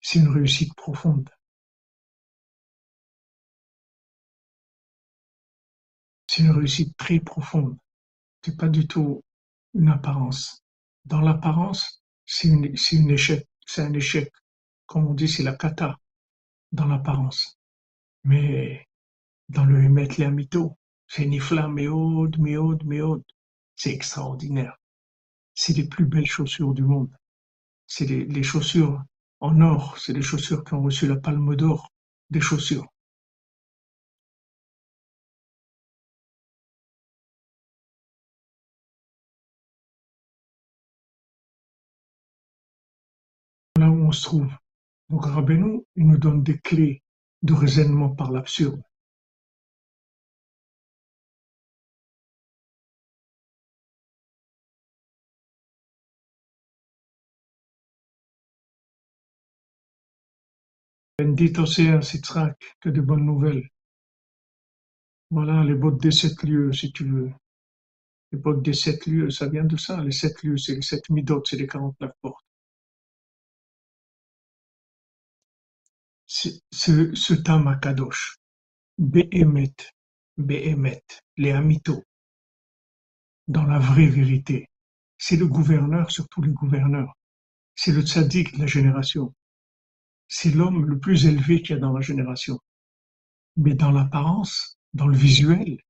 C'est 0.00 0.20
une 0.20 0.28
réussite 0.28 0.74
profonde. 0.74 1.28
C'est 6.28 6.42
une 6.42 6.52
réussite 6.52 6.96
très 6.96 7.18
profonde 7.18 7.76
c'est 8.42 8.56
pas 8.56 8.68
du 8.68 8.86
tout 8.86 9.22
une 9.74 9.88
apparence. 9.88 10.62
Dans 11.04 11.20
l'apparence, 11.20 12.02
c'est 12.24 12.48
une, 12.48 12.74
c'est 12.76 13.82
un 13.82 13.92
échec. 13.92 14.32
Comme 14.86 15.06
on 15.06 15.14
dit, 15.14 15.28
c'est 15.28 15.42
la 15.42 15.56
kata 15.56 15.98
dans 16.72 16.86
l'apparence 16.86 17.59
mais 18.24 18.86
dans 19.48 19.64
le 19.64 19.82
Emet 19.84 20.08
Lamito, 20.18 20.76
c'est 21.08 21.26
Nifla 21.26 21.68
Meod, 21.68 22.38
Meod, 22.38 22.84
Meod. 22.84 23.22
C'est 23.76 23.92
extraordinaire. 23.92 24.76
C'est 25.54 25.76
les 25.76 25.88
plus 25.88 26.06
belles 26.06 26.26
chaussures 26.26 26.74
du 26.74 26.82
monde. 26.82 27.10
C'est 27.86 28.06
les, 28.06 28.42
chaussures 28.42 29.02
en 29.40 29.60
or, 29.60 29.98
c'est 29.98 30.12
les 30.12 30.22
chaussures 30.22 30.64
qui 30.64 30.74
ont 30.74 30.82
reçu 30.82 31.06
la 31.06 31.16
palme 31.16 31.56
d'or 31.56 31.90
des 32.30 32.40
chaussures. 32.40 32.86
Là 43.76 43.90
où 43.90 43.94
on 44.06 44.12
se 44.12 44.22
trouve, 44.22 44.52
donc 45.08 45.24
Rabbeinu, 45.24 45.82
il 45.96 46.06
nous 46.06 46.18
donne 46.18 46.42
des 46.42 46.58
clés 46.58 47.02
de 47.42 47.54
raisonnement 47.54 48.10
par 48.10 48.32
l'absurde. 48.32 48.82
Bendito 61.18 61.66
sea 61.66 62.00
Sitzrak, 62.02 62.56
que 62.80 62.88
de 62.90 63.00
bonnes 63.02 63.26
nouvelles. 63.26 63.68
Voilà 65.30 65.62
les 65.64 65.74
bottes 65.74 66.00
des 66.00 66.10
sept 66.10 66.42
lieux, 66.42 66.72
si 66.72 66.92
tu 66.92 67.04
veux. 67.04 67.30
Les 68.32 68.38
bottes 68.38 68.62
des 68.62 68.72
sept 68.72 69.06
lieux, 69.06 69.30
ça 69.30 69.48
vient 69.48 69.64
de 69.64 69.76
ça. 69.76 70.02
Les 70.02 70.12
sept 70.12 70.42
lieux, 70.42 70.56
c'est 70.56 70.74
les 70.74 70.82
sept 70.82 71.08
midot, 71.10 71.42
c'est 71.44 71.56
les 71.56 71.66
quarante-neuf 71.66 72.12
portes. 72.22 72.49
Ce, 76.32 76.48
ce 76.70 77.34
Tam 77.34 77.66
Akadosh, 77.66 78.36
Behemet, 78.98 79.74
Behemet, 80.36 81.02
les 81.36 81.50
Amito, 81.50 82.04
dans 83.48 83.64
la 83.64 83.80
vraie 83.80 84.06
vérité, 84.06 84.68
c'est 85.18 85.36
le 85.36 85.48
gouverneur 85.48 86.10
sur 86.12 86.28
tous 86.28 86.42
les 86.42 86.52
gouverneurs. 86.52 87.14
C'est 87.74 87.92
le 87.92 88.02
tzaddik 88.02 88.54
de 88.54 88.60
la 88.60 88.66
génération 88.66 89.34
c'est 90.30 90.52
l'homme 90.52 90.86
le 90.86 90.98
plus 90.98 91.26
élevé 91.26 91.60
qu'il 91.60 91.74
y 91.74 91.78
a 91.78 91.80
dans 91.80 91.92
la 91.92 92.00
génération. 92.00 92.58
Mais 93.56 93.74
dans 93.74 93.90
l'apparence, 93.90 94.78
dans 94.94 95.08
le 95.08 95.16
visuel, 95.16 95.68
il 95.68 95.80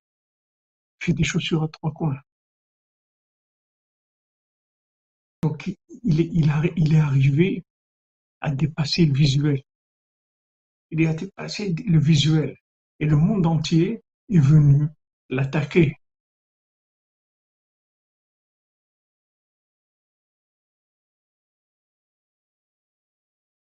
fait 1.04 1.12
des 1.12 1.24
chaussures 1.24 1.62
à 1.62 1.68
trois 1.68 1.92
coins. 1.92 2.18
Donc 5.42 5.70
il, 6.02 6.20
est 6.20 6.98
arrivé 6.98 7.64
à 8.40 8.50
dépasser 8.50 9.04
le 9.04 9.12
visuel. 9.12 9.62
Il 10.90 11.06
a 11.06 11.14
dépassé 11.14 11.74
le 11.86 11.98
visuel. 11.98 12.56
Et 12.98 13.06
le 13.06 13.16
monde 13.16 13.46
entier 13.46 14.02
est 14.28 14.38
venu 14.38 14.88
l'attaquer. 15.28 15.94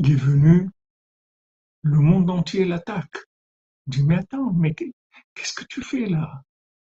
il 0.08 0.14
est 0.14 0.16
venu, 0.16 0.70
le 1.84 2.00
monde 2.00 2.30
entier 2.30 2.66
l'attaque. 2.66 3.18
Il 3.88 3.92
dit, 3.92 4.04
mais 4.04 4.16
attends, 4.16 4.54
mais 4.54 4.74
qu'est-ce 4.74 5.54
que 5.54 5.66
tu 5.66 5.82
fais 5.82 6.06
là? 6.06 6.44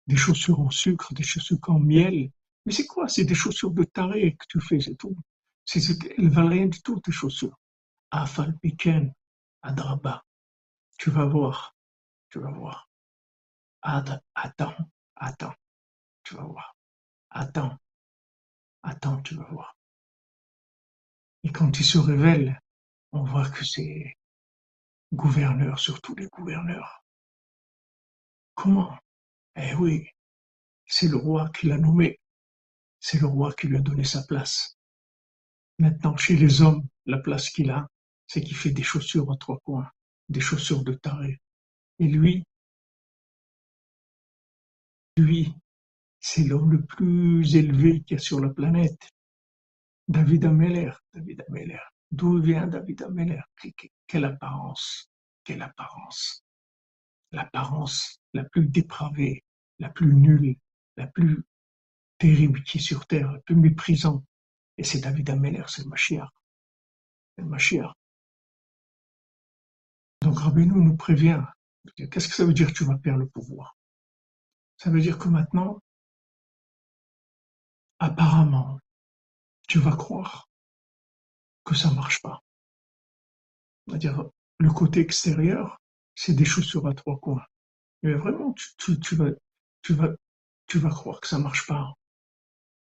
Des 0.06 0.16
chaussures 0.16 0.60
en 0.60 0.70
sucre, 0.70 1.14
des 1.14 1.22
chaussures 1.22 1.58
en 1.68 1.78
miel. 1.78 2.30
Mais 2.66 2.72
c'est 2.72 2.86
quoi? 2.86 3.08
C'est 3.08 3.24
des 3.24 3.34
chaussures 3.34 3.70
de 3.70 3.84
taré 3.84 4.36
que 4.36 4.44
tu 4.48 4.60
fais, 4.60 4.80
c'est 4.80 4.96
tout. 4.96 5.16
Elles 5.74 6.28
valent 6.28 6.48
rien 6.48 6.66
du 6.66 6.82
tout, 6.82 6.98
tes 7.00 7.12
chaussures. 7.12 7.58
Afal 8.10 8.56
Piken, 8.58 9.12
Adraba. 9.64 10.22
Tu 10.98 11.10
vas 11.10 11.24
voir, 11.24 11.74
tu 12.28 12.38
vas 12.38 12.50
voir. 12.50 12.90
attends, 13.80 14.76
attends, 15.16 15.54
tu 16.22 16.34
vas 16.34 16.44
voir. 16.44 16.76
Attends, 17.30 17.78
attends, 18.82 19.22
tu 19.22 19.34
vas 19.34 19.48
voir. 19.50 19.78
Et 21.44 21.50
quand 21.50 21.80
il 21.80 21.84
se 21.84 21.96
révèle, 21.96 22.60
on 23.12 23.24
voit 23.24 23.48
que 23.48 23.64
c'est 23.64 24.14
gouverneur 25.14 25.78
sur 25.78 26.02
tous 26.02 26.14
les 26.14 26.28
gouverneurs. 26.28 27.02
Comment? 28.54 28.98
Eh 29.56 29.74
oui, 29.76 30.10
c'est 30.84 31.08
le 31.08 31.16
roi 31.16 31.48
qui 31.48 31.68
l'a 31.68 31.78
nommé, 31.78 32.20
c'est 33.00 33.18
le 33.18 33.26
roi 33.26 33.54
qui 33.54 33.68
lui 33.68 33.78
a 33.78 33.80
donné 33.80 34.04
sa 34.04 34.22
place. 34.24 34.76
Maintenant, 35.78 36.18
chez 36.18 36.36
les 36.36 36.60
hommes, 36.60 36.86
la 37.06 37.18
place 37.18 37.48
qu'il 37.48 37.70
a, 37.70 37.88
c'est 38.26 38.40
qu'il 38.42 38.56
fait 38.56 38.70
des 38.70 38.82
chaussures 38.82 39.30
à 39.30 39.36
trois 39.36 39.58
coins, 39.60 39.90
des 40.28 40.40
chaussures 40.40 40.84
de 40.84 40.94
taré. 40.94 41.40
Et 41.98 42.08
lui, 42.08 42.44
lui, 45.16 45.54
c'est 46.20 46.44
l'homme 46.44 46.72
le 46.72 46.84
plus 46.84 47.54
élevé 47.54 48.02
qu'il 48.02 48.16
y 48.16 48.20
a 48.20 48.22
sur 48.22 48.40
la 48.40 48.48
planète. 48.48 49.10
David 50.08 50.44
Ameller, 50.46 50.92
David 51.12 51.44
Ameller. 51.48 51.80
D'où 52.10 52.40
vient 52.40 52.66
David 52.66 53.02
Ameller? 53.02 53.42
Quelle 54.06 54.24
apparence? 54.24 55.08
Quelle 55.44 55.62
apparence? 55.62 56.44
L'apparence 57.32 58.18
la 58.32 58.44
plus 58.44 58.66
dépravée, 58.66 59.44
la 59.78 59.88
plus 59.88 60.14
nulle, 60.14 60.56
la 60.96 61.06
plus 61.06 61.42
terrible 62.18 62.62
qui 62.62 62.78
est 62.78 62.80
sur 62.80 63.06
terre, 63.06 63.32
la 63.32 63.40
plus 63.40 63.56
méprisante. 63.56 64.24
Et 64.78 64.84
c'est 64.84 65.00
David 65.00 65.30
Ameller, 65.30 65.64
c'est 65.66 65.82
le 65.82 65.88
Mashiach. 65.88 66.28
C'est 67.36 67.44
le. 67.44 67.92
Rabbeinu 70.38 70.74
nous 70.74 70.96
prévient. 70.96 71.42
Qu'est-ce 71.96 72.28
que 72.28 72.34
ça 72.34 72.44
veut 72.44 72.54
dire 72.54 72.68
que 72.68 72.72
tu 72.72 72.84
vas 72.84 72.98
perdre 72.98 73.20
le 73.20 73.28
pouvoir? 73.28 73.76
Ça 74.76 74.90
veut 74.90 75.00
dire 75.00 75.18
que 75.18 75.28
maintenant, 75.28 75.80
apparemment, 77.98 78.78
tu 79.68 79.78
vas 79.78 79.96
croire 79.96 80.48
que 81.64 81.74
ça 81.74 81.90
marche 81.90 82.20
pas. 82.22 82.42
C'est-à-dire, 83.86 84.24
le 84.58 84.70
côté 84.70 85.00
extérieur, 85.00 85.78
c'est 86.14 86.34
des 86.34 86.44
chaussures 86.44 86.86
à 86.86 86.94
trois 86.94 87.18
coins. 87.18 87.44
Mais 88.02 88.14
vraiment, 88.14 88.54
tu, 88.78 88.98
tu, 89.00 89.16
vas, 89.16 89.30
tu, 89.82 89.94
vas, 89.94 90.10
tu 90.66 90.78
vas 90.78 90.90
croire 90.90 91.20
que 91.20 91.26
ça 91.26 91.38
marche 91.38 91.66
pas. 91.66 91.94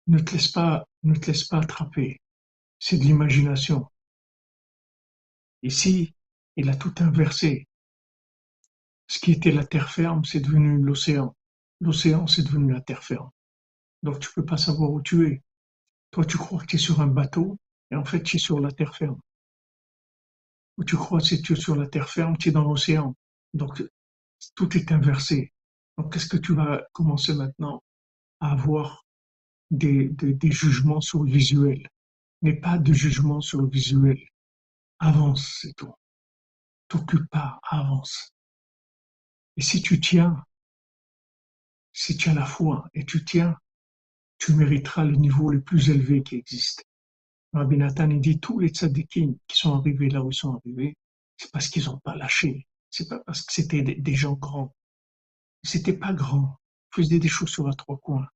Ne 0.08 0.20
te 0.20 0.32
laisse 0.32 0.47
pas, 0.47 0.86
ne 1.04 1.16
te 1.16 1.28
laisse 1.28 1.43
pas 1.43 1.60
attraper. 1.60 2.20
C'est 2.80 2.97
de 2.97 3.04
l'imagination. 3.04 3.88
Ici, 5.62 6.14
il 6.60 6.70
a 6.70 6.76
tout 6.76 6.93
inversé. 6.99 7.68
Ce 9.07 9.20
qui 9.20 9.32
était 9.32 9.51
la 9.51 9.66
terre 9.66 9.91
ferme, 9.91 10.26
c'est 10.26 10.41
devenu 10.41 10.78
l'océan. 10.78 11.36
L'océan, 11.80 12.28
c'est 12.28 12.43
devenu 12.43 12.74
la 12.74 12.82
terre 12.82 13.03
ferme. 13.03 13.30
Donc 14.03 14.20
tu 14.20 14.30
peux 14.34 14.45
pas 14.45 14.57
savoir 14.57 14.91
où 14.91 15.01
tu 15.01 15.28
es. 15.28 15.41
Toi, 16.12 16.26
tu 16.26 16.38
crois 16.38 16.60
que 16.60 16.66
tu 16.66 16.76
es 16.76 16.80
sur 16.80 17.01
un 17.01 17.07
bateau, 17.07 17.57
et 17.91 17.95
en 17.95 18.03
fait, 18.03 18.22
tu 18.24 18.38
es 18.38 18.39
sur 18.39 18.60
la 18.60 18.72
terre 18.72 18.95
ferme. 18.95 19.20
Ou 20.78 20.84
tu 20.84 20.95
crois 20.95 21.20
que 21.20 21.36
tu 21.36 21.53
es 21.53 21.55
sur 21.55 21.76
la 21.76 21.88
terre 21.88 22.10
ferme, 22.10 22.38
tu 22.38 22.49
es 22.49 22.51
dans 22.51 22.64
l'océan. 22.64 23.16
Donc, 23.53 23.84
tout 24.55 24.78
est 24.78 24.91
inversé. 24.91 25.53
Donc, 25.97 26.14
qu'est-ce 26.14 26.28
que 26.28 26.38
tu 26.38 26.53
vas 26.53 26.84
commencer 26.93 27.34
maintenant 27.34 27.84
à 28.39 28.51
avoir 28.51 29.05
des, 29.72 30.10
des, 30.10 30.51
jugements 30.51 31.01
sur 31.01 31.24
le 31.24 31.32
visuel, 31.32 31.88
mais 32.41 32.53
pas 32.53 32.78
de 32.78 32.93
jugement 32.93 33.41
sur 33.41 33.62
le 33.62 33.70
visuel. 33.70 34.20
Avance, 34.99 35.60
c'est 35.62 35.74
tout. 35.74 35.93
T'occupe 36.90 37.30
pas, 37.30 37.60
avance. 37.70 38.34
Et 39.56 39.62
si 39.62 39.82
tu 39.82 40.00
tiens, 40.02 40.44
si 41.94 42.18
tu 42.18 42.30
as 42.30 42.34
la 42.34 42.46
foi 42.46 42.88
et 42.94 43.06
tu 43.06 43.24
tiens, 43.24 43.58
tu 44.40 44.54
mériteras 44.54 45.06
le 45.06 45.16
niveau 45.16 45.52
le 45.52 45.62
plus 45.62 45.90
élevé 45.90 46.24
qui 46.24 46.36
existe. 46.36 46.86
Rabbi 47.54 47.78
Nathan 47.78 48.08
dit 48.08 48.40
tous 48.40 48.60
les 48.60 48.70
tzadikim 48.70 49.36
qui 49.48 49.58
sont 49.58 49.76
arrivés 49.76 50.10
là 50.10 50.24
où 50.24 50.32
ils 50.32 50.36
sont 50.36 50.56
arrivés, 50.56 50.96
c'est 51.38 51.52
parce 51.52 51.68
qu'ils 51.68 51.86
n'ont 51.86 52.00
pas 52.00 52.16
lâché. 52.16 52.68
C'est 52.90 53.08
pas 53.08 53.20
parce 53.20 53.42
que 53.44 53.54
c'était 53.54 53.82
des, 53.82 54.16
gens 54.16 54.34
grands. 54.34 54.76
C'était 55.64 55.98
pas 55.98 56.14
grand. 56.14 56.58
Ils 56.92 57.04
faisaient 57.04 57.20
des 57.20 57.28
choses 57.28 57.50
sur 57.50 57.68
à 57.68 57.74
trois 57.74 57.98
coins. 57.98 58.28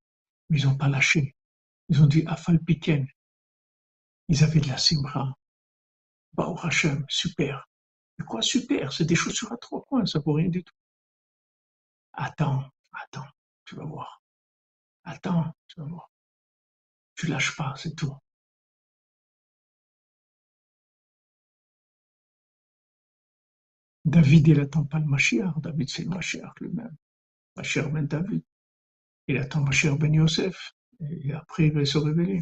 Mais 0.50 0.60
ils 0.60 0.66
n'ont 0.66 0.78
pas 0.78 0.90
lâché. 0.90 1.36
Ils 1.90 2.02
ont 2.02 2.08
dit 2.08 2.24
Afal 2.28 2.60
Piken. 2.64 3.08
Ils 4.30 4.44
avaient 4.44 4.62
de 4.62 4.68
la 4.68 4.78
simra. 4.78 5.34
Bao 6.34 6.58
Hashem, 6.62 7.06
super. 7.10 7.68
Quoi 8.28 8.42
super 8.42 8.92
C'est 8.94 9.06
des 9.06 9.16
chaussures 9.16 9.52
à 9.52 9.58
trois 9.58 9.84
coins, 9.84 10.06
ça 10.06 10.20
vaut 10.20 10.34
rien 10.34 10.50
du 10.50 10.64
tout. 10.64 10.74
Attends, 12.14 12.64
attends, 12.94 13.28
tu 13.66 13.76
vas 13.76 13.86
voir. 13.86 14.22
Attends, 15.04 15.54
tu 15.68 15.80
vas 15.80 15.88
voir. 15.88 16.12
Tu 17.16 17.28
lâches 17.28 17.56
pas, 17.56 17.74
c'est 17.78 17.96
tout. 17.96 18.16
David, 24.06 24.48
il 24.48 24.60
attend 24.60 24.86
pas 24.86 25.00
le 25.00 25.06
Mashiach. 25.06 25.60
David, 25.60 25.90
c'est 25.90 26.04
le 26.04 26.10
Mashiach 26.10 26.54
lui-même. 26.62 26.96
Mashiach 27.56 27.90
ben 27.92 28.06
David. 28.06 28.44
Il 29.28 29.38
attend 29.38 29.62
Mashiach 29.62 29.98
ben 29.98 30.14
Yosef. 30.14 30.74
Et 31.00 31.34
après, 31.34 31.68
il 31.68 31.74
va 31.74 31.86
se 31.86 31.98
révéler. 31.98 32.42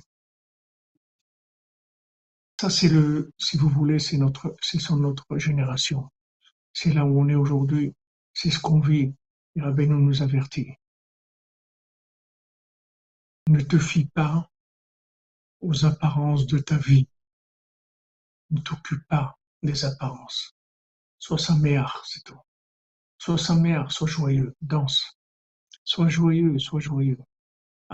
Ça, 2.61 2.69
c'est 2.69 2.89
le, 2.89 3.33
si 3.39 3.57
vous 3.57 3.69
voulez, 3.69 3.97
c'est 3.97 4.19
notre, 4.19 4.55
c'est 4.61 4.77
sur 4.77 4.95
notre 4.95 5.39
génération. 5.39 6.11
C'est 6.73 6.93
là 6.93 7.07
où 7.07 7.19
on 7.19 7.27
est 7.27 7.33
aujourd'hui. 7.33 7.95
C'est 8.35 8.51
ce 8.51 8.59
qu'on 8.59 8.79
vit. 8.79 9.15
Et 9.55 9.61
Rabbeinu 9.63 9.95
nous 9.95 10.21
avertit. 10.21 10.75
Ne 13.49 13.61
te 13.61 13.79
fie 13.79 14.05
pas 14.05 14.47
aux 15.61 15.85
apparences 15.85 16.45
de 16.45 16.59
ta 16.59 16.77
vie. 16.77 17.07
Ne 18.51 18.61
t'occupe 18.61 19.07
pas 19.07 19.39
des 19.63 19.83
apparences. 19.83 20.55
Sois 21.17 21.39
sa 21.39 21.55
mère, 21.55 22.03
c'est 22.05 22.23
tout. 22.23 22.41
Sois 23.17 23.39
sa 23.39 23.55
mère, 23.55 23.91
sois 23.91 24.07
joyeux, 24.07 24.55
danse. 24.61 25.17
Sois 25.83 26.09
joyeux, 26.09 26.59
sois 26.59 26.79
joyeux. 26.79 27.17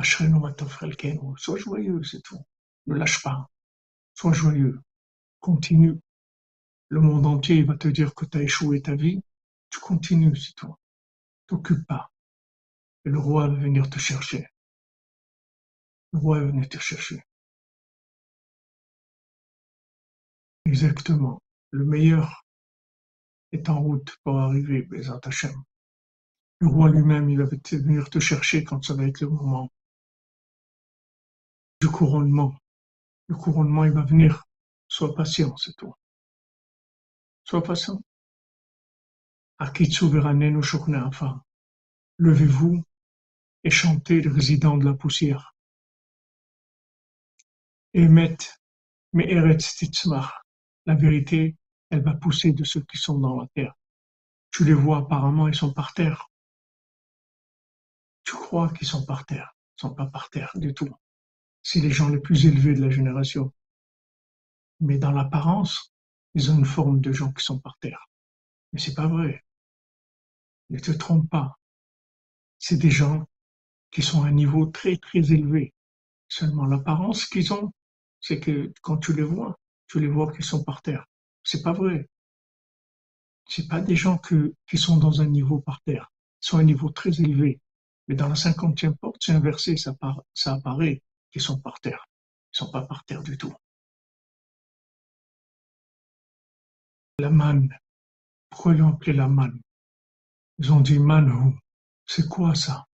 Sois 0.03 1.57
joyeux, 1.57 2.03
c'est 2.03 2.21
tout. 2.21 2.45
Ne 2.87 2.95
lâche 2.95 3.23
pas. 3.23 3.49
Sois 4.17 4.33
joyeux. 4.33 4.81
continues. 5.39 5.99
Le 6.89 7.01
monde 7.01 7.27
entier 7.27 7.61
va 7.61 7.77
te 7.77 7.87
dire 7.87 8.15
que 8.15 8.25
tu 8.25 8.39
as 8.39 8.41
échoué 8.41 8.81
ta 8.81 8.95
vie, 8.95 9.21
tu 9.69 9.79
continues, 9.79 10.35
c'est 10.35 10.55
tout. 10.55 10.73
T'occupe 11.45 11.85
pas. 11.85 12.11
Et 13.05 13.09
le 13.09 13.19
roi 13.19 13.47
va 13.47 13.53
venir 13.53 13.87
te 13.91 13.99
chercher. 13.99 14.47
Le 16.13 16.19
roi 16.19 16.39
va 16.39 16.47
venir 16.47 16.67
te 16.67 16.79
chercher. 16.79 17.21
Exactement. 20.65 21.39
Le 21.69 21.85
meilleur 21.85 22.43
est 23.51 23.69
en 23.69 23.79
route 23.83 24.17
pour 24.23 24.39
arriver, 24.39 24.81
Bézat 24.81 25.19
Hachem. 25.25 25.61
Le 26.61 26.67
roi 26.69 26.89
lui-même, 26.89 27.29
il 27.29 27.37
va 27.37 27.45
venir 27.45 28.09
te 28.09 28.17
chercher 28.19 28.63
quand 28.63 28.83
ça 28.83 28.95
va 28.95 29.03
être 29.03 29.21
le 29.21 29.29
moment 29.29 29.71
du 31.81 31.87
couronnement. 31.87 32.55
Le 33.27 33.35
couronnement, 33.35 33.85
il 33.85 33.91
va 33.91 34.03
venir. 34.03 34.43
Sois 34.87 35.13
patient, 35.13 35.55
c'est 35.57 35.75
tout. 35.75 35.93
Sois 37.43 37.63
patient. 37.63 38.01
Levez-vous 42.17 42.83
et 43.63 43.69
chantez 43.69 44.21
les 44.21 44.29
résidents 44.29 44.77
de 44.77 44.85
la 44.85 44.93
poussière. 44.93 45.55
Emet, 47.93 48.37
mais 49.13 49.57
Titzmach. 49.57 50.31
La 50.85 50.95
vérité, 50.95 51.57
elle 51.89 52.03
va 52.03 52.13
pousser 52.13 52.53
de 52.53 52.63
ceux 52.63 52.81
qui 52.81 52.97
sont 52.97 53.19
dans 53.19 53.41
la 53.41 53.47
terre. 53.55 53.73
Tu 54.51 54.63
les 54.63 54.73
vois 54.73 54.99
apparemment, 54.99 55.47
ils 55.47 55.55
sont 55.55 55.73
par 55.73 55.93
terre. 55.93 56.29
Tu 58.23 58.33
crois 58.33 58.71
qu'ils 58.73 58.87
sont 58.87 59.05
par 59.05 59.25
terre. 59.25 59.55
Ils 59.77 59.81
sont 59.81 59.93
pas 59.93 60.07
par 60.07 60.29
terre 60.29 60.51
du 60.55 60.73
tout. 60.73 60.93
C'est 61.63 61.79
les 61.79 61.91
gens 61.91 62.09
les 62.09 62.19
plus 62.19 62.45
élevés 62.45 62.73
de 62.73 62.81
la 62.81 62.89
génération. 62.89 63.53
Mais 64.79 64.97
dans 64.97 65.11
l'apparence, 65.11 65.93
ils 66.33 66.51
ont 66.51 66.57
une 66.57 66.65
forme 66.65 67.01
de 67.01 67.11
gens 67.11 67.31
qui 67.33 67.43
sont 67.43 67.59
par 67.59 67.77
terre. 67.79 68.09
Mais 68.71 68.79
c'est 68.79 68.93
pas 68.93 69.07
vrai. 69.07 69.43
Ne 70.69 70.79
te 70.79 70.91
trompe 70.91 71.29
pas. 71.29 71.57
C'est 72.59 72.77
des 72.77 72.91
gens 72.91 73.27
qui 73.91 74.01
sont 74.01 74.23
à 74.23 74.27
un 74.27 74.31
niveau 74.31 74.65
très 74.65 74.97
très 74.97 75.31
élevé. 75.31 75.73
Seulement 76.27 76.65
l'apparence 76.65 77.25
qu'ils 77.25 77.53
ont, 77.53 77.71
c'est 78.19 78.39
que 78.39 78.73
quand 78.81 78.97
tu 78.97 79.13
les 79.13 79.23
vois, 79.23 79.57
tu 79.87 79.99
les 79.99 80.07
vois 80.07 80.31
qu'ils 80.31 80.45
sont 80.45 80.63
par 80.63 80.81
terre. 80.81 81.05
C'est 81.43 81.63
pas 81.63 81.71
vrai. 81.71 82.09
C'est 83.47 83.67
pas 83.67 83.79
des 83.79 83.95
gens 83.95 84.17
qui 84.17 84.77
sont 84.77 84.97
dans 84.97 85.21
un 85.21 85.27
niveau 85.27 85.59
par 85.59 85.81
terre. 85.81 86.11
Ils 86.43 86.47
sont 86.47 86.57
à 86.57 86.61
un 86.61 86.65
niveau 86.65 86.89
très 86.89 87.21
élevé. 87.21 87.61
Mais 88.07 88.15
dans 88.15 88.27
la 88.27 88.35
cinquantième 88.35 88.95
porte, 88.95 89.17
c'est 89.21 89.31
inversé, 89.31 89.75
ça 89.77 89.95
apparaît 90.53 91.01
qu'ils 91.31 91.41
sont 91.41 91.59
par 91.59 91.79
terre. 91.79 92.07
Ils 92.53 92.57
sont 92.57 92.71
pas 92.71 92.85
par 92.85 93.03
terre 93.05 93.23
du 93.23 93.37
tout. 93.37 93.53
La 97.19 97.29
manne. 97.29 97.75
Pourquoi 98.49 98.73
ils 98.73 99.15
la 99.15 99.27
manne? 99.27 99.61
Ils 100.59 100.71
ont 100.71 100.81
dit 100.81 100.99
manhu. 100.99 101.57
C'est 102.05 102.27
quoi 102.27 102.55
ça? 102.55 102.85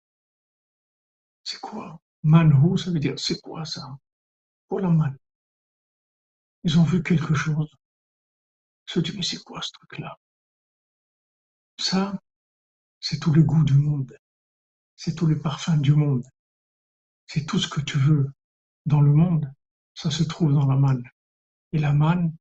C'est 1.44 1.60
quoi? 1.60 2.00
Manhu, 2.22 2.78
ça 2.78 2.90
veut 2.90 3.00
dire 3.00 3.18
c'est 3.18 3.40
quoi 3.40 3.64
ça? 3.64 3.96
Pour 4.68 4.80
la 4.80 4.88
manne. 4.88 5.18
Ils 6.64 6.78
ont 6.78 6.84
vu 6.84 7.02
quelque 7.02 7.34
chose. 7.34 7.70
Ils 8.88 8.92
se 8.92 9.00
disent 9.00 9.16
mais 9.16 9.22
c'est 9.22 9.42
quoi 9.42 9.60
ce 9.60 9.72
truc-là? 9.72 10.16
Ça, 11.78 12.18
c'est 13.00 13.18
tous 13.18 13.34
les 13.34 13.42
goûts 13.42 13.64
du 13.64 13.74
monde. 13.74 14.16
C'est 14.94 15.14
tous 15.14 15.26
les 15.26 15.36
parfums 15.36 15.80
du 15.80 15.94
monde. 15.94 16.24
C'est 17.32 17.46
tout 17.46 17.58
ce 17.58 17.66
que 17.66 17.80
tu 17.80 17.96
veux 17.96 18.30
dans 18.84 19.00
le 19.00 19.10
monde. 19.10 19.50
Ça 19.94 20.10
se 20.10 20.22
trouve 20.22 20.52
dans 20.52 20.66
la 20.66 20.76
manne. 20.76 21.02
Et 21.72 21.78
la 21.78 21.94
manne, 21.94 22.36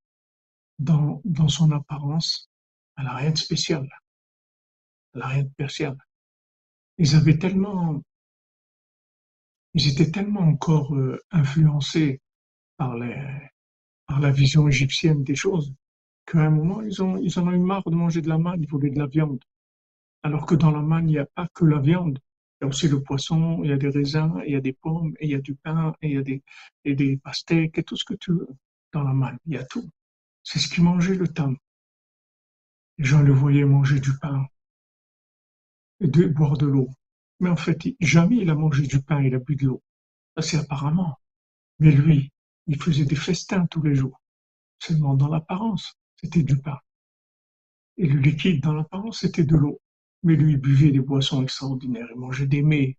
dans, 0.80 1.22
son 1.48 1.72
apparence, 1.72 2.50
elle 2.98 3.06
n'a 3.06 3.16
rien 3.16 3.32
de 3.32 3.38
spécial. 3.38 3.88
Elle 5.14 5.22
n'a 5.22 5.28
rien 5.28 5.44
de 5.44 5.50
spécial. 5.50 5.98
Ils 6.98 7.16
avaient 7.16 7.38
tellement, 7.38 8.02
ils 9.76 9.88
étaient 9.88 10.12
tellement 10.12 10.42
encore 10.42 10.94
euh, 10.94 11.22
influencés 11.32 12.20
par 12.76 12.98
la 12.98 14.32
vision 14.32 14.68
égyptienne 14.68 15.24
des 15.24 15.36
choses, 15.36 15.74
qu'à 16.26 16.39
un 16.39 16.50
moment, 16.50 16.82
ils, 16.82 17.02
ont, 17.02 17.16
ils 17.16 17.39
en 17.39 17.48
ont 17.48 17.54
eu 17.54 17.60
marre 17.60 17.89
de 17.89 17.96
manger 17.96 18.22
de 18.22 18.28
la 18.28 18.38
manne, 18.38 18.62
ils 18.62 18.70
voulaient 18.70 18.89
de 18.89 19.00
la 19.00 19.08
viande. 19.08 19.42
Alors 20.22 20.46
que 20.46 20.56
dans 20.56 20.72
la 20.72 20.82
manne, 20.82 21.08
il 21.08 21.14
n'y 21.14 21.18
a 21.18 21.28
pas 21.28 21.48
que 21.54 21.64
la 21.64 21.80
viande. 21.80 22.20
Il 22.62 22.66
y 22.66 22.68
a 22.68 22.70
aussi 22.70 22.88
le 22.88 23.01
poisson, 23.01 23.64
il 23.64 23.72
y 23.72 23.74
a 23.74 23.78
des 23.78 23.89
raisins, 23.89 24.39
il 24.45 24.53
y 24.53 24.55
a 24.55 24.62
des 24.62 24.74
pommes, 24.74 25.16
il 25.20 25.32
y 25.32 25.34
a 25.34 25.39
du 25.39 25.55
pain, 25.55 25.95
il 26.03 26.12
y 26.12 26.18
a 26.18 26.93
des, 26.93 27.18
pastèques, 27.18 27.80
et 27.80 27.84
tout 27.84 27.95
ce 27.95 28.05
que 28.05 28.14
tu 28.14 28.34
veux 28.34 28.49
dans 28.93 29.01
la 29.01 29.14
manne. 29.14 29.39
Il 29.47 29.53
y 29.53 29.57
a 29.57 29.64
tout. 29.64 29.89
C'est 30.43 30.59
ce 30.59 30.68
qu'ils 30.70 30.84
mangeaient 30.84 31.16
le 31.16 31.28
temps. 31.28 31.55
Les 32.99 33.05
gens 33.05 33.24
le 33.24 33.34
voyaient 33.34 33.66
manger 33.66 33.99
du 33.99 34.16
pain 34.20 34.45
et 36.01 36.07
de, 36.07 36.28
boire 36.28 36.55
de 36.55 36.68
l'eau. 36.68 36.88
Mais 37.39 37.49
en 37.49 37.55
fait, 37.55 37.80
jamais 37.99 38.38
il 38.38 38.49
a 38.51 38.55
mangé 38.55 38.86
du 38.86 39.01
pain, 39.01 39.24
il 39.24 39.34
a 39.34 39.39
bu 39.39 39.55
de 39.55 39.66
l'eau. 39.66 39.82
Ça, 40.36 40.43
c'est 40.43 40.57
apparemment. 40.57 41.20
Mais 41.80 41.91
lui, 41.91 42.32
il 42.68 42.80
faisait 42.80 43.05
des 43.05 43.16
festins 43.16 43.66
tous 43.66 43.82
les 43.82 43.95
jours. 43.95 44.22
Seulement 44.78 45.16
dans 45.16 45.30
l'apparence, 45.30 45.95
c'était 46.16 46.43
du 46.43 46.62
pain. 46.62 46.78
Et 47.97 48.05
le 48.05 48.20
liquide 48.20 48.62
dans 48.62 48.74
l'apparence, 48.74 49.22
c'était 49.22 49.45
de 49.45 49.55
l'eau. 49.55 49.82
Mais 50.24 50.36
lui, 50.36 50.54
il 50.54 50.58
buvait 50.58 50.92
des 50.92 51.00
boissons 51.00 51.44
extraordinaires. 51.44 52.08
Il 52.12 52.18
mangeait 52.20 52.48
des 52.48 52.62
mets, 52.64 52.98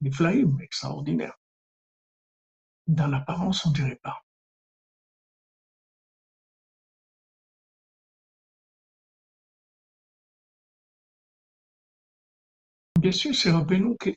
des 0.00 0.10
flaïms 0.10 0.60
extraordinaires. 0.60 1.38
Dans 2.86 3.06
l'apparence, 3.08 3.64
on 3.66 3.70
dirait 3.72 4.00
pas. 4.02 4.22
Bien 13.00 13.12
sûr, 13.12 13.34
c'est 13.34 13.50
Rabbeinu 13.50 13.96
qui 13.98 14.16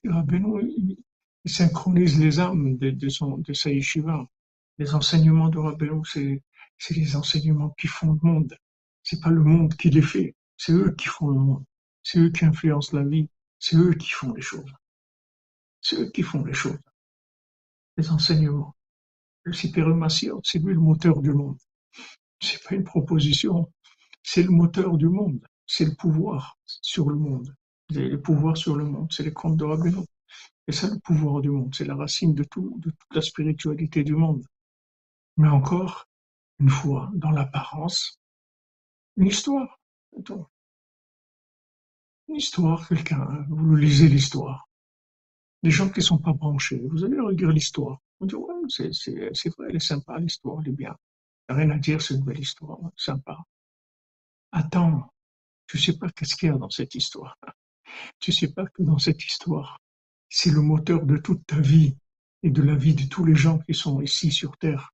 synchronise 1.45 2.19
les 2.19 2.39
âmes 2.39 2.77
de, 2.77 2.91
de, 2.91 3.53
sa 3.53 3.69
yeshiva 3.71 4.27
les 4.77 4.93
enseignements 4.95 5.49
de 5.49 5.59
Rabbeinu, 5.59 6.01
c'est 6.05 6.93
les 6.95 7.15
enseignements 7.15 7.71
qui 7.77 7.87
font 7.87 8.13
le 8.13 8.19
monde. 8.21 8.57
C'est 9.03 9.21
pas 9.21 9.29
le 9.29 9.43
monde 9.43 9.75
qui 9.75 9.89
les 9.89 10.01
fait. 10.01 10.35
C'est 10.57 10.73
eux 10.73 10.93
qui 10.97 11.07
font 11.07 11.29
le 11.29 11.39
monde. 11.39 11.63
C'est 12.03 12.19
eux 12.19 12.29
qui 12.29 12.45
influencent 12.45 12.95
la 12.95 13.03
vie. 13.03 13.29
C'est 13.59 13.77
eux 13.77 13.93
qui 13.93 14.09
font 14.09 14.33
les 14.33 14.41
choses. 14.41 14.71
C'est 15.81 15.99
eux 15.99 16.11
qui 16.11 16.21
font 16.21 16.43
les 16.43 16.53
choses. 16.53 16.79
Les 17.97 18.09
enseignements. 18.09 18.75
Le 19.43 19.53
Sipérumassiot, 19.53 20.41
c'est 20.43 20.59
lui 20.59 20.73
le 20.73 20.79
moteur 20.79 21.21
du 21.21 21.33
monde. 21.33 21.57
C'est 22.41 22.61
pas 22.63 22.75
une 22.75 22.83
proposition. 22.83 23.71
C'est 24.21 24.43
le 24.43 24.49
moteur 24.49 24.97
du 24.97 25.07
monde. 25.07 25.45
C'est 25.65 25.85
le 25.85 25.95
pouvoir 25.95 26.57
sur 26.65 27.09
le 27.09 27.15
monde. 27.15 27.53
Le 27.89 28.17
pouvoir 28.17 28.57
sur 28.57 28.75
le 28.75 28.85
monde. 28.85 29.11
C'est 29.11 29.23
les 29.23 29.33
contes 29.33 29.57
de 29.57 29.65
Rabbeinu. 29.65 30.05
Et 30.67 30.71
c'est 30.71 30.89
le 30.89 30.99
pouvoir 30.99 31.41
du 31.41 31.49
monde. 31.49 31.73
C'est 31.75 31.85
la 31.85 31.95
racine 31.95 32.33
de 32.33 32.43
tout, 32.43 32.75
de 32.79 32.89
toute 32.89 33.15
la 33.15 33.21
spiritualité 33.21 34.03
du 34.03 34.15
monde 34.15 34.43
mais 35.37 35.47
encore 35.47 36.07
une 36.59 36.69
fois 36.69 37.09
dans 37.13 37.31
l'apparence, 37.31 38.19
une 39.17 39.27
histoire. 39.27 39.79
Histoire, 42.29 42.87
quelqu'un, 42.87 43.45
vous 43.49 43.75
lisez 43.75 44.07
l'histoire. 44.07 44.67
Les 45.61 45.71
gens 45.71 45.89
qui 45.89 46.01
sont 46.01 46.17
pas 46.17 46.33
branchés, 46.33 46.81
vous 46.89 47.03
allez 47.03 47.19
relire 47.19 47.49
l'histoire. 47.49 47.99
On 48.19 48.25
dit, 48.25 48.35
ouais, 48.35 48.53
c'est, 48.69 48.93
c'est, 48.93 49.29
c'est 49.33 49.49
vrai, 49.49 49.67
elle 49.69 49.75
est 49.77 49.79
sympa, 49.79 50.17
l'histoire, 50.19 50.61
elle 50.61 50.69
est 50.69 50.75
bien. 50.75 50.95
Rien 51.49 51.69
à 51.71 51.77
dire, 51.77 52.01
c'est 52.01 52.15
une 52.15 52.23
belle 52.23 52.39
histoire, 52.39 52.79
sympa. 52.95 53.37
Attends, 54.51 55.11
tu 55.67 55.77
sais 55.77 55.97
pas 55.97 56.09
qu'est-ce 56.09 56.35
qu'il 56.35 56.49
y 56.49 56.51
a 56.51 56.57
dans 56.57 56.69
cette 56.69 56.95
histoire. 56.95 57.37
Tu 58.19 58.31
sais 58.31 58.51
pas 58.51 58.65
que 58.65 58.83
dans 58.83 58.97
cette 58.97 59.23
histoire, 59.23 59.79
c'est 60.29 60.51
le 60.51 60.61
moteur 60.61 61.05
de 61.05 61.17
toute 61.17 61.45
ta 61.45 61.59
vie 61.59 61.95
et 62.43 62.49
de 62.49 62.61
la 62.61 62.75
vie 62.75 62.95
de 62.95 63.05
tous 63.07 63.25
les 63.25 63.35
gens 63.35 63.59
qui 63.59 63.73
sont 63.73 64.01
ici 64.01 64.31
sur 64.31 64.57
Terre 64.57 64.93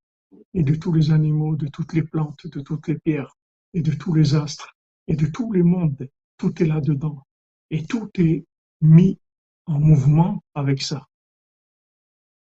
et 0.53 0.63
de 0.63 0.75
tous 0.75 0.91
les 0.91 1.11
animaux, 1.11 1.55
de 1.55 1.67
toutes 1.67 1.93
les 1.93 2.03
plantes, 2.03 2.47
de 2.47 2.61
toutes 2.61 2.87
les 2.87 2.99
pierres, 2.99 3.35
et 3.73 3.81
de 3.81 3.93
tous 3.93 4.13
les 4.13 4.35
astres, 4.35 4.75
et 5.07 5.15
de 5.15 5.27
tous 5.27 5.51
les 5.51 5.63
mondes. 5.63 6.09
Tout 6.39 6.63
est 6.63 6.65
là-dedans. 6.65 7.27
Et 7.69 7.85
tout 7.85 8.09
est 8.15 8.45
mis 8.81 9.19
en 9.67 9.79
mouvement 9.79 10.43
avec 10.55 10.81
ça. 10.81 11.05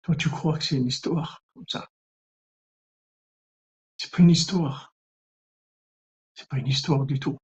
Toi, 0.03 0.15
tu 0.17 0.29
crois 0.29 0.59
que 0.59 0.65
c'est 0.65 0.77
une 0.77 0.89
histoire 0.89 1.43
comme 1.55 1.65
ça? 1.67 1.89
C'est 3.97 4.11
pas 4.11 4.23
une 4.23 4.31
histoire. 4.31 4.93
C'est 6.35 6.49
pas 6.49 6.59
une 6.59 6.69
histoire 6.69 7.07
du 7.07 7.19
tout. 7.19 7.39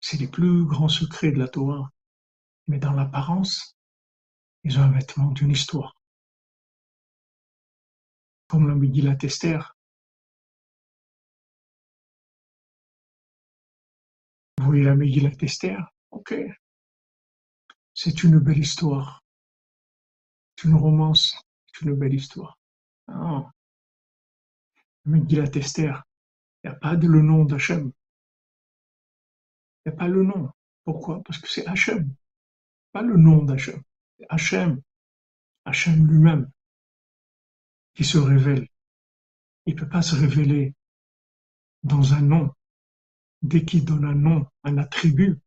C'est 0.00 0.16
les 0.16 0.28
plus 0.28 0.64
grands 0.64 0.88
secrets 0.88 1.32
de 1.32 1.38
la 1.38 1.48
Torah. 1.48 1.90
Mais 2.66 2.78
dans 2.78 2.92
l'apparence, 2.92 3.76
ils 4.64 4.78
ont 4.78 4.82
un 4.82 4.92
vêtement 4.92 5.30
d'une 5.32 5.50
histoire 5.50 5.94
comme 8.52 8.68
la 8.68 8.74
Megillat 8.74 9.16
Esther. 9.22 9.74
Vous 14.62 14.68
voyez 14.68 15.20
la 15.20 15.30
Esther 15.40 15.92
Ok. 16.12 16.34
C'est 17.94 18.22
une 18.22 18.38
belle 18.38 18.58
histoire. 18.58 19.24
C'est 20.54 20.68
une 20.68 20.76
romance. 20.76 21.36
C'est 21.66 21.84
une 21.84 21.96
belle 21.96 22.14
histoire. 22.14 22.56
Ah. 23.08 23.50
Megillat 25.04 25.50
Esther, 25.56 26.04
il 26.62 26.70
n'y 26.70 26.76
a 26.76 26.78
pas 26.78 26.94
le 26.94 27.22
nom 27.22 27.44
d'Hachem. 27.44 27.90
Il 29.84 29.88
n'y 29.88 29.94
a 29.94 29.96
pas 29.96 30.06
le 30.06 30.22
nom. 30.22 30.48
Pourquoi? 30.84 31.24
Parce 31.24 31.40
que 31.40 31.48
c'est 31.48 31.66
Hachem, 31.66 32.14
pas 32.92 33.02
le 33.02 33.16
nom 33.16 33.42
d'Hachem. 33.42 33.82
C'est 34.16 34.26
Hachem, 34.28 34.80
Hachem 35.64 36.06
lui-même, 36.06 36.48
qui 37.94 38.04
se 38.04 38.18
révèle. 38.18 38.68
Il 39.66 39.74
ne 39.74 39.80
peut 39.80 39.88
pas 39.88 40.02
se 40.02 40.14
révéler 40.14 40.76
dans 41.82 42.14
un 42.14 42.20
nom. 42.20 42.54
Dès 43.42 43.64
qu'il 43.64 43.84
donne 43.84 44.04
un 44.04 44.14
nom, 44.14 44.46
un 44.64 44.78
attribut, 44.78 45.38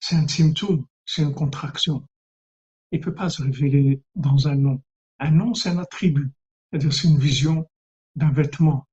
c'est 0.00 0.16
un 0.16 0.26
symptôme, 0.26 0.86
c'est 1.04 1.22
une 1.22 1.34
contraction. 1.34 2.06
Il 2.90 3.00
ne 3.00 3.04
peut 3.04 3.14
pas 3.14 3.28
se 3.28 3.42
révéler 3.42 4.02
dans 4.14 4.48
un 4.48 4.54
nom. 4.54 4.82
Un 5.18 5.30
nom, 5.30 5.54
c'est 5.54 5.70
un 5.70 5.78
attribut. 5.78 6.30
C'est-à-dire, 6.70 6.92
c'est 6.92 7.08
une 7.08 7.18
vision 7.18 7.68
d'un 8.14 8.30
vêtement. 8.30 8.86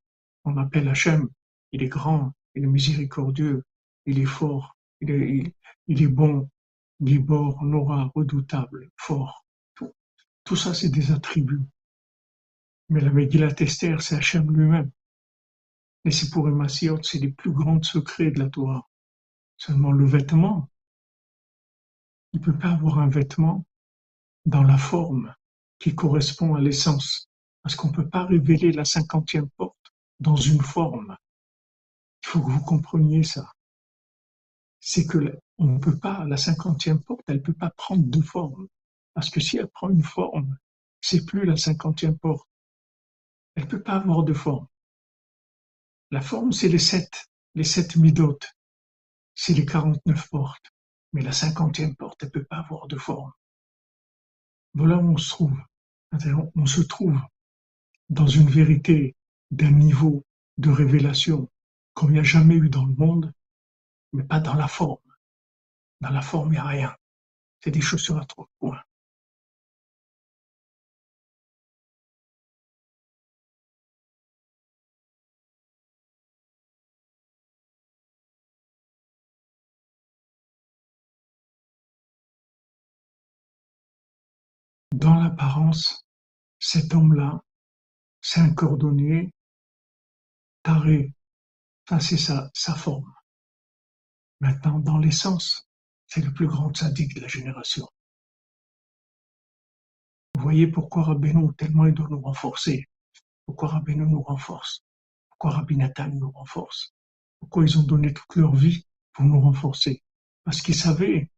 On 0.44 0.58
appelle 0.58 0.90
Hachem. 0.90 1.30
Il 1.72 1.82
est 1.82 1.88
grand, 1.88 2.34
il 2.56 2.64
est 2.64 2.68
miséricordieux, 2.68 3.64
il 4.06 4.20
est 4.20 4.26
fort, 4.26 4.76
il 5.02 5.54
est, 5.88 6.08
bon, 6.08 6.50
Gibor, 7.02 7.64
Nora, 7.64 8.12
redoutable, 8.14 8.90
fort. 8.96 9.46
Tout, 10.44 10.56
ça, 10.56 10.74
c'est 10.74 10.90
des 10.90 11.12
attributs. 11.12 11.62
Mais 12.90 13.00
la 13.00 13.12
Megillat 13.12 13.56
c'est 13.68 14.14
Hachem 14.14 14.52
lui-même. 14.52 14.92
Les 16.06 16.30
pour 16.32 16.48
Massiot, 16.48 17.02
c'est 17.02 17.20
les 17.20 17.32
plus 17.32 17.52
grands 17.52 17.82
secrets 17.82 18.32
de 18.32 18.40
la 18.40 18.50
Torah. 18.50 18.90
Seulement 19.56 19.92
le 19.92 20.06
vêtement, 20.06 20.70
il 22.34 22.42
ne 22.42 22.46
peut 22.46 22.58
pas 22.58 22.72
avoir 22.72 23.00
un 23.00 23.08
vêtement 23.08 23.66
dans 24.46 24.64
la 24.64 24.78
forme 24.78 25.34
qui 25.80 25.96
correspond 25.96 26.56
à 26.56 26.60
l'essence. 26.60 27.30
Parce 27.62 27.76
qu'on 27.76 27.88
ne 27.88 27.94
peut 27.94 28.10
pas 28.10 28.26
révéler 28.26 28.74
la 28.74 28.84
cinquantième 28.84 29.50
porte 29.52 29.94
dans 30.20 30.36
une 30.36 30.62
forme. 30.62 31.16
Il 32.24 32.28
faut 32.28 32.42
que 32.42 32.52
vous 32.52 32.64
compreniez 32.64 33.24
ça. 33.24 33.50
C'est 34.82 35.06
que 35.06 35.40
on 35.58 35.68
ne 35.68 35.80
peut 35.80 35.98
pas, 35.98 36.26
la 36.26 36.36
cinquantième 36.36 37.02
porte, 37.02 37.22
elle 37.28 37.38
ne 37.38 37.42
peut 37.42 37.54
pas 37.54 37.70
prendre 37.70 38.04
deux 38.04 38.22
formes. 38.22 38.68
Parce 39.14 39.30
que 39.30 39.40
si 39.40 39.58
elle 39.58 39.70
prend 39.70 39.90
une 39.90 40.04
forme, 40.04 40.58
c'est 41.00 41.26
plus 41.26 41.46
la 41.46 41.56
cinquantième 41.56 42.18
porte. 42.18 42.50
Elle 43.56 43.64
ne 43.64 43.70
peut 43.70 43.84
pas 43.84 43.94
avoir 43.94 44.24
de 44.24 44.34
forme. 44.34 44.68
La 46.14 46.22
forme, 46.22 46.52
c'est 46.52 46.68
les 46.68 46.78
sept, 46.78 47.26
les 47.56 47.64
sept 47.64 47.96
midotes. 47.96 48.54
C'est 49.34 49.56
les 49.56 49.66
quarante-neuf 49.66 50.30
portes. 50.30 50.72
Mais 51.12 51.24
la 51.24 51.32
cinquantième 51.32 51.96
porte, 51.96 52.22
elle 52.22 52.28
ne 52.28 52.34
peut 52.34 52.44
pas 52.44 52.58
avoir 52.58 52.86
de 52.88 53.00
forme. 53.00 53.32
Voilà 54.76 54.98
où 54.98 55.14
on 55.14 55.18
se 55.18 55.30
trouve. 55.32 55.58
On 56.56 56.68
se 56.68 56.82
trouve 56.82 57.20
dans 58.10 58.28
une 58.28 58.48
vérité 58.48 59.16
d'un 59.50 59.72
niveau 59.72 60.24
de 60.60 60.70
révélation 60.70 61.50
il 62.04 62.10
n'y 62.10 62.20
a 62.20 62.24
jamais 62.24 62.58
eu 62.58 62.70
dans 62.70 62.86
le 62.86 62.94
monde, 62.94 63.34
mais 64.12 64.24
pas 64.24 64.40
dans 64.40 64.54
la 64.54 64.68
forme. 64.68 65.00
Dans 66.00 66.12
la 66.12 66.22
forme, 66.22 66.50
il 66.50 66.52
n'y 66.52 66.58
a 66.58 66.64
rien. 66.66 66.96
C'est 67.60 67.72
des 67.72 67.82
chaussures 67.82 68.20
à 68.20 68.26
trois 68.26 68.48
points. 68.60 68.84
Dans 85.04 85.16
l'apparence, 85.16 86.06
cet 86.60 86.94
homme-là, 86.94 87.44
c'est 88.22 88.40
un 88.40 88.54
cordonnier 88.54 89.34
taré, 90.62 91.14
enfin 91.86 92.00
c'est 92.00 92.16
sa, 92.18 92.50
sa 92.54 92.74
forme. 92.74 93.14
Maintenant, 94.40 94.80
dans 94.80 94.98
l'essence, 94.98 95.68
c'est 96.08 96.24
le 96.24 96.32
plus 96.32 96.48
grand 96.48 96.74
sadique 96.74 97.16
de 97.16 97.20
la 97.20 97.28
génération. 97.28 97.86
Vous 100.36 100.44
voyez 100.44 100.68
pourquoi 100.68 101.04
Rabbeinu, 101.04 101.54
tellement 101.56 101.86
il 101.86 101.94
doit 101.94 102.08
nous 102.08 102.22
renforcer. 102.22 102.86
Pourquoi 103.46 103.68
Rabbeinu 103.68 104.06
nous 104.08 104.22
renforce. 104.22 104.86
Pourquoi 105.28 105.52
Rabbi 105.52 105.76
Nathan 105.76 106.12
nous 106.12 106.32
renforce. 106.32 106.94
Pourquoi 107.42 107.66
ils 107.66 107.78
ont 107.78 107.84
donné 107.84 108.14
toute 108.14 108.38
leur 108.38 108.56
vie 108.56 108.88
pour 109.12 109.26
nous 109.26 109.42
renforcer. 109.42 110.02
Parce 110.46 110.62
qu'ils 110.62 110.76
savaient 110.76 111.30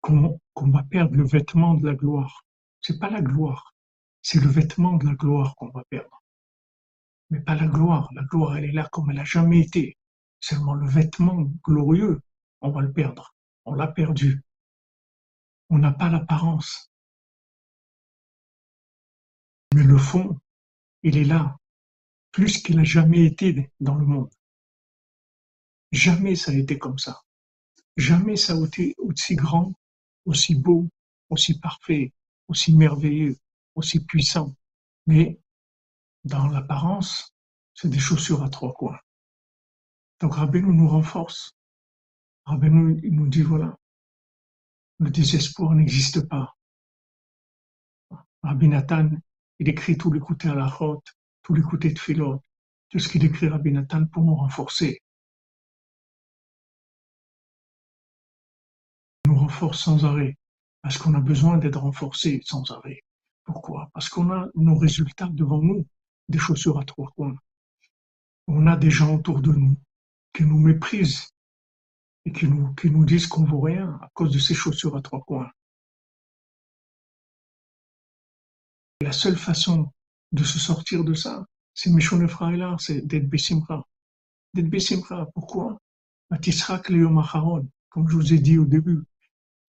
qu'on 0.00 0.40
va 0.56 0.82
perdre 0.82 1.14
le 1.14 1.24
vêtement 1.24 1.74
de 1.74 1.86
la 1.86 1.94
gloire. 1.94 2.44
C'est 2.82 2.98
pas 2.98 3.10
la 3.10 3.22
gloire, 3.22 3.74
c'est 4.22 4.40
le 4.40 4.48
vêtement 4.48 4.94
de 4.94 5.06
la 5.06 5.14
gloire 5.14 5.54
qu'on 5.56 5.70
va 5.70 5.84
perdre. 5.88 6.22
Mais 7.30 7.40
pas 7.40 7.54
la 7.54 7.66
gloire. 7.66 8.10
La 8.14 8.24
gloire, 8.24 8.56
elle 8.56 8.64
est 8.64 8.72
là 8.72 8.88
comme 8.92 9.10
elle 9.10 9.16
n'a 9.16 9.24
jamais 9.24 9.60
été. 9.60 9.96
Seulement 10.40 10.74
le 10.74 10.88
vêtement 10.88 11.42
glorieux, 11.64 12.20
on 12.60 12.70
va 12.70 12.82
le 12.82 12.92
perdre. 12.92 13.34
On 13.64 13.74
l'a 13.74 13.86
perdu. 13.86 14.42
On 15.70 15.78
n'a 15.78 15.92
pas 15.92 16.08
l'apparence. 16.08 16.90
Mais 19.74 19.84
le 19.84 19.96
fond, 19.96 20.38
il 21.02 21.16
est 21.16 21.24
là, 21.24 21.56
plus 22.32 22.62
qu'il 22.62 22.76
n'a 22.76 22.84
jamais 22.84 23.24
été 23.24 23.70
dans 23.80 23.94
le 23.94 24.04
monde. 24.04 24.30
Jamais 25.92 26.36
ça 26.36 26.50
a 26.50 26.54
été 26.54 26.78
comme 26.78 26.98
ça. 26.98 27.22
Jamais 27.96 28.36
ça 28.36 28.54
a 28.54 28.66
été 28.66 28.94
aussi 28.98 29.36
grand, 29.36 29.72
aussi 30.26 30.54
beau, 30.54 30.88
aussi 31.30 31.58
parfait, 31.58 32.12
aussi 32.52 32.76
merveilleux, 32.76 33.36
aussi 33.74 34.04
puissant, 34.04 34.54
mais 35.06 35.40
dans 36.24 36.48
l'apparence, 36.48 37.34
c'est 37.72 37.88
des 37.88 37.98
chaussures 37.98 38.42
à 38.42 38.50
trois 38.50 38.74
coins. 38.74 39.00
Donc 40.20 40.34
Rabbeinu 40.34 40.70
nous 40.74 40.88
renforce. 40.88 41.56
Rabbeinu 42.44 43.00
nous 43.10 43.28
dit 43.28 43.40
voilà, 43.40 43.74
le 44.98 45.10
désespoir 45.10 45.72
n'existe 45.74 46.28
pas. 46.28 46.54
Rabbi 48.42 48.68
Nathan, 48.68 49.08
il 49.58 49.68
écrit 49.70 49.96
les 50.12 50.20
côtés 50.20 50.48
à 50.48 50.54
la 50.54 50.66
route, 50.66 51.06
les 51.48 51.62
côtés 51.62 51.92
de 51.92 51.98
philot, 51.98 52.42
tout 52.90 52.98
ce 52.98 53.08
qu'il 53.08 53.24
écrit 53.24 53.48
Rabbi 53.48 53.72
Nathan 53.72 54.04
pour 54.06 54.24
nous 54.24 54.34
renforcer. 54.34 55.00
Il 59.24 59.30
nous 59.30 59.38
renforce 59.38 59.84
sans 59.84 60.04
arrêt 60.04 60.36
parce 60.82 60.98
qu'on 60.98 61.14
a 61.14 61.20
besoin 61.20 61.58
d'être 61.58 61.80
renforcé 61.80 62.40
sans 62.44 62.70
arrêt. 62.70 63.02
Pourquoi? 63.44 63.88
Parce 63.94 64.08
qu'on 64.08 64.30
a 64.32 64.48
nos 64.54 64.76
résultats 64.76 65.28
devant 65.32 65.62
nous, 65.62 65.86
des 66.28 66.38
chaussures 66.38 66.78
à 66.78 66.84
trois 66.84 67.10
coins. 67.16 67.36
On 68.48 68.66
a 68.66 68.76
des 68.76 68.90
gens 68.90 69.14
autour 69.14 69.40
de 69.40 69.52
nous 69.52 69.76
qui 70.32 70.44
nous 70.44 70.58
méprisent 70.58 71.28
et 72.24 72.32
qui 72.32 72.46
nous, 72.46 72.74
qui 72.74 72.90
nous 72.90 73.04
disent 73.04 73.26
qu'on 73.26 73.44
vaut 73.44 73.60
rien 73.60 73.98
à 74.02 74.08
cause 74.14 74.32
de 74.32 74.38
ces 74.38 74.54
chaussures 74.54 74.96
à 74.96 75.02
trois 75.02 75.20
coins. 75.20 75.50
La 79.00 79.12
seule 79.12 79.36
façon 79.36 79.92
de 80.30 80.44
se 80.44 80.58
sortir 80.58 81.04
de 81.04 81.14
ça, 81.14 81.44
c'est 81.74 81.90
là, 81.90 82.76
c'est 82.78 83.06
d'être 83.06 83.28
Bessimra. 83.28 83.86
D'être 84.54 84.68
Bessimra, 84.68 85.26
pourquoi? 85.34 85.78
Comme 86.30 88.08
je 88.08 88.14
vous 88.14 88.32
ai 88.32 88.38
dit 88.38 88.58
au 88.58 88.64
début, 88.64 89.02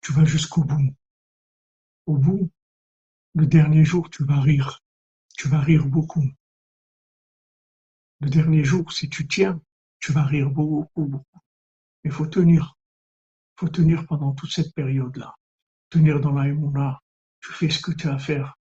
tu 0.01 0.13
vas 0.13 0.25
jusqu'au 0.25 0.65
bout. 0.65 0.95
Au 2.09 2.17
bout, 2.17 2.51
le 3.35 3.45
dernier 3.45 3.85
jour, 3.85 4.09
tu 4.09 4.25
vas 4.25 4.41
rire. 4.41 4.81
Tu 5.37 5.47
vas 5.47 5.61
rire 5.61 5.85
beaucoup. 5.85 6.25
Le 8.21 8.31
dernier 8.31 8.65
jour, 8.65 8.91
si 8.91 9.11
tu 9.11 9.29
tiens, 9.29 9.61
tu 10.01 10.13
vas 10.13 10.25
rire 10.25 10.49
beaucoup, 10.49 11.05
beaucoup. 11.05 11.41
Il 12.05 12.11
faut 12.11 12.25
tenir. 12.25 12.79
Il 13.53 13.61
faut 13.61 13.69
tenir 13.69 14.07
pendant 14.07 14.33
toute 14.33 14.51
cette 14.51 14.75
période-là. 14.75 15.35
Tenir 15.91 16.19
dans 16.19 16.33
la 16.33 16.49
émouna. 16.49 16.99
Tu 17.43 17.53
fais 17.53 17.69
ce 17.69 17.83
que 17.83 17.93
tu 17.93 18.09
as 18.09 18.15
à 18.15 18.19
faire. 18.19 18.57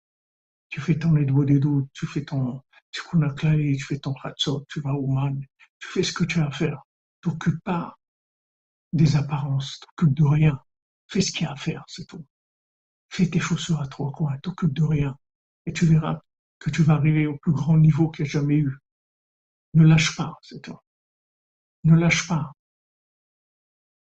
Tu 0.67 0.81
fais 0.81 0.99
ton 0.99 1.15
Edbo 1.15 1.45
doutes, 1.45 1.89
tu 1.93 2.05
fais 2.05 2.25
ton 2.25 2.61
Tikunaklai, 2.91 3.77
tu 3.77 3.85
fais 3.85 3.99
ton 3.99 4.13
Hatzot, 4.25 4.65
tu 4.67 4.81
vas 4.81 4.93
au 4.93 5.07
Man. 5.07 5.41
Tu 5.79 5.87
fais 5.87 6.03
ce 6.03 6.11
que 6.11 6.25
tu 6.25 6.41
as 6.41 6.47
à 6.47 6.51
faire. 6.51 6.81
T'occupe 7.21 7.63
pas 7.63 7.95
des 8.91 9.15
apparences, 9.15 9.79
t'occupe 9.79 10.13
de 10.15 10.25
rien. 10.25 10.61
Fais 11.07 11.21
ce 11.21 11.31
qu'il 11.31 11.43
y 11.43 11.45
a 11.45 11.53
à 11.53 11.55
faire, 11.55 11.85
c'est 11.87 12.05
tout. 12.05 12.25
Fais 13.09 13.29
tes 13.29 13.39
chaussures 13.39 13.81
à 13.81 13.87
trois 13.87 14.11
coins, 14.11 14.37
t'occupe 14.39 14.73
de 14.73 14.83
rien. 14.83 15.17
Et 15.65 15.73
tu 15.73 15.85
verras 15.85 16.21
que 16.59 16.69
tu 16.69 16.83
vas 16.83 16.95
arriver 16.95 17.27
au 17.27 17.37
plus 17.37 17.51
grand 17.51 17.77
niveau 17.77 18.09
qu'il 18.09 18.25
y 18.25 18.27
a 18.27 18.31
jamais 18.31 18.57
eu. 18.57 18.77
Ne 19.73 19.85
lâche 19.85 20.15
pas, 20.15 20.35
c'est 20.41 20.61
tout. 20.61 20.77
Ne 21.83 21.95
lâche 21.95 22.27
pas. 22.27 22.51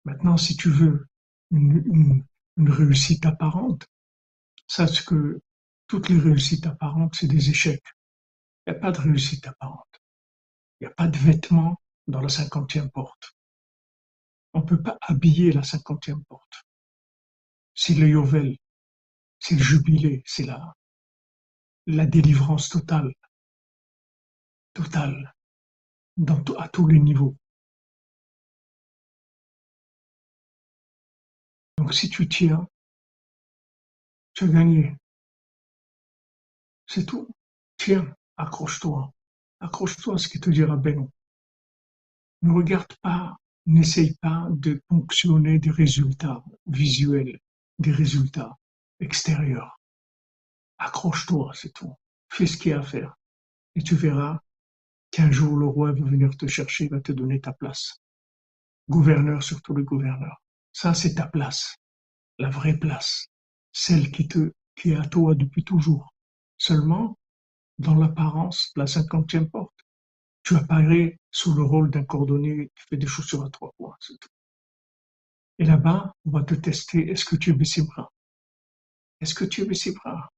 Maintenant, 0.05 0.37
si 0.37 0.55
tu 0.55 0.69
veux 0.69 1.07
une, 1.51 2.23
réussite 2.57 3.25
apparente, 3.25 3.85
sache 4.67 5.05
que 5.05 5.41
toutes 5.87 6.09
les 6.09 6.19
réussites 6.19 6.65
apparentes, 6.65 7.15
c'est 7.15 7.27
des 7.27 7.49
échecs. 7.49 7.95
Il 8.65 8.71
n'y 8.71 8.77
a 8.77 8.79
pas 8.79 8.91
de 8.91 8.99
réussite 8.99 9.47
apparente. 9.47 10.01
Il 10.79 10.85
n'y 10.85 10.91
a 10.91 10.95
pas 10.95 11.07
de 11.07 11.17
vêtements 11.17 11.79
dans 12.07 12.21
la 12.21 12.29
cinquantième 12.29 12.89
porte. 12.89 13.35
On 14.53 14.61
ne 14.61 14.65
peut 14.65 14.81
pas 14.81 14.97
habiller 15.01 15.51
la 15.51 15.63
cinquantième 15.63 16.23
porte. 16.25 16.65
C'est 17.73 17.95
le 17.95 18.09
Yovel, 18.09 18.57
c'est 19.41 19.55
le 19.55 19.61
jubilé, 19.61 20.23
c'est 20.25 20.45
la, 20.45 20.73
la 21.87 22.05
délivrance 22.05 22.69
totale. 22.69 23.13
totale, 24.73 25.33
à 26.57 26.69
tous 26.69 26.87
les 26.87 26.99
niveaux. 26.99 27.35
Donc 31.77 31.93
si 31.93 32.09
tu 32.09 32.27
tiens, 32.29 32.67
tu 34.33 34.45
as 34.45 34.47
gagné. 34.47 34.95
C'est 36.87 37.05
tout. 37.05 37.27
Tiens, 37.77 38.13
accroche-toi. 38.37 39.11
Accroche-toi 39.59 40.15
à 40.15 40.17
ce 40.17 40.27
qui 40.27 40.39
te 40.39 40.49
dira 40.49 40.77
Benoît. 40.77 41.09
Ne 42.43 42.53
regarde 42.53 42.93
pas, 43.01 43.37
n'essaye 43.65 44.15
pas 44.21 44.47
de 44.51 44.81
ponctionner 44.87 45.59
des 45.59 45.71
résultats 45.71 46.43
visuels, 46.67 47.39
des 47.79 47.91
résultats 47.91 48.57
extérieurs. 49.01 49.79
Accroche-toi, 50.77 51.51
c'est 51.53 51.73
tout. 51.73 51.93
Fais 52.29 52.47
ce 52.47 52.57
qu'il 52.57 52.71
y 52.71 52.73
a 52.73 52.79
à 52.79 52.83
faire. 52.83 53.15
Et 53.75 53.83
tu 53.83 53.95
verras 53.95 54.39
qu'un 55.11 55.31
jour 55.31 55.57
le 55.57 55.67
roi 55.67 55.91
va 55.91 56.05
venir 56.05 56.35
te 56.37 56.47
chercher, 56.47 56.87
va 56.87 57.01
te 57.01 57.11
donner 57.11 57.41
ta 57.41 57.53
place. 57.53 57.97
Gouverneur, 58.89 59.43
surtout 59.43 59.73
le 59.73 59.83
gouverneur. 59.83 60.41
Ça, 60.71 60.93
c'est 60.93 61.15
ta 61.15 61.27
place. 61.27 61.75
La 62.39 62.49
vraie 62.49 62.77
place. 62.77 63.27
Celle 63.73 64.11
qui 64.11 64.27
te, 64.27 64.53
qui 64.75 64.91
est 64.91 64.97
à 64.97 65.05
toi 65.05 65.35
depuis 65.35 65.63
toujours. 65.63 66.13
Seulement, 66.57 67.17
dans 67.77 67.95
l'apparence, 67.95 68.71
la 68.75 68.87
cinquantième 68.87 69.49
porte, 69.49 69.75
tu 70.43 70.55
apparais 70.55 71.19
sous 71.31 71.53
le 71.53 71.63
rôle 71.63 71.91
d'un 71.91 72.03
cordonnier 72.03 72.71
qui 72.75 72.83
fait 72.89 72.97
des 72.97 73.07
chaussures 73.07 73.43
à 73.43 73.49
trois 73.49 73.73
points, 73.77 73.95
c'est 73.99 74.17
tout. 74.19 74.29
Et 75.59 75.65
là-bas, 75.65 76.13
on 76.25 76.31
va 76.31 76.43
te 76.43 76.55
tester, 76.55 77.11
est-ce 77.11 77.25
que 77.25 77.35
tu 77.35 77.51
es 77.51 77.81
bras 77.83 78.11
Est-ce 79.21 79.33
que 79.35 79.45
tu 79.45 79.61
es 79.61 79.91
bras 79.93 80.29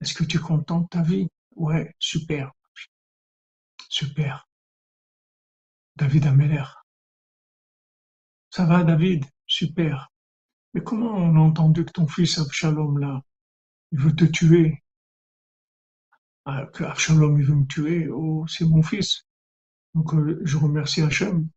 Est-ce 0.00 0.14
que 0.14 0.24
tu 0.24 0.38
es 0.38 0.40
content 0.40 0.80
de 0.82 0.88
ta 0.88 1.02
vie? 1.02 1.28
Ouais, 1.56 1.94
super. 1.98 2.52
Super. 3.88 4.46
David 5.96 6.26
Ameller. 6.26 6.64
Ça 8.50 8.64
va, 8.64 8.82
David? 8.82 9.24
Super. 9.46 10.08
Mais 10.74 10.82
comment 10.82 11.12
on 11.14 11.36
a 11.36 11.40
entendu 11.40 11.84
que 11.84 11.92
ton 11.92 12.08
fils 12.08 12.38
Absalom, 12.38 12.98
là, 12.98 13.22
il 13.92 14.00
veut 14.00 14.16
te 14.16 14.24
tuer? 14.24 14.82
Ah, 16.46 16.66
Que 16.72 16.84
Absalom, 16.84 17.38
il 17.38 17.44
veut 17.44 17.54
me 17.56 17.66
tuer? 17.66 18.08
Oh, 18.08 18.46
c'est 18.48 18.64
mon 18.64 18.82
fils. 18.82 19.24
Donc, 19.94 20.14
euh, 20.14 20.40
je 20.44 20.58
remercie 20.58 21.02
Hachem 21.02 21.48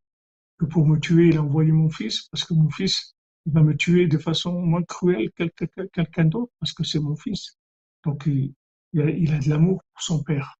que 0.60 0.66
pour 0.66 0.88
me 0.88 1.00
tuer, 1.00 1.30
il 1.30 1.38
a 1.38 1.44
envoyé 1.44 1.72
mon 1.72 1.90
fils, 1.90 2.30
parce 2.32 2.46
que 2.46 2.54
mon 2.56 2.70
fils, 2.72 3.16
il 3.50 3.54
va 3.54 3.64
me 3.64 3.76
tuer 3.76 4.06
de 4.06 4.20
façon 4.20 4.62
moins 4.62 4.84
cruelle 4.84 5.32
que 5.32 5.46
quelqu'un 5.94 6.26
d'autre, 6.26 6.54
parce 6.60 6.72
que 6.72 6.84
c'est 6.84 7.00
mon 7.00 7.16
fils. 7.16 7.58
Donc, 8.06 8.28
il, 8.28 8.54
a 9.02 9.40
de 9.40 9.50
l'amour 9.50 9.82
pour 9.92 10.04
son 10.04 10.24
père. 10.24 10.56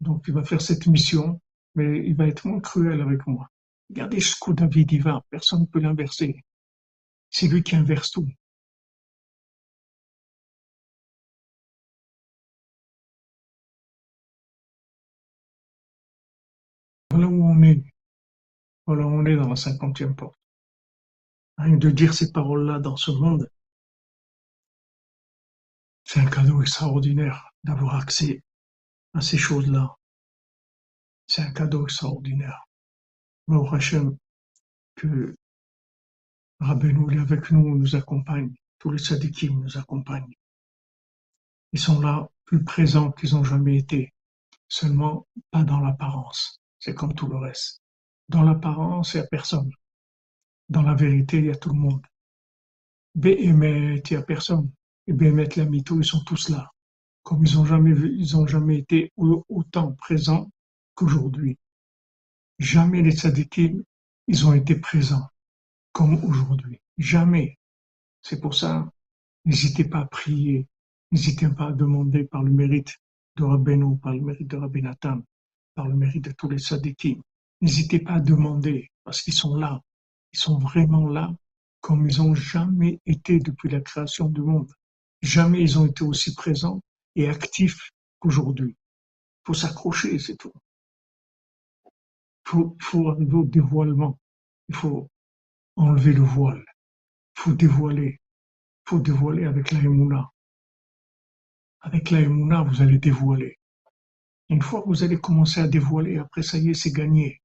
Donc, 0.00 0.24
il 0.28 0.34
va 0.34 0.42
faire 0.42 0.62
cette 0.62 0.86
mission, 0.86 1.40
mais 1.74 2.06
il 2.06 2.16
va 2.16 2.26
être 2.26 2.46
moins 2.46 2.60
cruel 2.60 3.02
avec 3.02 3.26
moi. 3.26 3.50
Regardez 3.90 4.20
ce 4.20 4.36
coup 4.38 4.54
David 4.54 4.92
y 4.92 4.98
va, 4.98 5.22
personne 5.30 5.62
ne 5.62 5.66
peut 5.66 5.80
l'inverser. 5.80 6.42
C'est 7.30 7.48
lui 7.48 7.62
qui 7.62 7.76
inverse 7.76 8.10
tout. 8.12 8.26
Voilà 17.10 17.26
où 17.28 17.44
on 17.44 17.62
est. 17.62 17.84
Voilà 18.86 19.06
où 19.06 19.10
on 19.10 19.26
est 19.26 19.36
dans 19.36 19.48
la 19.48 19.56
cinquantième 19.56 20.14
porte. 20.16 20.41
De 21.58 21.90
dire 21.90 22.12
ces 22.12 22.32
paroles-là 22.32 22.80
dans 22.80 22.96
ce 22.96 23.10
monde, 23.12 23.48
c'est 26.04 26.20
un 26.20 26.28
cadeau 26.28 26.60
extraordinaire 26.60 27.50
d'avoir 27.62 27.96
accès 27.96 28.42
à 29.14 29.20
ces 29.20 29.38
choses-là. 29.38 29.96
C'est 31.26 31.42
un 31.42 31.52
cadeau 31.52 31.84
extraordinaire. 31.84 32.66
Baruch 33.46 33.74
Hashem, 33.74 34.16
que 34.96 35.34
Rabbeinu 36.60 37.14
est 37.14 37.20
avec 37.20 37.50
nous, 37.50 37.76
nous 37.76 37.96
accompagne, 37.96 38.52
tous 38.78 38.90
les 38.90 38.98
tzadikim 38.98 39.60
nous 39.60 39.78
accompagnent. 39.78 40.34
Ils 41.72 41.80
sont 41.80 42.00
là, 42.00 42.28
plus 42.44 42.64
présents 42.64 43.12
qu'ils 43.12 43.36
ont 43.36 43.44
jamais 43.44 43.78
été, 43.78 44.12
seulement 44.68 45.26
pas 45.50 45.64
dans 45.64 45.80
l'apparence. 45.80 46.60
C'est 46.78 46.94
comme 46.94 47.14
tout 47.14 47.28
le 47.28 47.36
reste. 47.36 47.80
Dans 48.28 48.42
l'apparence, 48.42 49.14
il 49.14 49.18
n'y 49.18 49.24
a 49.24 49.26
personne. 49.28 49.70
Dans 50.72 50.80
la 50.80 50.94
vérité, 50.94 51.36
il 51.36 51.44
y 51.44 51.50
a 51.50 51.54
tout 51.54 51.68
le 51.68 51.78
monde. 51.78 52.00
Béhémet, 53.14 53.96
il 53.96 54.10
n'y 54.10 54.16
a 54.16 54.22
personne. 54.22 54.70
Et 55.06 55.12
Béhémet, 55.12 55.50
la 55.56 55.66
mytho, 55.66 56.00
ils 56.00 56.04
sont 56.06 56.24
tous 56.24 56.48
là. 56.48 56.70
Comme 57.22 57.44
ils 57.44 57.56
n'ont 57.56 57.66
jamais 57.66 57.90
ils 57.90 58.48
jamais 58.48 58.78
été 58.78 59.12
autant 59.18 59.92
présents 59.92 60.50
qu'aujourd'hui. 60.94 61.58
Jamais 62.58 63.02
les 63.02 63.12
tzadikim, 63.12 63.82
ils 64.28 64.46
ont 64.46 64.54
été 64.54 64.76
présents 64.76 65.28
comme 65.92 66.24
aujourd'hui. 66.24 66.80
Jamais. 66.96 67.58
C'est 68.22 68.40
pour 68.40 68.54
ça, 68.54 68.90
n'hésitez 69.44 69.84
pas 69.84 70.00
à 70.00 70.06
prier, 70.06 70.66
n'hésitez 71.10 71.50
pas 71.50 71.66
à 71.66 71.72
demander 71.72 72.24
par 72.24 72.42
le 72.42 72.50
mérite 72.50 72.96
de 73.36 73.44
Rabbeinu, 73.44 73.98
par 73.98 74.14
le 74.14 74.22
mérite 74.22 74.48
de 74.48 74.56
Rabbi 74.56 74.82
par 75.74 75.86
le 75.86 75.96
mérite 75.96 76.24
de 76.24 76.32
tous 76.32 76.48
les 76.48 76.58
tzadikim. 76.58 77.20
N'hésitez 77.60 77.98
pas 77.98 78.14
à 78.14 78.20
demander, 78.20 78.90
parce 79.04 79.20
qu'ils 79.20 79.34
sont 79.34 79.56
là. 79.56 79.78
Ils 80.32 80.38
sont 80.38 80.58
vraiment 80.58 81.06
là, 81.06 81.34
comme 81.80 82.08
ils 82.08 82.18
n'ont 82.18 82.34
jamais 82.34 83.00
été 83.06 83.38
depuis 83.38 83.68
la 83.68 83.80
création 83.80 84.28
du 84.28 84.40
monde. 84.40 84.72
Jamais 85.20 85.60
ils 85.60 85.78
ont 85.78 85.86
été 85.86 86.02
aussi 86.04 86.34
présents 86.34 86.80
et 87.16 87.28
actifs 87.28 87.90
qu'aujourd'hui. 88.18 88.70
Il 88.70 89.46
faut 89.46 89.54
s'accrocher, 89.54 90.18
c'est 90.18 90.36
tout. 90.36 90.52
Il 92.54 92.76
faut, 92.80 93.08
arriver 93.08 93.34
au 93.34 93.44
dévoilement. 93.44 94.18
Il 94.68 94.74
faut 94.74 95.08
enlever 95.76 96.12
le 96.12 96.22
voile. 96.22 96.64
Il 97.36 97.42
faut 97.42 97.52
dévoiler. 97.52 98.18
Il 98.86 98.90
faut 98.90 98.98
dévoiler 99.00 99.44
avec 99.44 99.70
la 99.70 99.80
Avec 101.80 102.10
la 102.10 102.22
vous 102.62 102.82
allez 102.82 102.98
dévoiler. 102.98 103.58
Une 104.48 104.62
fois 104.62 104.82
que 104.82 104.88
vous 104.88 105.02
allez 105.02 105.18
commencer 105.18 105.60
à 105.60 105.68
dévoiler, 105.68 106.18
après 106.18 106.42
ça 106.42 106.58
y 106.58 106.70
est, 106.70 106.74
c'est 106.74 106.92
gagné. 106.92 107.41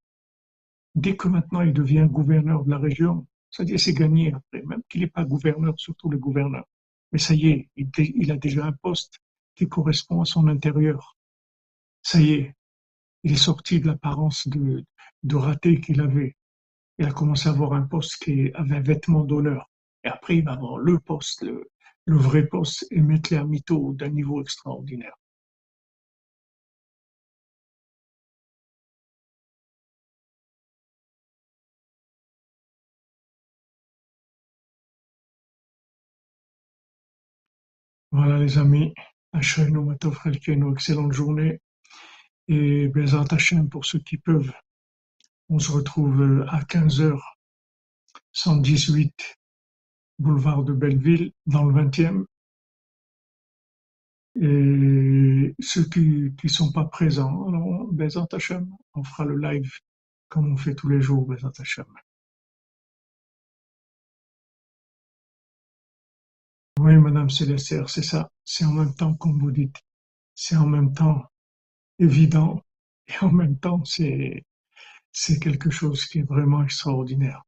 Dès 0.96 1.16
que 1.16 1.28
maintenant 1.28 1.62
il 1.62 1.74
devient 1.74 2.08
gouverneur 2.10 2.64
de 2.66 2.72
la 2.72 2.78
région, 2.78 3.28
ça 3.50 3.64
y 3.64 3.74
est, 3.74 3.78
c'est 3.78 3.94
gagné 3.94 4.34
après, 4.34 4.62
même 4.64 4.82
qu'il 4.90 5.02
n'est 5.02 5.08
pas 5.08 5.26
gouverneur, 5.26 5.74
surtout 5.78 6.10
le 6.10 6.18
gouverneur. 6.18 6.66
Mais 7.12 7.20
ça 7.20 7.34
y 7.34 7.48
est, 7.48 7.70
il, 7.76 8.32
a 8.32 8.38
déjà 8.38 8.66
un 8.66 8.74
poste 8.74 9.20
qui 9.56 9.68
correspond 9.68 10.22
à 10.22 10.26
son 10.26 10.48
intérieur. 10.48 11.18
Ça 12.02 12.20
y 12.20 12.34
est, 12.34 12.56
il 13.24 13.34
est 13.34 13.36
sorti 13.36 13.80
de 13.80 13.88
l'apparence 13.88 14.48
de, 14.48 14.86
raté 15.34 15.80
qu'il 15.80 16.02
avait. 16.02 16.36
Il 17.00 17.06
a 17.06 17.12
commencé 17.12 17.48
à 17.48 17.52
avoir 17.52 17.74
un 17.74 17.84
poste 17.84 18.18
qui 18.24 18.52
avait 18.54 18.78
un 18.78 18.82
vêtement 18.82 19.24
d'honneur. 19.24 19.70
Et 20.04 20.08
après, 20.08 20.38
il 20.38 20.44
va 20.44 20.54
avoir 20.54 20.78
le 20.78 21.00
poste, 21.00 21.44
le, 21.44 22.18
vrai 22.18 22.48
poste, 22.48 22.86
et 22.92 23.02
mettre 23.02 23.34
les 23.34 23.44
mytho 23.44 23.94
d'un 23.94 24.10
niveau 24.10 24.42
extraordinaire. 24.42 25.16
Voilà 38.12 38.40
les 38.40 38.58
amis, 38.58 38.94
Achaynu 39.34 39.80
Matov 39.84 40.18
excellente 40.26 41.12
journée 41.12 41.60
et 42.48 42.88
Bezat 42.88 43.26
Hashem 43.32 43.70
pour 43.70 43.86
ceux 43.86 44.00
qui 44.00 44.18
peuvent. 44.18 44.54
On 45.50 45.60
se 45.60 45.74
retrouve 45.74 46.22
euh, 46.22 46.46
à 46.48 46.62
15h 46.62 47.20
118 48.32 49.38
boulevard 50.20 50.64
de 50.64 50.72
Belleville 50.72 51.34
dans 51.48 51.66
le 51.66 51.74
20e. 51.74 52.26
Et 54.40 55.56
ceux 55.60 55.84
qui 55.90 56.34
ne 56.42 56.50
sont 56.50 56.72
pas 56.72 56.86
présents, 56.86 57.48
alors 57.50 57.92
Bezat 57.92 58.28
on 58.94 59.04
fera 59.04 59.26
le 59.26 59.38
live 59.38 59.72
comme 60.30 60.54
on 60.54 60.58
fait 60.58 60.76
tous 60.76 60.88
les 60.88 61.02
jours 61.02 61.26
Bezat 61.26 61.52
Hashem. 61.60 61.86
Oui, 66.80 66.96
Madame 66.96 67.30
Célestière, 67.30 67.90
c'est 67.90 68.04
ça. 68.04 68.30
C'est 68.46 68.64
en 68.64 68.72
même 68.72 68.96
temps, 68.96 69.14
comme 69.16 69.38
vous 69.40 69.52
dites, 69.52 69.76
c'est 70.36 70.56
en 70.58 70.68
même 70.68 70.94
temps 70.94 71.26
évident 72.00 72.64
et 73.08 73.14
en 73.26 73.32
même 73.32 73.58
temps, 73.60 73.84
c'est, 73.86 74.44
c'est 75.12 75.40
quelque 75.40 75.70
chose 75.72 76.06
qui 76.06 76.20
est 76.20 76.30
vraiment 76.30 76.64
extraordinaire. 76.64 77.44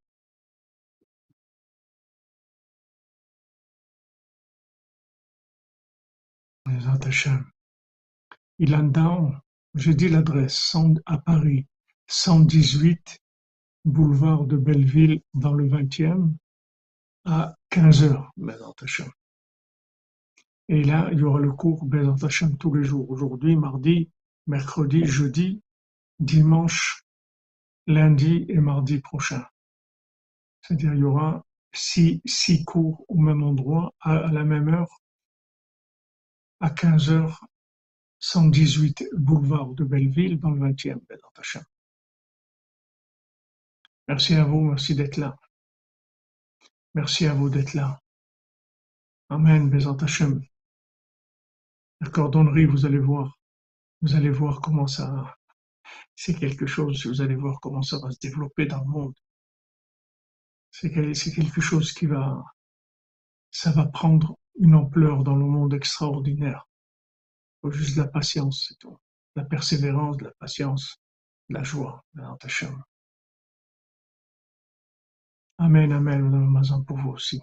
Il 8.60 8.74
a 8.76 8.82
dans, 8.84 9.34
je 9.74 9.92
dis 9.92 10.08
l'adresse, 10.08 10.76
à 11.08 11.18
Paris, 11.18 11.66
118 12.08 13.18
boulevard 13.86 14.46
de 14.46 14.56
Belleville 14.56 15.22
dans 15.34 15.54
le 15.54 15.66
20e 15.68 16.36
à 17.26 17.56
15 17.70 18.04
heures, 18.04 18.32
et 20.70 20.84
là, 20.84 21.10
il 21.12 21.18
y 21.18 21.24
aura 21.24 21.40
le 21.40 21.52
cours 21.52 21.84
Bezat 21.84 22.48
tous 22.60 22.76
les 22.76 22.84
jours. 22.84 23.10
Aujourd'hui, 23.10 23.56
mardi, 23.56 24.12
mercredi, 24.46 25.04
jeudi, 25.04 25.64
dimanche, 26.20 27.04
lundi 27.88 28.46
et 28.48 28.60
mardi 28.60 29.00
prochain. 29.00 29.44
C'est-à-dire 30.62 30.94
il 30.94 31.00
y 31.00 31.04
aura 31.04 31.44
six, 31.74 32.22
six 32.24 32.64
cours 32.66 33.04
au 33.08 33.18
même 33.18 33.42
endroit, 33.42 33.96
à, 34.00 34.28
la 34.32 34.44
même 34.44 34.70
heure, 34.70 35.02
à 36.60 36.70
15 36.70 37.10
heures, 37.10 37.46
118 38.20 39.06
boulevard 39.18 39.70
de 39.70 39.84
Belleville, 39.84 40.40
dans 40.40 40.52
le 40.52 40.70
20e, 40.70 41.00
Merci 44.08 44.36
à 44.36 44.44
vous, 44.44 44.62
merci 44.62 44.94
d'être 44.94 45.18
là. 45.18 45.36
Merci 46.94 47.26
à 47.26 47.34
vous 47.34 47.50
d'être 47.50 47.74
là. 47.74 48.00
Amen, 49.30 49.70
Bézant 49.70 49.98
Hachem. 49.98 50.44
La 52.02 52.10
cordonnerie, 52.10 52.66
vous 52.66 52.86
allez 52.86 53.00
voir. 53.00 53.38
Vous 54.02 54.16
allez 54.16 54.30
voir 54.30 54.62
comment 54.62 54.88
ça, 54.88 55.36
c'est 56.16 56.34
quelque 56.34 56.66
chose, 56.66 57.06
vous 57.06 57.22
allez 57.22 57.36
voir 57.36 57.60
comment 57.60 57.82
ça 57.82 58.00
va 58.00 58.12
se 58.12 58.20
développer 58.20 58.66
dans 58.66 58.80
le 58.80 58.88
monde. 58.88 59.14
C'est 60.72 60.92
quelque 60.92 61.62
chose 61.62 61.92
qui 61.92 62.06
va, 62.06 62.44
ça 63.52 63.72
va 63.72 63.86
prendre 63.88 64.38
une 64.56 64.76
ampleur 64.76 65.24
dans 65.24 65.36
le 65.36 65.46
monde 65.46 65.74
extraordinaire. 65.74 66.66
Il 67.64 67.68
faut 67.68 67.72
juste 67.72 67.98
de 67.98 68.04
la 68.04 68.08
patience, 68.08 68.68
c'est 68.68 68.78
tout. 68.78 68.98
La 69.36 69.44
persévérance, 69.44 70.18
de 70.18 70.26
la 70.26 70.34
patience, 70.40 71.02
de 71.50 71.56
la 71.56 71.64
joie, 71.64 72.06
Bézant 72.14 72.38
Hachem. 72.42 72.84
Amen, 75.58 75.92
amen, 75.92 76.22
Madame 76.22 76.50
Mazan, 76.50 76.84
pour 76.84 76.98
vous 76.98 77.10
aussi. 77.10 77.42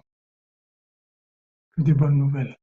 Des 1.77 1.93
bonnes 1.93 2.17
nouvelles. 2.17 2.57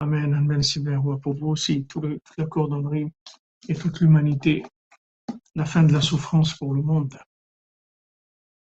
Amen, 0.00 0.34
amen, 0.34 0.62
Sylvain 0.62 1.00
pour 1.00 1.34
vous 1.34 1.48
aussi, 1.48 1.86
toute 1.86 2.04
la 2.36 2.44
cordonnerie 2.44 3.10
et 3.66 3.74
toute 3.74 4.00
l'humanité. 4.00 4.62
La 5.54 5.64
fin 5.64 5.84
de 5.84 5.92
la 5.92 6.02
souffrance 6.02 6.54
pour 6.54 6.74
le 6.74 6.82
monde. 6.82 7.18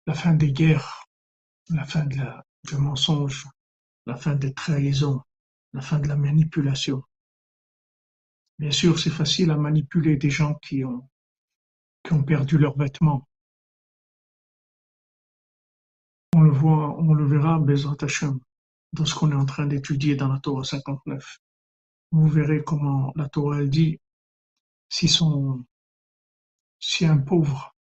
La 0.07 0.13
fin 0.13 0.34
des 0.34 0.51
guerres. 0.51 1.05
La 1.69 1.86
fin 1.86 2.05
de 2.05 2.17
la, 2.17 2.43
mensonge. 2.77 3.47
La 4.05 4.17
fin 4.17 4.36
des 4.36 4.53
trahisons. 4.53 5.21
La 5.71 5.79
fin 5.79 5.99
de 5.99 6.09
la 6.09 6.17
manipulation. 6.17 7.01
Bien 8.59 8.71
sûr, 8.71 8.99
c'est 8.99 9.09
facile 9.09 9.51
à 9.51 9.57
manipuler 9.57 10.17
des 10.17 10.29
gens 10.29 10.55
qui 10.55 10.84
ont, 10.84 11.09
qui 12.03 12.11
ont 12.11 12.23
perdu 12.23 12.57
leurs 12.57 12.77
vêtements 12.77 13.25
On 16.36 16.41
le 16.41 16.51
voit, 16.51 16.99
on 16.99 17.13
le 17.13 17.25
verra, 17.25 17.57
Bezrat 17.57 17.97
Hashem, 18.01 18.39
dans 18.93 19.05
ce 19.05 19.15
qu'on 19.15 19.31
est 19.31 19.35
en 19.35 19.45
train 19.45 19.65
d'étudier 19.65 20.15
dans 20.15 20.27
la 20.27 20.39
Torah 20.39 20.63
59. 20.63 21.39
Vous 22.11 22.27
verrez 22.27 22.63
comment 22.63 23.13
la 23.15 23.29
Torah 23.29 23.59
elle 23.59 23.69
dit, 23.69 23.99
si 24.89 25.07
son, 25.07 25.65
si 26.79 27.05
un 27.05 27.17
pauvre 27.17 27.73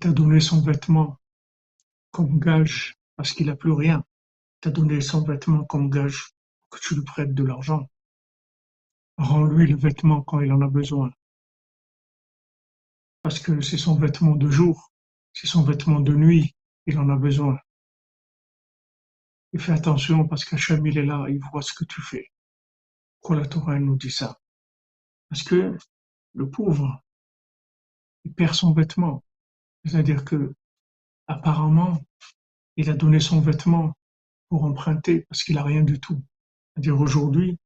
t'a 0.00 0.12
donné 0.12 0.40
son 0.40 0.60
vêtement 0.60 1.18
comme 2.10 2.38
gage 2.38 2.96
parce 3.16 3.32
qu'il 3.32 3.46
n'a 3.46 3.56
plus 3.56 3.72
rien, 3.72 4.04
t'a 4.60 4.70
donné 4.70 5.00
son 5.00 5.22
vêtement 5.22 5.64
comme 5.64 5.88
gage 5.88 6.32
que 6.70 6.78
tu 6.80 6.96
lui 6.96 7.04
prêtes 7.04 7.34
de 7.34 7.44
l'argent, 7.44 7.88
rends-lui 9.16 9.68
le 9.68 9.76
vêtement 9.76 10.22
quand 10.22 10.40
il 10.40 10.52
en 10.52 10.60
a 10.60 10.68
besoin. 10.68 11.10
Parce 13.22 13.38
que 13.38 13.60
c'est 13.60 13.78
son 13.78 13.94
vêtement 13.94 14.36
de 14.36 14.50
jour, 14.50 14.92
c'est 15.32 15.46
son 15.46 15.62
vêtement 15.62 16.00
de 16.00 16.14
nuit, 16.14 16.54
il 16.86 16.98
en 16.98 17.08
a 17.08 17.16
besoin. 17.16 17.58
Et 19.54 19.58
fais 19.58 19.72
attention 19.72 20.26
parce 20.26 20.44
qu'Hachem 20.44 20.84
il 20.84 20.98
est 20.98 21.06
là, 21.06 21.26
il 21.28 21.38
voit 21.38 21.62
ce 21.62 21.72
que 21.72 21.84
tu 21.84 22.02
fais. 22.02 22.32
Pourquoi 23.20 23.36
la 23.36 23.46
Torah 23.46 23.78
nous 23.78 23.96
dit 23.96 24.10
ça 24.10 24.40
Parce 25.28 25.44
que 25.44 25.78
le 26.34 26.50
pauvre, 26.50 27.00
il 28.24 28.34
perd 28.34 28.54
son 28.54 28.72
vêtement. 28.72 29.22
C'est-à-dire 29.84 30.24
que 30.24 30.54
apparemment, 31.28 32.02
il 32.76 32.90
a 32.90 32.94
donné 32.94 33.20
son 33.20 33.40
vêtement 33.40 33.96
pour 34.48 34.64
emprunter 34.64 35.20
parce 35.28 35.44
qu'il 35.44 35.56
a 35.56 35.62
rien 35.62 35.84
du 35.84 36.00
tout. 36.00 36.20
C'est-à-dire 36.74 37.00
aujourd'hui, 37.00 37.56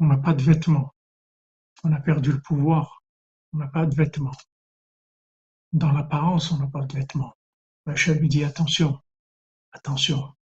on 0.00 0.06
n'a 0.06 0.18
pas 0.18 0.34
de 0.34 0.42
vêtements. 0.42 0.92
On 1.84 1.92
a 1.92 2.00
perdu 2.00 2.32
le 2.32 2.40
pouvoir. 2.40 3.04
On 3.52 3.58
n'a 3.58 3.68
pas 3.68 3.86
de 3.86 3.94
vêtements. 3.94 4.36
Dans 5.72 5.92
l'apparence, 5.92 6.50
on 6.50 6.58
n'a 6.58 6.66
pas 6.66 6.84
de 6.84 6.92
vêtements. 6.92 7.34
Hachem 7.86 8.18
lui 8.18 8.28
dit 8.28 8.42
attention, 8.42 9.00
attention 9.70 10.34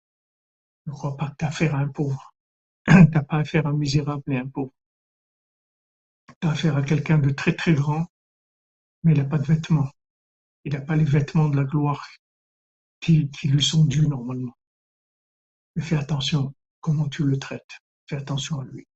Ne 0.87 0.93
crois 0.93 1.17
pas 1.17 1.31
que 1.31 1.37
tu 1.39 1.45
as 1.45 1.49
affaire 1.49 1.75
à 1.75 1.79
un 1.79 1.89
pauvre. 1.89 2.35
Tu 2.87 2.93
n'as 2.93 3.23
pas 3.23 3.39
affaire 3.39 3.67
à 3.67 3.71
un 3.71 3.73
misérable 3.73 4.33
et 4.33 4.39
un 4.39 4.49
pauvre. 4.49 4.73
Tu 6.41 6.47
as 6.47 6.51
affaire 6.51 6.77
à 6.77 6.83
quelqu'un 6.83 7.19
de 7.19 7.31
très 7.31 7.55
très 7.55 7.75
grand, 7.75 8.07
mais 9.03 9.13
il 9.13 9.19
n'a 9.19 9.25
pas 9.25 9.39
de 9.39 9.45
vêtements. 9.45 9.91
Il 10.65 10.73
n'a 10.73 10.81
pas 10.81 10.97
les 10.97 11.05
vêtements 11.05 11.49
de 11.49 11.57
la 11.57 11.65
gloire 11.65 12.07
qui, 13.01 13.29
qui 13.31 13.49
lui 13.49 13.63
sont 13.63 13.85
dus 13.85 14.07
normalement. 14.09 14.57
Mais 15.75 15.83
fais 15.83 15.97
attention 15.97 16.55
comment 16.81 17.09
tu 17.09 17.25
le 17.25 17.39
traites. 17.39 17.75
Fais 18.09 18.17
attention 18.17 18.61
à 18.61 18.65
lui. 18.65 18.87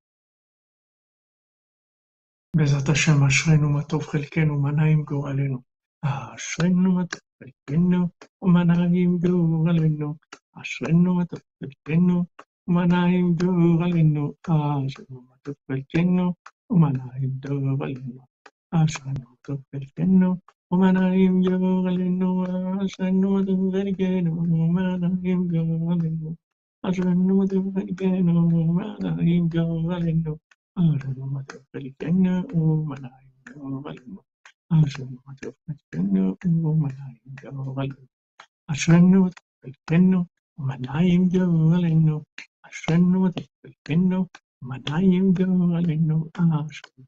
בעזרת 2.55 2.89
השם 2.89 3.23
אשרינו 3.27 3.69
מה 3.69 3.83
טוב 3.83 4.03
חלקנו 4.03 4.53
ומה 4.53 4.71
נעים 4.71 5.03
גורלנו. 5.03 5.61
אשרינו 6.01 6.91
מה 6.91 7.05
טוב 7.05 7.21
חלקנו 7.39 8.07
ומה 8.41 8.63
נעים 8.63 9.15
גורלנו. 9.17 9.31
אשרינו 9.31 9.55
מה 9.55 9.75
טוב 9.75 9.79
חלקנו, 9.79 10.01
ומה 10.01 10.03
נעים 10.03 10.07
גורלנו, 10.07 10.15
అశ్వన్ను 10.56 11.12
తప్పెన్ను 11.32 12.16
ఉమనాయిందో 12.70 13.48
వలెన్ను 13.80 14.24
ఆశను 14.54 15.18
తప్పెన్ను 15.46 16.26
ఉమనాయిందో 16.74 17.54
వలెన్ను 17.80 18.22
ఆశను 18.80 19.28
తప్పెన్ను 19.48 20.30
ఉమనాయిందో 20.70 21.54
వలెన్ను 21.86 22.30
ఆశను 22.82 23.30
తప్పెను 23.48 24.32
ఉమనాయిందో 24.66 25.62
వలెన్ను 25.88 26.30
అశ్వన్ను 26.84 27.36
తప్పెను 27.52 28.34
ఉమనాయిందో 28.46 29.64
వలెన్ను 29.86 30.32
ఆశను 30.76 31.44
తప్పెన్ను 31.82 32.34
ఉమనాయిందో 32.62 33.54
వలెన్ను 33.86 34.20
ఆశను 34.70 35.18
తప్పెన్ను 35.68 36.24
ఉమనాయిందో 36.72 37.52
వలెన్ను 37.78 38.08
అశ్వన్ను 38.68 39.20
తప్పెన్ను 39.64 40.20
טוב 40.57 40.71
חלקנו, 40.71 40.77
ומה 40.77 40.77
נעים 40.77 41.29
גורלנו, 41.29 42.23
אשרינו 42.63 43.19
מה 43.19 43.31
טוב 43.31 43.45
חלקנו, 43.65 44.25
ומה 44.61 44.77
נעים 44.89 45.33
גורלנו, 45.33 45.79
אשרינו 45.79 46.19
מה 46.19 46.25
טוב 46.33 46.43
חלקנו, 46.43 46.55
ומנעים 46.57 46.67
גורלנו, 46.67 46.71
אשרינו 46.71 47.05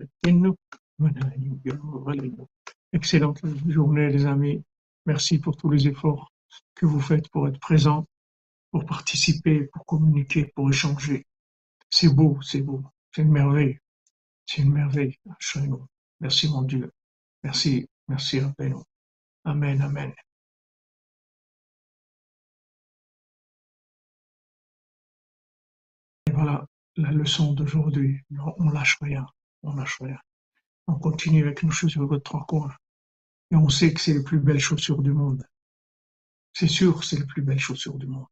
ותפקינו, 0.00 0.54
ומנעים 0.98 1.54
גורלנו, 1.54 1.56
אשרינו 1.58 1.58
ותפקינו, 1.58 1.88
ומנעים 1.88 1.90
גורלנו. 1.90 2.46
Excellente 2.92 3.40
journée 3.68 4.10
les 4.10 4.26
amis. 4.26 4.62
Merci 5.06 5.38
pour 5.38 5.56
tous 5.56 5.70
les 5.70 5.88
efforts 5.88 6.30
que 6.74 6.84
vous 6.84 7.00
faites 7.00 7.28
pour 7.30 7.48
être 7.48 7.58
présent, 7.58 8.06
pour 8.70 8.84
participer, 8.84 9.64
pour 9.72 9.86
communiquer, 9.86 10.52
pour 10.54 10.68
échanger. 10.68 11.24
C'est 11.88 12.14
beau, 12.14 12.38
c'est 12.42 12.60
beau. 12.60 12.82
C'est 13.14 13.22
une 13.22 13.32
merveille. 13.32 13.78
C'est 14.46 14.62
une 14.62 14.72
merveille. 14.72 15.16
Merci 16.20 16.50
mon 16.50 16.62
Dieu. 16.62 16.92
Merci, 17.42 17.88
merci 18.08 18.40
Rabbeinu. 18.40 18.76
Amen, 19.44 19.80
amen. 19.80 20.12
Voilà 26.37 26.67
la 26.97 27.11
leçon 27.11 27.53
d'aujourd'hui. 27.53 28.21
On 28.57 28.69
lâche 28.69 28.97
rien, 29.01 29.25
on 29.63 29.73
lâche 29.73 29.99
rien. 29.99 30.19
On 30.85 30.93
continue 30.93 31.41
avec 31.43 31.63
nos 31.63 31.71
chaussures 31.71 32.07
de 32.07 32.17
trois 32.17 32.45
coins. 32.45 32.75
Et 33.49 33.55
on 33.55 33.69
sait 33.69 33.91
que 33.91 33.99
c'est 33.99 34.13
les 34.13 34.23
plus 34.23 34.39
belles 34.39 34.59
chaussures 34.59 35.01
du 35.01 35.11
monde. 35.11 35.43
C'est 36.53 36.67
sûr, 36.67 37.03
c'est 37.03 37.17
les 37.17 37.25
plus 37.25 37.41
belles 37.41 37.59
chaussures 37.59 37.97
du 37.97 38.05
monde. 38.05 38.27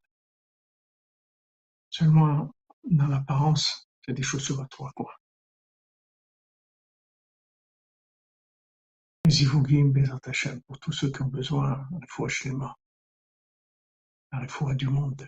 Seulement, 1.89 2.51
dans 2.83 3.07
l'apparence, 3.07 3.89
c'est 4.05 4.13
des 4.13 4.21
chaussures 4.21 4.61
à 4.61 4.67
trois 4.67 4.91
coins. 4.91 5.17
Zivugim 9.27 9.89
Bezat 9.91 10.19
Hashem, 10.25 10.61
pour 10.61 10.79
tous 10.79 10.91
ceux 10.91 11.11
qui 11.11 11.23
ont 11.23 11.27
besoin, 11.27 11.87
la 11.91 12.07
foi 12.07 12.29
Shlema, 12.29 12.75
la 14.31 14.47
foi 14.47 14.75
du 14.75 14.89
monde. 14.89 15.27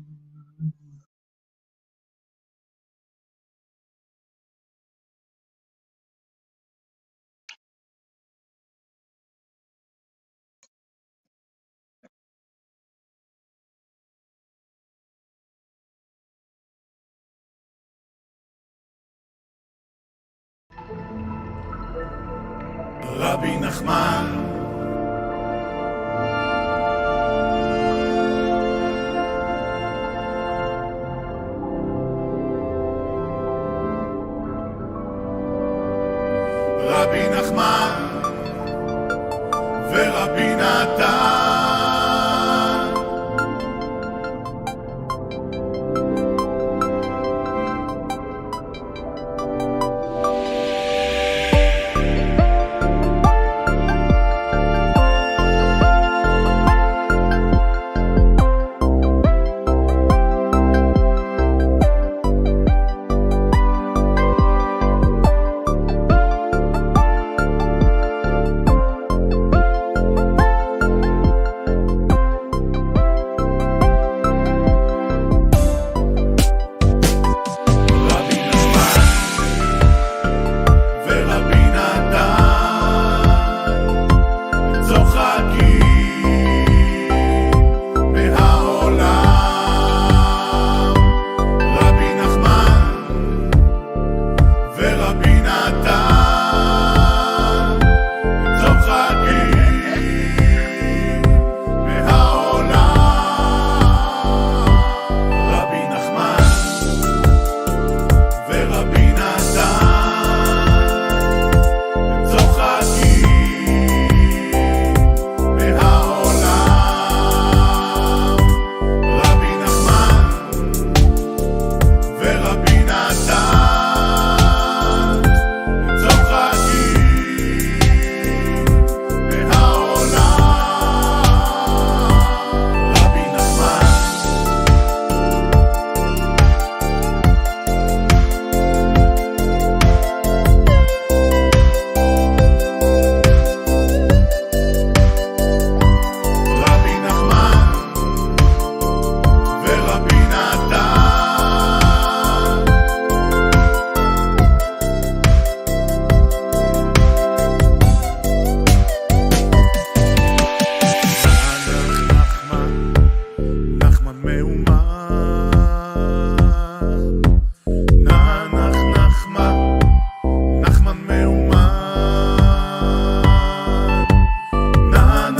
רבי 23.21 23.57
נחמן. 23.57 24.25
רבי 36.87 37.29
נחמן 37.29 37.91
ורבי 39.91 40.55
נתן 40.55 41.20